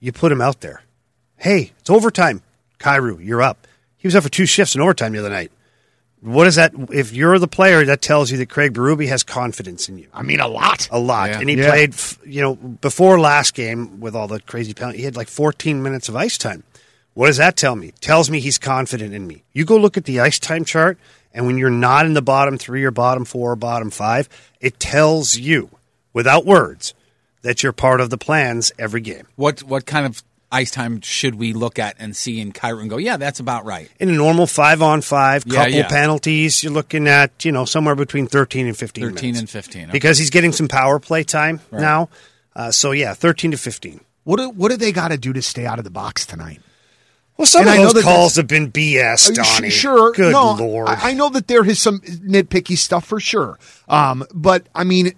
You 0.00 0.12
put 0.12 0.30
him 0.32 0.40
out 0.40 0.60
there. 0.60 0.82
Hey, 1.36 1.72
it's 1.80 1.90
overtime. 1.90 2.42
Kyrou, 2.78 3.24
you're 3.24 3.42
up. 3.42 3.66
He 3.96 4.06
was 4.06 4.14
up 4.16 4.24
for 4.24 4.28
two 4.28 4.46
shifts 4.46 4.74
in 4.74 4.80
overtime 4.80 5.12
the 5.12 5.20
other 5.20 5.30
night. 5.30 5.50
What 6.20 6.46
is 6.46 6.54
that? 6.54 6.72
If 6.92 7.12
you're 7.12 7.38
the 7.40 7.48
player, 7.48 7.84
that 7.84 8.00
tells 8.00 8.30
you 8.30 8.38
that 8.38 8.48
Craig 8.48 8.72
Berube 8.74 9.08
has 9.08 9.24
confidence 9.24 9.88
in 9.88 9.98
you. 9.98 10.06
I 10.14 10.22
mean, 10.22 10.38
a 10.38 10.46
lot. 10.46 10.88
A 10.92 10.98
lot. 10.98 11.30
Yeah. 11.30 11.40
And 11.40 11.50
he 11.50 11.56
Yeah. 11.56 11.68
played, 11.70 11.94
you 12.24 12.40
know, 12.40 12.54
before 12.54 13.18
last 13.18 13.54
game 13.54 13.98
with 13.98 14.14
all 14.14 14.28
the 14.28 14.38
crazy 14.40 14.72
penalty, 14.72 14.98
he 14.98 15.04
had 15.04 15.16
like 15.16 15.28
14 15.28 15.82
minutes 15.82 16.08
of 16.08 16.14
ice 16.14 16.38
time. 16.38 16.62
What 17.14 17.26
does 17.26 17.38
that 17.38 17.56
tell 17.56 17.74
me? 17.74 17.92
Tells 18.00 18.30
me 18.30 18.38
he's 18.38 18.56
confident 18.58 19.12
in 19.14 19.26
me. 19.26 19.42
You 19.52 19.64
go 19.64 19.76
look 19.76 19.96
at 19.96 20.04
the 20.04 20.20
ice 20.20 20.38
time 20.38 20.64
chart, 20.64 20.96
and 21.34 21.46
when 21.46 21.58
you're 21.58 21.70
not 21.70 22.06
in 22.06 22.14
the 22.14 22.22
bottom 22.22 22.58
three 22.58 22.84
or 22.84 22.90
bottom 22.90 23.24
four 23.24 23.52
or 23.52 23.56
bottom 23.56 23.90
five, 23.90 24.28
it 24.60 24.78
tells 24.78 25.36
you, 25.36 25.70
without 26.12 26.44
words, 26.44 26.94
that 27.42 27.62
you're 27.62 27.72
part 27.72 28.00
of 28.00 28.10
the 28.10 28.18
plans 28.18 28.72
every 28.78 29.00
game. 29.00 29.26
What 29.36 29.62
what 29.62 29.86
kind 29.86 30.06
of 30.06 30.22
ice 30.52 30.70
time 30.70 31.00
should 31.00 31.34
we 31.36 31.54
look 31.54 31.78
at 31.78 31.96
and 31.98 32.14
see 32.14 32.38
in 32.38 32.52
Kyrou 32.52 32.82
and 32.82 32.90
go, 32.90 32.98
yeah, 32.98 33.16
that's 33.16 33.40
about 33.40 33.64
right. 33.64 33.90
In 33.98 34.10
a 34.10 34.12
normal 34.12 34.46
five 34.46 34.82
on 34.82 35.00
five, 35.00 35.46
couple 35.48 35.72
yeah. 35.72 35.88
penalties, 35.88 36.62
you're 36.62 36.72
looking 36.72 37.08
at, 37.08 37.44
you 37.44 37.50
know, 37.50 37.64
somewhere 37.64 37.96
between 37.96 38.26
13 38.26 38.66
and 38.66 38.76
15 38.76 39.04
13 39.10 39.28
minutes. 39.28 39.40
and 39.40 39.50
15, 39.50 39.82
okay. 39.84 39.92
Because 39.92 40.18
he's 40.18 40.30
getting 40.30 40.52
some 40.52 40.68
power 40.68 41.00
play 41.00 41.24
time 41.24 41.60
now. 41.72 42.10
Uh, 42.54 42.70
so, 42.70 42.90
yeah, 42.90 43.14
13 43.14 43.52
to 43.52 43.56
15. 43.56 44.00
What 44.24 44.36
do, 44.36 44.50
what 44.50 44.70
do 44.70 44.76
they 44.76 44.92
got 44.92 45.08
to 45.08 45.16
do 45.16 45.32
to 45.32 45.40
stay 45.40 45.64
out 45.64 45.78
of 45.78 45.84
the 45.84 45.90
box 45.90 46.26
tonight? 46.26 46.60
Well, 47.36 47.46
some 47.46 47.62
And 47.62 47.70
of 47.70 47.88
I 47.88 47.92
those 47.92 48.02
calls 48.04 48.36
have 48.36 48.46
been 48.46 48.70
BS, 48.70 49.34
Donnie. 49.34 49.70
Sure. 49.70 50.12
Good 50.12 50.32
no, 50.32 50.52
lord. 50.54 50.88
I, 50.88 51.14
know 51.14 51.28
that 51.30 51.48
there 51.48 51.64
is 51.64 51.80
some 51.80 52.00
nitpicky 52.00 52.76
stuff 52.76 53.04
for 53.04 53.20
sure. 53.20 53.58
Um, 53.88 54.24
but 54.34 54.66
I 54.74 54.84
mean, 54.84 55.12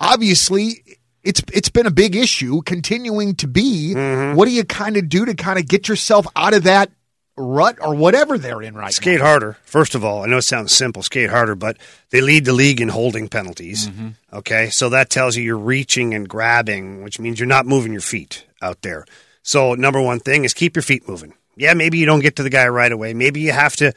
obviously, 0.00 0.82
it's 1.22 1.42
it's 1.52 1.68
been 1.68 1.86
a 1.86 1.90
big 1.90 2.16
issue, 2.16 2.62
continuing 2.62 3.34
to 3.36 3.46
be. 3.46 3.92
Mm-hmm. 3.94 4.36
What 4.36 4.46
do 4.46 4.52
you 4.52 4.64
kind 4.64 4.96
of 4.96 5.08
do 5.08 5.26
to 5.26 5.34
kind 5.34 5.58
of 5.58 5.68
get 5.68 5.88
yourself 5.88 6.26
out 6.34 6.54
of 6.54 6.64
that 6.64 6.90
rut 7.38 7.78
or 7.80 7.94
whatever 7.94 8.36
they're 8.36 8.62
in 8.62 8.74
right 8.74 8.84
now. 8.84 8.90
skate 8.90 9.20
now? 9.20 9.26
harder. 9.26 9.56
First 9.62 9.94
of 9.94 10.04
all, 10.04 10.24
I 10.24 10.26
know 10.26 10.38
it 10.38 10.42
sounds 10.42 10.72
simple, 10.72 11.02
skate 11.02 11.30
harder, 11.30 11.54
but 11.54 11.76
they 12.10 12.20
lead 12.20 12.44
the 12.44 12.52
league 12.52 12.80
in 12.80 12.88
holding 12.88 13.28
penalties. 13.28 13.88
Mm-hmm. 13.88 14.08
Okay, 14.32 14.70
so 14.70 14.88
that 14.88 15.10
tells 15.10 15.36
you 15.36 15.44
you're 15.44 15.56
reaching 15.56 16.14
and 16.14 16.28
grabbing, 16.28 17.02
which 17.02 17.18
means 17.20 17.38
you're 17.38 17.46
not 17.46 17.66
moving 17.66 17.92
your 17.92 18.00
feet 18.00 18.44
out 18.60 18.82
there. 18.82 19.06
So 19.42 19.74
number 19.74 20.00
one 20.00 20.20
thing 20.20 20.44
is 20.44 20.52
keep 20.52 20.76
your 20.76 20.82
feet 20.82 21.08
moving. 21.08 21.34
Yeah, 21.58 21.74
maybe 21.74 21.98
you 21.98 22.06
don't 22.06 22.20
get 22.20 22.36
to 22.36 22.42
the 22.42 22.50
guy 22.50 22.68
right 22.68 22.90
away. 22.90 23.14
Maybe 23.14 23.40
you 23.40 23.52
have 23.52 23.76
to, 23.76 23.92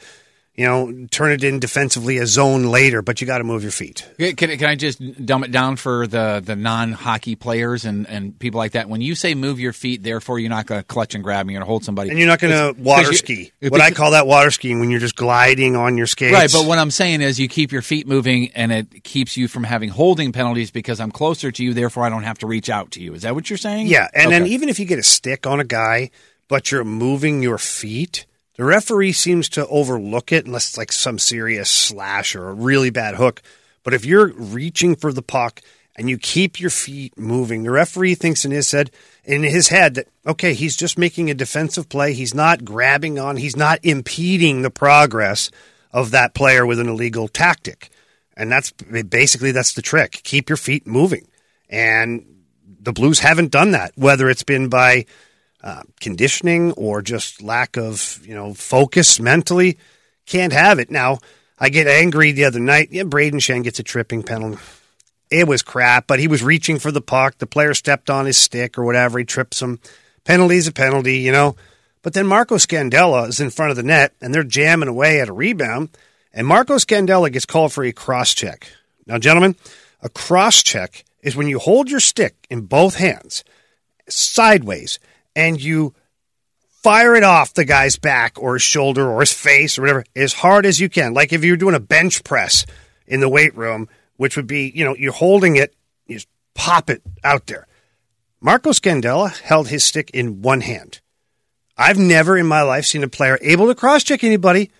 you 0.54 0.66
know, 0.66 1.06
turn 1.10 1.32
it 1.32 1.42
in 1.42 1.60
defensively 1.60 2.18
a 2.18 2.26
zone 2.26 2.64
later, 2.64 3.00
but 3.00 3.20
you 3.20 3.26
got 3.26 3.38
to 3.38 3.44
move 3.44 3.62
your 3.62 3.72
feet. 3.72 4.06
Can, 4.18 4.34
can 4.34 4.64
I 4.64 4.74
just 4.74 5.00
dumb 5.24 5.44
it 5.44 5.50
down 5.50 5.76
for 5.76 6.06
the, 6.06 6.42
the 6.44 6.56
non 6.56 6.92
hockey 6.92 7.36
players 7.36 7.86
and, 7.86 8.06
and 8.06 8.38
people 8.38 8.58
like 8.58 8.72
that? 8.72 8.88
When 8.88 9.00
you 9.00 9.14
say 9.14 9.34
move 9.34 9.60
your 9.60 9.72
feet, 9.72 10.02
therefore 10.02 10.38
you're 10.38 10.50
not 10.50 10.66
going 10.66 10.80
to 10.80 10.84
clutch 10.86 11.14
and 11.14 11.24
grab, 11.24 11.46
you're 11.46 11.54
going 11.58 11.64
to 11.64 11.70
hold 11.70 11.84
somebody. 11.84 12.10
And 12.10 12.18
you're 12.18 12.28
not 12.28 12.38
going 12.38 12.74
to 12.74 12.82
water 12.82 13.14
ski. 13.14 13.52
What 13.62 13.80
I 13.80 13.92
call 13.92 14.10
that 14.10 14.26
water 14.26 14.50
skiing 14.50 14.78
when 14.78 14.90
you're 14.90 15.00
just 15.00 15.16
gliding 15.16 15.74
on 15.74 15.96
your 15.96 16.06
skates. 16.06 16.34
Right, 16.34 16.52
but 16.52 16.66
what 16.66 16.78
I'm 16.78 16.90
saying 16.90 17.22
is 17.22 17.40
you 17.40 17.48
keep 17.48 17.72
your 17.72 17.82
feet 17.82 18.06
moving 18.06 18.50
and 18.54 18.72
it 18.72 19.04
keeps 19.04 19.38
you 19.38 19.48
from 19.48 19.64
having 19.64 19.88
holding 19.88 20.32
penalties 20.32 20.70
because 20.70 21.00
I'm 21.00 21.12
closer 21.12 21.50
to 21.50 21.64
you, 21.64 21.72
therefore 21.72 22.04
I 22.04 22.10
don't 22.10 22.24
have 22.24 22.38
to 22.38 22.46
reach 22.46 22.68
out 22.68 22.90
to 22.92 23.00
you. 23.00 23.14
Is 23.14 23.22
that 23.22 23.34
what 23.34 23.48
you're 23.48 23.56
saying? 23.56 23.86
Yeah, 23.86 24.08
and 24.12 24.30
then 24.30 24.46
even 24.46 24.68
if 24.68 24.78
you 24.78 24.84
get 24.84 24.98
a 24.98 25.02
stick 25.02 25.46
on 25.46 25.60
a 25.60 25.64
guy, 25.64 26.10
but 26.52 26.70
you're 26.70 26.84
moving 26.84 27.42
your 27.42 27.56
feet, 27.56 28.26
the 28.56 28.64
referee 28.64 29.12
seems 29.12 29.48
to 29.48 29.66
overlook 29.68 30.32
it 30.32 30.44
unless 30.44 30.68
it's 30.68 30.76
like 30.76 30.92
some 30.92 31.18
serious 31.18 31.70
slash 31.70 32.36
or 32.36 32.50
a 32.50 32.52
really 32.52 32.90
bad 32.90 33.14
hook. 33.14 33.40
But 33.82 33.94
if 33.94 34.04
you're 34.04 34.34
reaching 34.34 34.94
for 34.94 35.14
the 35.14 35.22
puck 35.22 35.62
and 35.96 36.10
you 36.10 36.18
keep 36.18 36.60
your 36.60 36.68
feet 36.68 37.16
moving, 37.16 37.62
the 37.62 37.70
referee 37.70 38.16
thinks 38.16 38.44
in 38.44 38.50
his 38.50 38.70
head 38.70 38.90
in 39.24 39.44
his 39.44 39.68
head 39.68 39.94
that 39.94 40.08
okay, 40.26 40.52
he's 40.52 40.76
just 40.76 40.98
making 40.98 41.30
a 41.30 41.34
defensive 41.34 41.88
play. 41.88 42.12
He's 42.12 42.34
not 42.34 42.66
grabbing 42.66 43.18
on. 43.18 43.38
He's 43.38 43.56
not 43.56 43.78
impeding 43.82 44.60
the 44.60 44.68
progress 44.68 45.50
of 45.90 46.10
that 46.10 46.34
player 46.34 46.66
with 46.66 46.78
an 46.78 46.88
illegal 46.90 47.28
tactic. 47.28 47.88
And 48.36 48.52
that's 48.52 48.72
basically 48.72 49.52
that's 49.52 49.72
the 49.72 49.80
trick. 49.80 50.20
Keep 50.22 50.50
your 50.50 50.58
feet 50.58 50.86
moving. 50.86 51.26
And 51.70 52.26
the 52.78 52.92
Blues 52.92 53.20
haven't 53.20 53.52
done 53.52 53.70
that, 53.70 53.92
whether 53.96 54.28
it's 54.28 54.42
been 54.42 54.68
by 54.68 55.06
uh, 55.62 55.82
conditioning 56.00 56.72
or 56.72 57.02
just 57.02 57.42
lack 57.42 57.76
of 57.76 58.20
you 58.24 58.34
know 58.34 58.54
focus 58.54 59.20
mentally. 59.20 59.78
Can't 60.26 60.52
have 60.52 60.78
it. 60.78 60.90
Now 60.90 61.18
I 61.58 61.68
get 61.68 61.86
angry 61.86 62.32
the 62.32 62.44
other 62.44 62.60
night. 62.60 62.88
Yeah, 62.90 63.04
Brayden 63.04 63.34
Schenn 63.34 63.64
gets 63.64 63.78
a 63.78 63.82
tripping 63.82 64.22
penalty. 64.22 64.58
It 65.30 65.48
was 65.48 65.62
crap, 65.62 66.06
but 66.06 66.20
he 66.20 66.28
was 66.28 66.42
reaching 66.42 66.78
for 66.78 66.90
the 66.90 67.00
puck. 67.00 67.38
The 67.38 67.46
player 67.46 67.72
stepped 67.72 68.10
on 68.10 68.26
his 68.26 68.36
stick 68.36 68.76
or 68.76 68.84
whatever. 68.84 69.18
He 69.18 69.24
trips 69.24 69.62
him. 69.62 69.80
Penalty's 70.24 70.66
a 70.66 70.72
penalty, 70.72 71.18
you 71.18 71.32
know. 71.32 71.56
But 72.02 72.12
then 72.12 72.26
Marco 72.26 72.56
Scandella 72.56 73.28
is 73.28 73.40
in 73.40 73.50
front 73.50 73.70
of 73.70 73.76
the 73.76 73.82
net 73.82 74.12
and 74.20 74.34
they're 74.34 74.44
jamming 74.44 74.88
away 74.88 75.20
at 75.20 75.28
a 75.28 75.32
rebound. 75.32 75.90
And 76.34 76.46
Marco 76.46 76.76
Scandella 76.76 77.32
gets 77.32 77.46
called 77.46 77.72
for 77.72 77.84
a 77.84 77.92
cross 77.92 78.34
check. 78.34 78.66
Now, 79.06 79.18
gentlemen, 79.18 79.56
a 80.02 80.08
cross 80.08 80.62
check 80.62 81.04
is 81.22 81.36
when 81.36 81.46
you 81.46 81.58
hold 81.58 81.90
your 81.90 82.00
stick 82.00 82.34
in 82.50 82.62
both 82.62 82.96
hands 82.96 83.44
sideways 84.08 84.98
and 85.36 85.60
you 85.62 85.94
fire 86.82 87.14
it 87.14 87.22
off 87.22 87.54
the 87.54 87.64
guy's 87.64 87.96
back 87.96 88.34
or 88.40 88.54
his 88.54 88.62
shoulder 88.62 89.08
or 89.08 89.20
his 89.20 89.32
face 89.32 89.78
or 89.78 89.82
whatever 89.82 90.04
as 90.16 90.32
hard 90.32 90.66
as 90.66 90.80
you 90.80 90.88
can. 90.88 91.14
Like 91.14 91.32
if 91.32 91.44
you're 91.44 91.56
doing 91.56 91.74
a 91.74 91.80
bench 91.80 92.24
press 92.24 92.66
in 93.06 93.20
the 93.20 93.28
weight 93.28 93.56
room, 93.56 93.88
which 94.16 94.36
would 94.36 94.46
be, 94.46 94.72
you 94.74 94.84
know, 94.84 94.94
you're 94.96 95.12
holding 95.12 95.56
it, 95.56 95.74
you 96.06 96.16
just 96.16 96.28
pop 96.54 96.90
it 96.90 97.02
out 97.22 97.46
there. 97.46 97.66
Marco 98.40 98.70
Scandella 98.70 99.36
held 99.40 99.68
his 99.68 99.84
stick 99.84 100.10
in 100.12 100.42
one 100.42 100.60
hand. 100.62 101.00
I've 101.76 101.98
never 101.98 102.36
in 102.36 102.46
my 102.46 102.62
life 102.62 102.84
seen 102.84 103.02
a 103.04 103.08
player 103.08 103.38
able 103.40 103.68
to 103.68 103.74
cross 103.74 104.02
check 104.02 104.24
anybody 104.24 104.70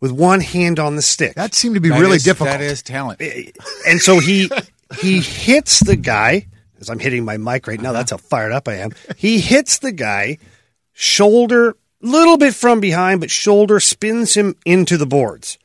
with 0.00 0.10
one 0.10 0.40
hand 0.40 0.78
on 0.80 0.96
the 0.96 1.02
stick. 1.02 1.34
That 1.36 1.54
seemed 1.54 1.76
to 1.76 1.80
be 1.80 1.88
That 1.90 2.00
really 2.00 2.16
is- 2.16 2.24
difficult. 2.24 2.50
That 2.50 2.60
is 2.60 2.82
talent. 2.82 3.20
and 3.86 4.00
so 4.00 4.18
he 4.18 4.50
he 5.00 5.20
hits 5.20 5.80
the 5.80 5.96
guy 5.96 6.48
as 6.82 6.90
I'm 6.90 6.98
hitting 6.98 7.24
my 7.24 7.36
mic 7.38 7.66
right 7.66 7.80
now. 7.80 7.90
Uh-huh. 7.90 7.98
That's 7.98 8.10
how 8.10 8.16
fired 8.18 8.52
up 8.52 8.68
I 8.68 8.74
am. 8.74 8.90
He 9.16 9.40
hits 9.40 9.78
the 9.78 9.92
guy 9.92 10.38
shoulder, 10.92 11.70
a 11.70 11.74
little 12.02 12.36
bit 12.36 12.54
from 12.54 12.80
behind, 12.80 13.20
but 13.20 13.30
shoulder 13.30 13.80
spins 13.80 14.34
him 14.34 14.56
into 14.66 14.96
the 14.96 15.06
boards, 15.06 15.58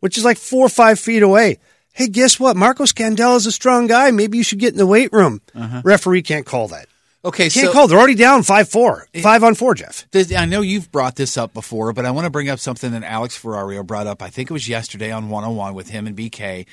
which 0.00 0.18
is 0.18 0.24
like 0.24 0.36
four 0.36 0.66
or 0.66 0.68
five 0.68 1.00
feet 1.00 1.22
away. 1.22 1.58
Hey, 1.92 2.08
guess 2.08 2.38
what? 2.38 2.56
Marco 2.56 2.84
Scandella 2.84 3.36
is 3.36 3.46
a 3.46 3.52
strong 3.52 3.86
guy. 3.86 4.10
Maybe 4.10 4.36
you 4.36 4.44
should 4.44 4.58
get 4.58 4.72
in 4.72 4.78
the 4.78 4.86
weight 4.86 5.12
room. 5.12 5.40
Uh-huh. 5.54 5.80
Referee 5.82 6.22
can't 6.22 6.44
call 6.44 6.68
that. 6.68 6.88
Okay, 7.24 7.50
Can't 7.50 7.66
so 7.66 7.72
call. 7.72 7.88
They're 7.88 7.98
already 7.98 8.14
down 8.14 8.44
five 8.44 8.68
four, 8.68 9.08
five 9.20 9.42
on 9.42 9.56
four. 9.56 9.74
Jeff. 9.74 10.06
I 10.14 10.44
know 10.44 10.60
you've 10.60 10.92
brought 10.92 11.16
this 11.16 11.36
up 11.36 11.52
before, 11.52 11.92
but 11.92 12.04
I 12.04 12.12
want 12.12 12.24
to 12.26 12.30
bring 12.30 12.48
up 12.48 12.60
something 12.60 12.92
that 12.92 13.02
Alex 13.02 13.36
Ferrario 13.36 13.84
brought 13.84 14.06
up. 14.06 14.22
I 14.22 14.28
think 14.28 14.48
it 14.48 14.52
was 14.52 14.68
yesterday 14.68 15.10
on 15.10 15.28
101 15.28 15.74
with 15.74 15.88
him 15.88 16.06
and 16.06 16.16
BK. 16.16 16.66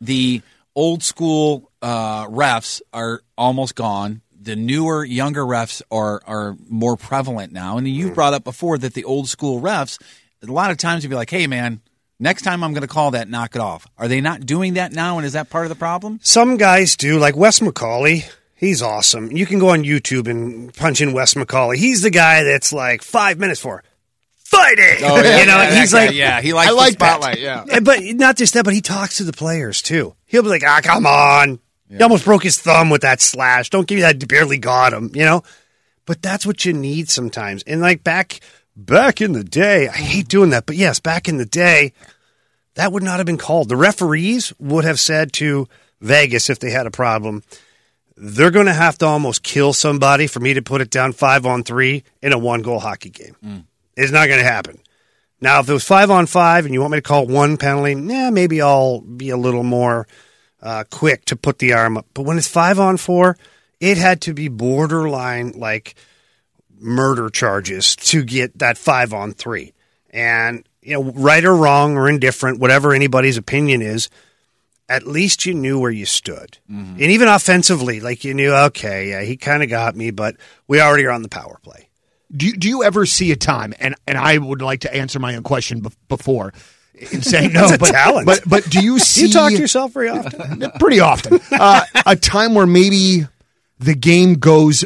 The 0.00 0.40
old 0.78 1.02
school 1.02 1.72
uh, 1.82 2.28
refs 2.28 2.80
are 2.92 3.20
almost 3.36 3.74
gone. 3.74 4.22
The 4.40 4.54
newer, 4.54 5.04
younger 5.04 5.42
refs 5.42 5.82
are 5.90 6.22
are 6.24 6.56
more 6.68 6.96
prevalent 6.96 7.52
now. 7.52 7.76
And 7.76 7.88
you've 7.88 8.14
brought 8.14 8.32
up 8.32 8.44
before 8.44 8.78
that 8.78 8.94
the 8.94 9.04
old 9.04 9.28
school 9.28 9.60
refs, 9.60 10.00
a 10.40 10.46
lot 10.46 10.70
of 10.70 10.76
times 10.76 11.02
you'd 11.02 11.10
be 11.10 11.16
like, 11.16 11.30
"Hey, 11.30 11.46
man." 11.46 11.80
Next 12.20 12.42
time 12.42 12.64
I'm 12.64 12.72
going 12.72 12.82
to 12.82 12.88
call 12.88 13.12
that, 13.12 13.28
knock 13.28 13.54
it 13.54 13.60
off. 13.60 13.86
Are 13.96 14.08
they 14.08 14.20
not 14.20 14.44
doing 14.44 14.74
that 14.74 14.90
now? 14.90 15.18
And 15.18 15.24
is 15.24 15.34
that 15.34 15.50
part 15.50 15.66
of 15.66 15.68
the 15.68 15.76
problem? 15.76 16.18
Some 16.20 16.56
guys 16.56 16.96
do, 16.96 17.16
like 17.16 17.36
Wes 17.36 17.60
McCauley. 17.60 18.28
He's 18.56 18.82
awesome. 18.82 19.30
You 19.30 19.46
can 19.46 19.60
go 19.60 19.68
on 19.68 19.84
YouTube 19.84 20.26
and 20.28 20.74
punch 20.74 21.00
in 21.00 21.12
Wes 21.12 21.34
McCauley. 21.34 21.76
He's 21.76 22.02
the 22.02 22.10
guy 22.10 22.42
that's 22.42 22.72
like 22.72 23.02
five 23.02 23.38
minutes 23.38 23.60
for 23.60 23.84
fighting. 24.48 24.98
Oh, 25.02 25.16
you 25.16 25.46
know, 25.46 25.60
he's 25.78 25.92
like, 25.92 26.12
yeah, 26.12 26.40
he 26.40 26.52
likes 26.52 26.70
I 26.70 26.74
like 26.74 26.92
the 26.94 26.98
that. 26.98 27.10
spotlight. 27.10 27.40
Yeah. 27.40 27.80
But 27.80 28.00
not 28.02 28.36
just 28.36 28.54
that, 28.54 28.64
but 28.64 28.74
he 28.74 28.80
talks 28.80 29.18
to 29.18 29.24
the 29.24 29.32
players 29.32 29.82
too. 29.82 30.14
He'll 30.26 30.42
be 30.42 30.48
like, 30.48 30.64
ah, 30.64 30.80
come 30.82 31.06
on. 31.06 31.60
He 31.90 32.02
almost 32.02 32.24
broke 32.24 32.42
his 32.42 32.60
thumb 32.60 32.90
with 32.90 33.00
that 33.02 33.20
slash. 33.20 33.70
Don't 33.70 33.86
give 33.86 33.96
me 33.96 34.02
that 34.02 34.26
barely 34.28 34.58
got 34.58 34.92
him, 34.92 35.10
you 35.14 35.24
know? 35.24 35.42
But 36.04 36.20
that's 36.20 36.44
what 36.44 36.64
you 36.64 36.72
need 36.72 37.08
sometimes. 37.08 37.62
And 37.62 37.80
like 37.80 38.04
back 38.04 38.40
back 38.76 39.20
in 39.20 39.32
the 39.32 39.44
day, 39.44 39.88
I 39.88 39.92
hate 39.96 40.28
doing 40.28 40.50
that, 40.50 40.66
but 40.66 40.76
yes, 40.76 41.00
back 41.00 41.28
in 41.28 41.36
the 41.38 41.46
day, 41.46 41.92
that 42.74 42.92
would 42.92 43.02
not 43.02 43.18
have 43.18 43.26
been 43.26 43.38
called. 43.38 43.68
The 43.68 43.76
referees 43.76 44.52
would 44.58 44.84
have 44.84 45.00
said 45.00 45.32
to 45.34 45.66
Vegas 46.00 46.48
if 46.48 46.58
they 46.60 46.70
had 46.70 46.86
a 46.86 46.90
problem, 46.90 47.42
they're 48.16 48.50
going 48.50 48.66
to 48.66 48.72
have 48.74 48.98
to 48.98 49.06
almost 49.06 49.42
kill 49.42 49.72
somebody 49.72 50.26
for 50.26 50.40
me 50.40 50.54
to 50.54 50.62
put 50.62 50.80
it 50.80 50.90
down 50.90 51.12
five 51.12 51.44
on 51.46 51.62
three 51.64 52.04
in 52.22 52.32
a 52.32 52.38
one 52.38 52.62
goal 52.62 52.78
hockey 52.80 53.10
game. 53.10 53.66
It's 53.98 54.12
not 54.12 54.28
going 54.28 54.40
to 54.40 54.46
happen. 54.46 54.78
Now, 55.40 55.60
if 55.60 55.68
it 55.68 55.72
was 55.72 55.84
five 55.84 56.10
on 56.10 56.26
five 56.26 56.64
and 56.64 56.74
you 56.74 56.80
want 56.80 56.92
me 56.92 56.98
to 56.98 57.02
call 57.02 57.26
one 57.26 57.56
penalty, 57.56 57.94
yeah, 57.94 58.30
maybe 58.30 58.60
I'll 58.62 59.00
be 59.00 59.30
a 59.30 59.36
little 59.36 59.62
more 59.62 60.06
uh, 60.62 60.84
quick 60.90 61.24
to 61.26 61.36
put 61.36 61.58
the 61.58 61.72
arm 61.72 61.96
up. 61.96 62.06
But 62.14 62.22
when 62.22 62.38
it's 62.38 62.48
five 62.48 62.78
on 62.78 62.96
four, 62.96 63.36
it 63.80 63.98
had 63.98 64.20
to 64.22 64.34
be 64.34 64.48
borderline 64.48 65.52
like 65.52 65.94
murder 66.80 67.28
charges 67.28 67.96
to 67.96 68.24
get 68.24 68.58
that 68.58 68.78
five 68.78 69.12
on 69.12 69.32
three. 69.32 69.74
And, 70.10 70.66
you 70.82 70.94
know, 70.94 71.12
right 71.12 71.44
or 71.44 71.54
wrong 71.54 71.96
or 71.96 72.08
indifferent, 72.08 72.58
whatever 72.58 72.94
anybody's 72.94 73.36
opinion 73.36 73.82
is, 73.82 74.08
at 74.88 75.06
least 75.06 75.44
you 75.44 75.54
knew 75.54 75.78
where 75.78 75.90
you 75.90 76.06
stood. 76.06 76.58
And 76.68 77.00
even 77.00 77.28
offensively, 77.28 78.00
like 78.00 78.24
you 78.24 78.32
knew, 78.32 78.52
okay, 78.54 79.10
yeah, 79.10 79.22
he 79.22 79.36
kind 79.36 79.62
of 79.62 79.68
got 79.68 79.94
me, 79.94 80.10
but 80.10 80.36
we 80.66 80.80
already 80.80 81.04
are 81.04 81.10
on 81.10 81.22
the 81.22 81.28
power 81.28 81.58
play. 81.62 81.87
Do 82.34 82.46
you, 82.46 82.56
do 82.56 82.68
you 82.68 82.82
ever 82.84 83.06
see 83.06 83.32
a 83.32 83.36
time? 83.36 83.72
And 83.80 83.94
and 84.06 84.18
I 84.18 84.36
would 84.38 84.60
like 84.62 84.80
to 84.80 84.94
answer 84.94 85.18
my 85.18 85.36
own 85.36 85.42
question 85.42 85.80
bef- 85.80 85.96
before 86.08 86.52
in 86.94 87.22
saying 87.22 87.52
no, 87.54 87.76
but 87.78 87.90
talent. 87.90 88.26
but 88.26 88.42
but 88.46 88.68
do 88.68 88.82
you 88.82 88.98
see 88.98 89.26
You 89.26 89.32
talk 89.32 89.50
to 89.52 89.58
yourself 89.58 89.92
very 89.92 90.10
often. 90.10 90.70
pretty 90.78 91.00
often 91.00 91.40
uh, 91.52 91.82
a 92.04 92.16
time 92.16 92.54
where 92.54 92.66
maybe 92.66 93.26
the 93.78 93.94
game 93.94 94.34
goes 94.34 94.84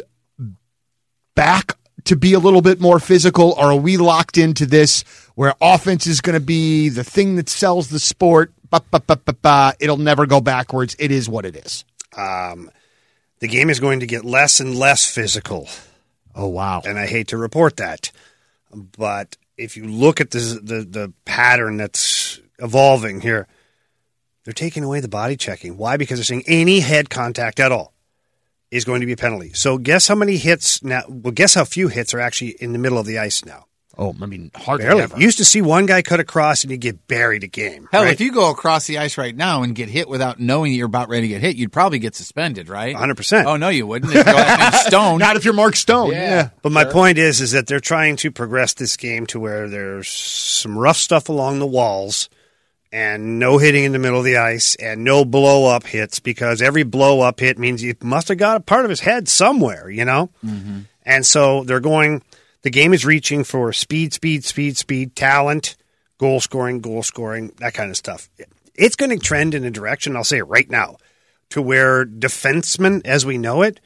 back 1.35 1.75
to 2.05 2.15
be 2.15 2.33
a 2.33 2.39
little 2.39 2.61
bit 2.61 2.79
more 2.79 2.99
physical, 2.99 3.53
or 3.53 3.71
are 3.71 3.75
we 3.75 3.97
locked 3.97 4.37
into 4.37 4.65
this 4.65 5.03
where 5.35 5.53
offense 5.61 6.05
is 6.05 6.21
going 6.21 6.33
to 6.33 6.45
be 6.45 6.89
the 6.89 7.03
thing 7.03 7.35
that 7.37 7.49
sells 7.49 7.89
the 7.89 7.99
sport? 7.99 8.51
Ba, 8.69 8.81
ba, 8.91 8.99
ba, 9.05 9.17
ba, 9.17 9.33
ba. 9.33 9.73
It'll 9.79 9.97
never 9.97 10.25
go 10.25 10.41
backwards. 10.41 10.95
It 10.99 11.11
is 11.11 11.29
what 11.29 11.45
it 11.45 11.55
is. 11.55 11.85
Um, 12.15 12.69
the 13.39 13.47
game 13.47 13.69
is 13.69 13.79
going 13.79 13.99
to 14.01 14.05
get 14.05 14.25
less 14.25 14.59
and 14.59 14.75
less 14.75 15.05
physical. 15.09 15.69
Oh 16.35 16.47
wow! 16.47 16.81
and 16.85 16.97
I 16.97 17.07
hate 17.07 17.29
to 17.29 17.37
report 17.37 17.77
that, 17.77 18.11
but 18.73 19.37
if 19.57 19.77
you 19.77 19.85
look 19.85 20.21
at 20.21 20.31
the 20.31 20.39
the, 20.61 20.81
the 20.83 21.13
pattern 21.25 21.77
that's 21.77 22.39
evolving 22.59 23.21
here, 23.21 23.47
they're 24.43 24.53
taking 24.53 24.83
away 24.83 24.99
the 24.99 25.07
body 25.07 25.37
checking. 25.37 25.77
Why? 25.77 25.97
Because 25.97 26.19
they're 26.19 26.25
saying 26.25 26.43
any 26.47 26.79
head 26.79 27.09
contact 27.09 27.59
at 27.59 27.71
all 27.71 27.93
is 28.71 28.85
going 28.85 29.01
to 29.01 29.05
be 29.05 29.13
a 29.13 29.17
penalty. 29.17 29.53
So 29.53 29.77
guess 29.77 30.07
how 30.07 30.15
many 30.15 30.37
hits 30.37 30.83
now? 30.83 31.03
Well, 31.07 31.31
guess 31.31 31.53
how 31.53 31.65
few 31.65 31.87
hits 31.87 32.13
are 32.13 32.19
actually 32.19 32.51
in 32.59 32.73
the 32.73 32.79
middle 32.79 32.97
of 32.97 33.05
the 33.05 33.19
ice 33.19 33.45
now. 33.45 33.67
Oh, 33.95 34.15
I 34.21 34.25
mean, 34.25 34.49
hardly 34.55 34.85
Barely. 34.85 35.01
ever. 35.03 35.17
You 35.17 35.25
used 35.25 35.37
to 35.37 35.45
see 35.45 35.61
one 35.61 35.85
guy 35.85 36.01
cut 36.01 36.19
across 36.19 36.63
and 36.63 36.71
you 36.71 36.77
get 36.77 37.07
buried 37.07 37.43
a 37.43 37.47
game. 37.47 37.87
Hell, 37.91 38.03
right? 38.03 38.11
if 38.13 38.21
you 38.21 38.31
go 38.31 38.49
across 38.49 38.87
the 38.87 38.97
ice 38.97 39.19
right 39.19 39.35
now 39.35 39.61
and 39.61 39.75
get 39.75 39.87
hit 39.87 40.09
without 40.09 40.39
knowing 40.39 40.71
that 40.71 40.77
you're 40.77 40.87
about 40.87 41.09
ready 41.09 41.27
to 41.27 41.27
get 41.27 41.41
hit, 41.41 41.57
you'd 41.57 41.71
probably 41.71 41.99
get 41.99 42.15
suspended, 42.15 42.69
right? 42.69 42.95
100%. 42.95 43.45
Oh 43.45 43.55
no, 43.55 43.69
you 43.69 43.85
wouldn't. 43.85 44.11
If 44.15 44.25
you're 44.25 44.71
Stone. 44.87 45.19
Not 45.19 45.35
if 45.35 45.45
you're 45.45 45.53
Mark 45.53 45.75
Stone. 45.75 46.11
Yeah. 46.11 46.49
But 46.63 46.71
my 46.71 46.85
point 46.85 47.19
is, 47.19 47.39
is 47.39 47.51
that 47.51 47.67
they're 47.67 47.79
trying 47.79 48.15
to 48.17 48.31
progress 48.31 48.73
this 48.73 48.97
game 48.97 49.27
to 49.27 49.39
where 49.39 49.69
there's 49.69 50.09
some 50.09 50.75
rough 50.75 50.97
stuff 50.97 51.29
along 51.29 51.59
the 51.59 51.67
walls, 51.67 52.29
and 52.91 53.37
no 53.37 53.59
hitting 53.59 53.83
in 53.83 53.91
the 53.91 53.99
middle 53.99 54.17
of 54.19 54.25
the 54.25 54.37
ice, 54.37 54.75
and 54.75 55.03
no 55.03 55.23
blow 55.23 55.67
up 55.67 55.85
hits 55.85 56.19
because 56.19 56.61
every 56.63 56.83
blow 56.83 57.21
up 57.21 57.39
hit 57.39 57.59
means 57.59 57.83
you 57.83 57.93
must 58.01 58.27
have 58.29 58.37
got 58.39 58.57
a 58.57 58.59
part 58.59 58.85
of 58.85 58.89
his 58.89 58.99
head 59.01 59.27
somewhere, 59.29 59.87
you 59.89 60.03
know. 60.05 60.31
Mm-hmm. 60.43 60.79
And 61.05 61.23
so 61.25 61.63
they're 61.63 61.79
going. 61.79 62.23
The 62.63 62.69
game 62.69 62.93
is 62.93 63.05
reaching 63.05 63.43
for 63.43 63.71
speed, 63.73 64.13
speed, 64.13 64.43
speed, 64.45 64.77
speed, 64.77 65.15
talent, 65.15 65.75
goal 66.17 66.39
scoring, 66.39 66.79
goal 66.79 67.03
scoring, 67.03 67.51
that 67.59 67.73
kind 67.73 67.89
of 67.89 67.97
stuff. 67.97 68.29
It's 68.73 68.95
going 68.95 69.11
to 69.11 69.17
trend 69.17 69.53
in 69.53 69.65
a 69.65 69.71
direction, 69.71 70.15
I'll 70.15 70.23
say 70.23 70.37
it 70.37 70.47
right 70.47 70.69
now, 70.69 70.97
to 71.49 71.61
where 71.61 72.05
defensemen, 72.05 73.05
as 73.05 73.25
we 73.25 73.37
know 73.37 73.61
it, 73.61 73.79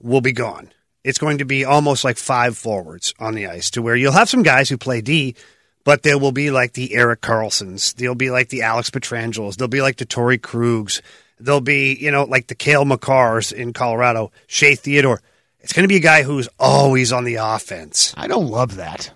will 0.00 0.20
be 0.20 0.32
gone. 0.32 0.72
It's 1.04 1.18
going 1.18 1.38
to 1.38 1.44
be 1.44 1.64
almost 1.64 2.02
like 2.02 2.16
five 2.16 2.56
forwards 2.56 3.14
on 3.20 3.34
the 3.34 3.46
ice, 3.46 3.70
to 3.70 3.82
where 3.82 3.94
you'll 3.94 4.12
have 4.12 4.28
some 4.28 4.42
guys 4.42 4.68
who 4.68 4.78
play 4.78 5.00
D, 5.00 5.36
but 5.84 6.02
they 6.02 6.14
will 6.14 6.32
be 6.32 6.50
like 6.50 6.72
the 6.72 6.94
Erik 6.94 7.20
Karlssons. 7.20 7.94
They'll 7.94 8.14
be 8.14 8.30
like 8.30 8.48
the 8.48 8.62
Alex 8.62 8.90
Pietrangelos. 8.90 9.56
They'll 9.56 9.68
be 9.68 9.82
like 9.82 9.96
the 9.96 10.06
Torey 10.06 10.38
Krugs. 10.38 11.00
They'll 11.38 11.60
be, 11.60 11.94
you 11.94 12.10
know, 12.10 12.24
like 12.24 12.48
the 12.48 12.54
Cale 12.54 12.84
Makars 12.84 13.52
in 13.52 13.72
Colorado, 13.72 14.32
Shea 14.46 14.74
Theodore. 14.74 15.20
It's 15.64 15.72
going 15.72 15.84
to 15.84 15.88
be 15.88 15.96
a 15.96 16.00
guy 16.00 16.22
who's 16.22 16.48
always 16.60 17.12
on 17.12 17.24
the 17.24 17.36
offense. 17.36 18.14
I 18.16 18.28
don't 18.28 18.46
love 18.46 18.76
that. 18.76 19.10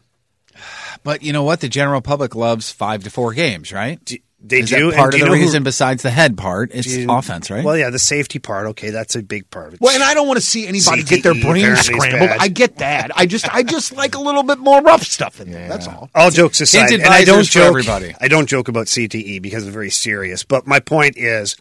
But 1.05 1.23
you 1.23 1.33
know 1.33 1.45
what? 1.45 1.61
The 1.61 1.69
general 1.69 2.01
public 2.01 2.35
loves 2.35 2.71
five 2.73 3.05
to 3.05 3.11
four 3.11 3.33
games, 3.33 3.73
right? 3.73 4.05
Do- 4.05 4.17
They 4.41 4.61
Is 4.61 4.71
do. 4.71 4.91
that 4.91 4.97
part 4.97 5.07
and 5.07 5.07
of 5.07 5.11
the 5.13 5.19
you 5.19 5.25
know 5.27 5.35
who- 5.37 5.41
reason 5.43 5.63
besides 5.63 6.03
the 6.03 6.11
head 6.11 6.37
part? 6.37 6.71
It's 6.73 6.87
you- 6.89 7.11
offense, 7.11 7.51
right? 7.51 7.65
Well, 7.65 7.77
yeah, 7.77 7.91
the 7.91 7.99
safety 7.99 8.39
part. 8.39 8.67
Okay, 8.69 8.91
that's 8.91 9.15
a 9.17 9.23
big 9.23 9.49
part 9.51 9.69
of 9.69 9.75
it. 9.75 9.81
Well, 9.81 9.95
and 9.95 10.03
I 10.03 10.15
don't 10.15 10.27
want 10.27 10.39
to 10.39 10.45
see 10.45 10.67
anybody 10.67 11.03
get 11.05 11.23
their 11.23 11.35
CTE 11.35 11.43
brains 11.43 11.81
scrambled. 11.81 12.31
I 12.41 12.49
get 12.49 12.77
that. 12.79 13.11
I 13.17 13.27
just, 13.27 13.53
I 13.55 13.63
just 13.63 13.93
like 13.97 14.15
a 14.17 14.21
little 14.21 14.43
bit 14.43 14.59
more 14.59 14.81
rough 14.81 15.03
stuff 15.05 15.41
in 15.41 15.51
there. 15.53 15.69
That's 15.69 15.87
all. 15.87 16.09
all 16.15 16.31
jokes 16.31 16.61
aside, 16.61 16.91
Hint 16.91 17.03
and 17.05 17.13
I 17.13 17.25
don't 17.25 17.45
joke. 17.45 17.69
everybody. 17.69 18.15
I 18.21 18.29
don't 18.29 18.49
joke 18.49 18.69
about 18.69 18.87
CTE 18.87 19.41
because 19.43 19.65
it's 19.67 19.73
very 19.75 19.91
serious. 19.91 20.45
But 20.45 20.67
my 20.67 20.81
point 20.81 21.17
is, 21.17 21.57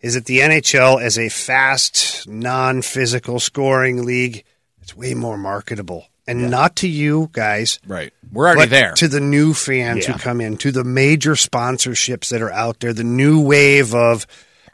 is 0.00 0.14
that 0.14 0.26
the 0.26 0.40
NHL 0.40 1.00
as 1.00 1.18
a 1.18 1.28
fast, 1.28 2.28
non-physical 2.28 3.40
scoring 3.40 4.04
league, 4.04 4.44
it's 4.82 4.96
way 4.96 5.14
more 5.14 5.36
marketable, 5.38 6.06
and 6.26 6.50
not 6.50 6.76
to 6.76 6.88
you 6.88 7.28
guys. 7.32 7.78
right. 7.86 8.12
We're 8.32 8.48
already 8.48 8.68
there. 8.70 8.92
to 8.94 9.08
the 9.08 9.20
new 9.20 9.54
fans 9.54 10.06
Yeah. 10.06 10.12
who 10.14 10.18
come 10.18 10.40
in, 10.40 10.56
to 10.58 10.70
the 10.72 10.84
major 10.84 11.32
sponsorships 11.32 12.28
that 12.30 12.42
are 12.42 12.52
out 12.52 12.80
there, 12.80 12.92
the 12.92 13.04
new 13.04 13.40
wave 13.40 13.94
of 13.94 14.26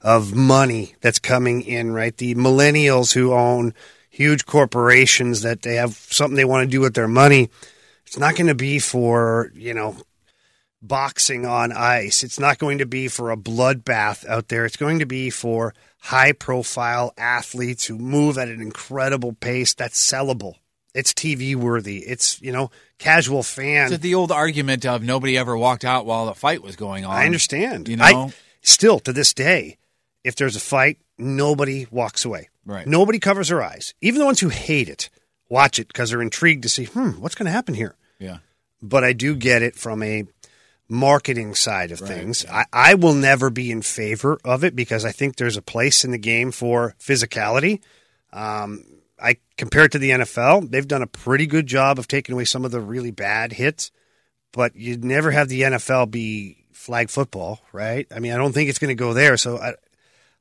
of 0.02 0.34
money 0.34 0.94
that's 1.00 1.20
coming 1.20 1.62
in, 1.62 1.92
right? 1.92 2.16
The 2.16 2.34
millennials 2.34 3.12
who 3.12 3.32
own 3.32 3.72
huge 4.10 4.46
corporations 4.46 5.42
that 5.42 5.62
they 5.62 5.76
have 5.76 5.94
something 6.10 6.34
they 6.36 6.44
want 6.44 6.68
to 6.68 6.70
do 6.70 6.80
with 6.80 6.94
their 6.94 7.06
money. 7.06 7.50
It's 8.06 8.18
not 8.18 8.34
going 8.34 8.48
to 8.48 8.54
be 8.56 8.80
for, 8.80 9.52
you 9.54 9.72
know, 9.74 9.96
boxing 10.82 11.46
on 11.46 11.72
ice. 11.72 12.22
It's 12.24 12.38
not 12.38 12.58
going 12.58 12.78
to 12.78 12.86
be 12.86 13.08
for 13.08 13.30
a 13.30 13.36
bloodbath 13.36 14.26
out 14.26 14.48
there. 14.48 14.64
It's 14.64 14.76
going 14.76 14.98
to 14.98 15.06
be 15.06 15.30
for 15.30 15.74
high 16.00 16.32
profile 16.32 17.14
athletes 17.16 17.86
who 17.86 17.98
move 17.98 18.36
at 18.38 18.48
an 18.48 18.60
incredible 18.60 19.32
pace 19.32 19.74
that's 19.74 20.00
sellable. 20.00 20.54
It's 20.94 21.14
TV 21.14 21.54
worthy. 21.54 21.98
It's, 21.98 22.40
you 22.42 22.52
know, 22.52 22.70
casual 22.98 23.42
fan. 23.42 23.90
to 23.90 23.98
the 23.98 24.14
old 24.14 24.30
argument 24.30 24.84
of 24.84 25.02
nobody 25.02 25.38
ever 25.38 25.56
walked 25.56 25.84
out 25.84 26.04
while 26.04 26.26
the 26.26 26.34
fight 26.34 26.62
was 26.62 26.76
going 26.76 27.04
on. 27.04 27.12
I 27.12 27.24
understand. 27.24 27.88
You 27.88 27.96
know, 27.96 28.04
I, 28.04 28.32
still 28.60 28.98
to 29.00 29.12
this 29.12 29.32
day, 29.32 29.78
if 30.24 30.36
there's 30.36 30.56
a 30.56 30.60
fight, 30.60 30.98
nobody 31.16 31.86
walks 31.90 32.24
away. 32.24 32.50
Right. 32.66 32.86
Nobody 32.86 33.18
covers 33.18 33.48
their 33.48 33.62
eyes. 33.62 33.94
Even 34.02 34.18
the 34.18 34.26
ones 34.26 34.40
who 34.40 34.50
hate 34.50 34.88
it 34.88 35.08
watch 35.52 35.78
it 35.78 35.86
because 35.86 36.10
they're 36.10 36.22
intrigued 36.22 36.62
to 36.62 36.68
see, 36.68 36.86
hmm, 36.86 37.10
what's 37.20 37.34
going 37.34 37.46
to 37.46 37.52
happen 37.52 37.74
here. 37.74 37.94
yeah. 38.18 38.38
But 38.84 39.04
I 39.04 39.12
do 39.12 39.36
get 39.36 39.62
it 39.62 39.76
from 39.76 40.02
a 40.02 40.24
marketing 40.88 41.54
side 41.54 41.90
of 41.90 42.00
things. 42.00 42.44
I, 42.46 42.66
I 42.72 42.94
will 42.94 43.14
never 43.14 43.50
be 43.50 43.70
in 43.70 43.82
favor 43.82 44.38
of 44.44 44.64
it 44.64 44.76
because 44.76 45.04
I 45.04 45.12
think 45.12 45.36
there's 45.36 45.56
a 45.56 45.62
place 45.62 46.04
in 46.04 46.10
the 46.10 46.18
game 46.18 46.52
for 46.52 46.94
physicality. 47.00 47.80
Um, 48.32 48.84
I 49.22 49.36
compare 49.56 49.84
it 49.84 49.92
to 49.92 49.98
the 49.98 50.10
NFL. 50.10 50.70
They've 50.70 50.86
done 50.86 51.02
a 51.02 51.06
pretty 51.06 51.46
good 51.46 51.66
job 51.66 51.98
of 51.98 52.08
taking 52.08 52.32
away 52.32 52.44
some 52.44 52.64
of 52.64 52.72
the 52.72 52.80
really 52.80 53.10
bad 53.10 53.52
hits, 53.52 53.90
but 54.52 54.74
you'd 54.74 55.04
never 55.04 55.30
have 55.30 55.48
the 55.48 55.62
NFL 55.62 56.10
be 56.10 56.66
flag 56.72 57.10
football, 57.10 57.60
right? 57.72 58.06
I 58.14 58.18
mean, 58.18 58.32
I 58.32 58.36
don't 58.36 58.52
think 58.52 58.68
it's 58.68 58.78
going 58.78 58.88
to 58.88 58.94
go 58.94 59.14
there. 59.14 59.36
So 59.36 59.58
I, 59.58 59.74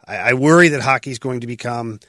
I 0.06 0.18
I 0.18 0.34
worry 0.34 0.70
that 0.70 0.82
hockey 0.82 1.12
is 1.12 1.20
going 1.20 1.42
to 1.42 1.48
become 1.48 2.00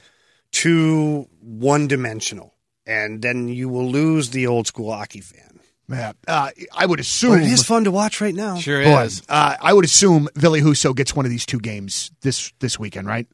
too 0.51 1.27
one 1.41 1.87
dimensional, 1.87 2.53
and 2.85 3.21
then 3.21 3.47
you 3.47 3.69
will 3.69 3.89
lose 3.89 4.31
the 4.31 4.47
old 4.47 4.67
school 4.67 4.91
hockey 4.91 5.21
fan. 5.21 5.52
Yeah, 5.89 6.13
uh, 6.27 6.49
I 6.75 6.85
would 6.85 6.99
assume. 6.99 7.31
But 7.31 7.41
it 7.41 7.51
is 7.51 7.63
fun 7.63 7.83
to 7.83 7.91
watch 7.91 8.21
right 8.21 8.33
now. 8.33 8.55
Sure 8.57 8.83
Boy, 8.83 9.01
is. 9.03 9.21
uh, 9.29 9.55
I 9.61 9.73
would 9.73 9.85
assume 9.85 10.29
Billy 10.39 10.61
Husso 10.61 10.95
gets 10.95 11.15
one 11.15 11.25
of 11.25 11.29
these 11.31 11.45
two 11.45 11.59
games 11.59 12.11
this 12.21 12.51
this 12.59 12.79
weekend, 12.79 13.07
right? 13.07 13.27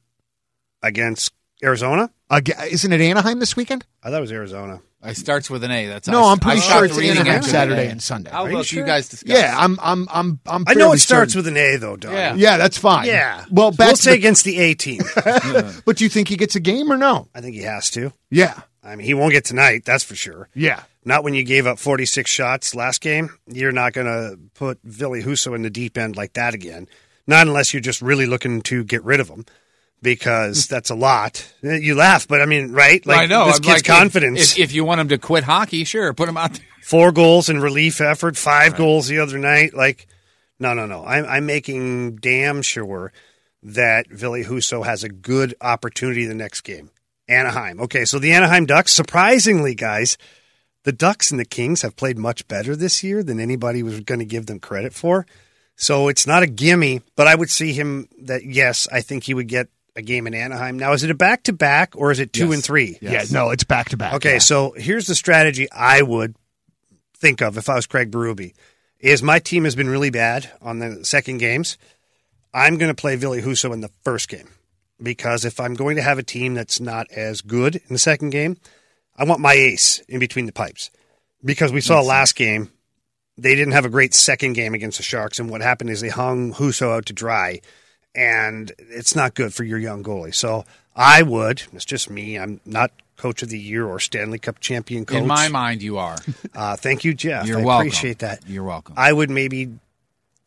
Against 0.81 1.31
Arizona? 1.63 2.09
Aga 2.29 2.65
isn't 2.71 2.91
it 2.93 3.01
Anaheim 3.01 3.39
this 3.39 3.55
weekend? 3.55 3.85
I 4.01 4.09
thought 4.09 4.17
it 4.17 4.21
was 4.21 4.31
Arizona. 4.31 4.81
It 5.03 5.15
starts 5.15 5.49
with 5.49 5.63
an 5.63 5.71
A. 5.71 5.87
That's 5.87 6.07
No, 6.09 6.25
I- 6.25 6.31
I'm 6.33 6.39
pretty 6.39 6.59
I 6.59 6.63
sure 6.63 6.85
it's 6.85 6.97
reading 6.97 7.19
Anaheim 7.19 7.41
Saturday 7.43 7.85
that. 7.85 7.91
and 7.91 8.03
Sunday. 8.03 8.31
How 8.31 8.45
about 8.45 8.69
you 8.71 8.79
you, 8.81 8.85
guys 8.85 9.07
discuss? 9.09 9.37
Yeah, 9.37 9.53
I'm 9.57 9.77
I'm 9.81 10.07
I'm 10.11 10.39
I'm. 10.45 10.63
I 10.67 10.73
know 10.73 10.91
it 10.91 10.97
starts 10.99 11.33
certain. 11.33 11.45
with 11.53 11.57
an 11.57 11.57
A, 11.57 11.77
though, 11.77 11.95
Don. 11.95 12.11
Yeah. 12.13 12.35
Yeah, 12.35 12.57
that's 12.57 12.77
fine. 12.77 13.07
Yeah. 13.07 13.45
Well, 13.49 13.71
back 13.71 13.87
we'll 13.87 13.95
say 13.95 14.11
the- 14.11 14.17
against 14.17 14.43
the 14.43 14.57
A 14.59 14.73
team. 14.73 15.01
But 15.85 15.95
do 15.97 16.03
you 16.03 16.09
think 16.09 16.27
he 16.27 16.35
gets 16.35 16.55
a 16.55 16.59
game 16.59 16.91
or 16.91 16.97
no? 16.97 17.27
I 17.33 17.39
think 17.41 17.55
he 17.55 17.61
has 17.61 17.89
to. 17.91 18.11
Yeah, 18.29 18.59
I 18.83 18.95
mean, 18.95 19.05
he 19.05 19.13
won't 19.13 19.31
get 19.31 19.45
tonight, 19.45 19.83
that's 19.85 20.03
for 20.03 20.15
sure. 20.15 20.49
yeah. 20.53 20.83
Not 21.05 21.23
when 21.23 21.33
you 21.33 21.43
gave 21.43 21.65
up 21.65 21.79
46 21.79 22.29
shots 22.29 22.75
last 22.75 23.01
game. 23.01 23.29
You're 23.47 23.71
not 23.71 23.93
going 23.93 24.07
to 24.07 24.37
put 24.53 24.79
Billy 24.83 25.23
Husso 25.23 25.55
in 25.55 25.61
the 25.61 25.69
deep 25.69 25.97
end 25.97 26.17
like 26.17 26.33
that 26.33 26.53
again. 26.53 26.87
Not 27.25 27.47
unless 27.47 27.73
you're 27.73 27.81
just 27.81 28.01
really 28.01 28.25
looking 28.25 28.61
to 28.63 28.83
get 28.83 29.03
rid 29.03 29.19
of 29.19 29.29
him, 29.29 29.45
because 30.01 30.67
that's 30.69 30.89
a 30.89 30.95
lot. 30.95 31.53
You 31.61 31.95
laugh, 31.95 32.27
but 32.27 32.41
I 32.41 32.45
mean, 32.45 32.73
right? 32.73 33.05
Like 33.05 33.19
I 33.19 33.25
know. 33.27 33.45
this 33.45 33.57
I'm 33.57 33.61
kid's 33.61 33.87
like, 33.87 33.99
confidence. 33.99 34.53
If, 34.53 34.59
if 34.59 34.73
you 34.73 34.83
want 34.83 35.01
him 35.01 35.09
to 35.09 35.17
quit 35.17 35.43
hockey, 35.43 35.83
sure, 35.83 36.13
put 36.13 36.29
him 36.29 36.37
out 36.37 36.53
there. 36.53 36.65
four 36.83 37.11
goals 37.11 37.49
in 37.49 37.59
relief 37.59 38.01
effort, 38.01 38.35
five 38.35 38.75
goals 38.75 39.07
the 39.07 39.19
other 39.19 39.37
night. 39.37 39.73
Like, 39.73 40.07
no, 40.59 40.73
no, 40.73 40.85
no. 40.85 41.05
I'm, 41.05 41.25
I'm 41.25 41.45
making 41.45 42.17
damn 42.17 42.61
sure 42.61 43.13
that 43.61 44.07
Billy 44.09 44.43
Husso 44.43 44.85
has 44.85 45.03
a 45.03 45.09
good 45.09 45.55
opportunity 45.61 46.25
the 46.25 46.33
next 46.33 46.61
game. 46.61 46.91
Anaheim. 47.27 47.79
Okay, 47.81 48.05
so 48.05 48.17
the 48.17 48.31
Anaheim 48.33 48.65
Ducks, 48.65 48.91
surprisingly, 48.91 49.75
guys, 49.75 50.17
the 50.83 50.91
Ducks 50.91 51.31
and 51.31 51.39
the 51.39 51.45
Kings 51.45 51.81
have 51.81 51.95
played 51.95 52.17
much 52.17 52.47
better 52.47 52.75
this 52.75 53.03
year 53.03 53.21
than 53.23 53.39
anybody 53.39 53.83
was 53.83 53.99
going 54.01 54.19
to 54.19 54.25
give 54.25 54.45
them 54.45 54.59
credit 54.59 54.93
for. 54.93 55.25
So 55.75 56.07
it's 56.07 56.27
not 56.27 56.43
a 56.43 56.47
gimme, 56.47 57.01
but 57.15 57.27
I 57.27 57.35
would 57.35 57.49
see 57.49 57.73
him 57.73 58.07
that, 58.23 58.43
yes, 58.45 58.87
I 58.91 59.01
think 59.01 59.23
he 59.23 59.33
would 59.33 59.47
get 59.47 59.67
a 59.95 60.01
game 60.01 60.27
in 60.27 60.33
Anaheim. 60.33 60.77
Now, 60.77 60.93
is 60.93 61.03
it 61.03 61.11
a 61.11 61.15
back 61.15 61.43
to 61.43 61.53
back 61.53 61.93
or 61.95 62.11
is 62.11 62.19
it 62.19 62.31
two 62.33 62.45
Yes. 62.47 62.53
and 62.53 62.63
three? 62.63 62.97
Yeah, 63.01 63.23
no, 63.31 63.49
it's 63.49 63.63
back 63.63 63.89
to 63.89 63.97
back. 63.97 64.13
Okay, 64.15 64.33
yeah. 64.33 64.39
so 64.39 64.71
here's 64.77 65.07
the 65.07 65.15
strategy 65.15 65.69
I 65.71 66.01
would 66.01 66.35
think 67.17 67.41
of 67.41 67.57
if 67.57 67.69
I 67.69 67.75
was 67.75 67.87
Craig 67.87 68.11
Berube. 68.11 68.53
Is 68.99 69.23
my 69.23 69.39
team 69.39 69.63
has 69.63 69.75
been 69.75 69.89
really 69.89 70.09
bad 70.09 70.51
on 70.61 70.79
the 70.79 71.05
second 71.05 71.37
games. 71.37 71.77
I'm 72.53 72.77
going 72.77 72.89
to 72.93 72.99
play 72.99 73.15
Billy 73.15 73.41
Husso 73.41 73.71
in 73.73 73.79
the 73.81 73.91
first 74.03 74.27
game 74.27 74.49
because 75.01 75.45
if 75.45 75.59
I'm 75.59 75.73
going 75.75 75.95
to 75.95 76.01
have 76.01 76.17
a 76.19 76.23
team 76.23 76.53
that's 76.53 76.81
not 76.81 77.09
as 77.11 77.39
good 77.41 77.75
in 77.77 77.81
the 77.89 77.97
second 77.99 78.31
game, 78.31 78.57
I 79.19 79.25
want 79.25 79.41
my 79.41 79.53
ace 79.53 79.99
in 80.07 80.19
between 80.19 80.45
the 80.45 80.51
pipes 80.51 80.89
because 81.43 81.71
we 81.71 81.81
saw 81.81 82.01
last 82.01 82.35
game 82.35 82.71
they 83.37 83.55
didn't 83.55 83.73
have 83.73 83.85
a 83.85 83.89
great 83.89 84.13
second 84.13 84.53
game 84.53 84.73
against 84.73 84.97
the 84.97 85.03
Sharks, 85.03 85.39
and 85.39 85.49
what 85.49 85.61
happened 85.61 85.89
is 85.89 86.01
they 86.01 86.09
hung 86.09 86.53
Husso 86.53 86.95
out 86.95 87.05
to 87.07 87.13
dry, 87.13 87.61
and 88.15 88.71
it's 88.77 89.15
not 89.15 89.33
good 89.33 89.53
for 89.53 89.63
your 89.63 89.79
young 89.79 90.03
goalie. 90.03 90.35
So 90.35 90.65
I 90.95 91.21
would. 91.23 91.63
It's 91.73 91.85
just 91.85 92.09
me. 92.09 92.37
I'm 92.37 92.59
not 92.65 92.91
coach 93.17 93.43
of 93.43 93.49
the 93.49 93.59
year 93.59 93.85
or 93.85 93.99
Stanley 93.99 94.39
Cup 94.39 94.59
champion 94.59 95.05
coach. 95.05 95.17
In 95.17 95.27
my 95.27 95.47
mind, 95.49 95.81
you 95.81 95.97
are. 95.97 96.17
uh, 96.55 96.75
thank 96.75 97.03
you, 97.03 97.13
Jeff. 97.13 97.47
You're 97.47 97.59
I 97.59 97.63
welcome. 97.63 97.87
appreciate 97.87 98.19
that. 98.19 98.41
You're 98.47 98.63
welcome. 98.63 98.95
I 98.97 99.11
would 99.11 99.29
maybe 99.29 99.69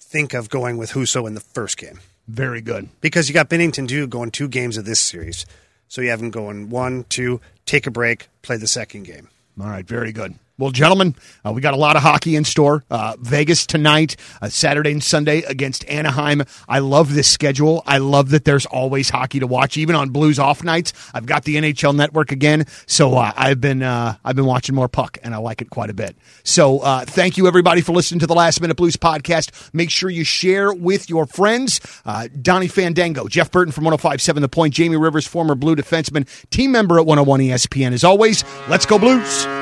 think 0.00 0.34
of 0.34 0.48
going 0.48 0.76
with 0.76 0.92
Husso 0.92 1.26
in 1.26 1.34
the 1.34 1.40
first 1.40 1.76
game 1.76 2.00
very 2.28 2.60
good. 2.60 2.88
because 3.00 3.28
you 3.28 3.34
got 3.34 3.48
Binnington 3.48 3.88
too 3.88 4.06
going 4.06 4.30
two 4.30 4.48
games 4.48 4.76
of 4.76 4.84
this 4.84 5.00
series, 5.00 5.46
so 5.88 6.00
you 6.00 6.10
have 6.10 6.20
him 6.22 6.30
going 6.30 6.70
one, 6.70 7.04
two, 7.08 7.40
take 7.72 7.86
a 7.86 7.90
break, 7.90 8.28
play 8.42 8.58
the 8.58 8.66
second 8.66 9.04
game. 9.04 9.28
All 9.58 9.66
right, 9.66 9.86
very 9.86 10.12
good. 10.12 10.34
Well, 10.58 10.70
gentlemen, 10.70 11.16
uh, 11.46 11.52
we 11.52 11.62
got 11.62 11.72
a 11.72 11.78
lot 11.78 11.96
of 11.96 12.02
hockey 12.02 12.36
in 12.36 12.44
store. 12.44 12.84
Uh, 12.90 13.16
Vegas 13.18 13.66
tonight, 13.66 14.16
uh, 14.42 14.48
Saturday 14.48 14.92
and 14.92 15.02
Sunday 15.02 15.42
against 15.42 15.84
Anaheim. 15.88 16.42
I 16.68 16.80
love 16.80 17.14
this 17.14 17.26
schedule. 17.26 17.82
I 17.86 17.98
love 17.98 18.30
that 18.30 18.44
there's 18.44 18.66
always 18.66 19.08
hockey 19.08 19.40
to 19.40 19.46
watch, 19.46 19.78
even 19.78 19.96
on 19.96 20.10
Blues 20.10 20.38
off 20.38 20.62
nights. 20.62 20.92
I've 21.14 21.24
got 21.24 21.44
the 21.44 21.56
NHL 21.56 21.96
Network 21.96 22.32
again, 22.32 22.66
so 22.86 23.16
uh, 23.16 23.32
I've 23.34 23.62
been 23.62 23.82
uh, 23.82 24.16
I've 24.24 24.36
been 24.36 24.44
watching 24.44 24.74
more 24.74 24.88
puck, 24.88 25.16
and 25.22 25.34
I 25.34 25.38
like 25.38 25.62
it 25.62 25.70
quite 25.70 25.88
a 25.88 25.94
bit. 25.94 26.16
So, 26.44 26.80
uh, 26.80 27.06
thank 27.06 27.38
you 27.38 27.46
everybody 27.46 27.80
for 27.80 27.92
listening 27.92 28.20
to 28.20 28.26
the 28.26 28.34
Last 28.34 28.60
Minute 28.60 28.76
Blues 28.76 28.96
podcast. 28.96 29.70
Make 29.72 29.90
sure 29.90 30.10
you 30.10 30.22
share 30.22 30.72
with 30.72 31.08
your 31.08 31.26
friends. 31.26 31.80
Donnie 32.42 32.68
Fandango, 32.68 33.26
Jeff 33.26 33.50
Burton 33.50 33.72
from 33.72 33.84
105.7 33.84 34.40
The 34.40 34.48
Point, 34.48 34.74
Jamie 34.74 34.96
Rivers, 34.96 35.26
former 35.26 35.54
Blue 35.54 35.74
defenseman, 35.74 36.28
team 36.50 36.72
member 36.72 36.98
at 36.98 37.06
101 37.06 37.40
ESPN. 37.40 37.92
As 37.92 38.04
always, 38.04 38.44
let's 38.68 38.84
go 38.84 38.98
Blues. 38.98 39.61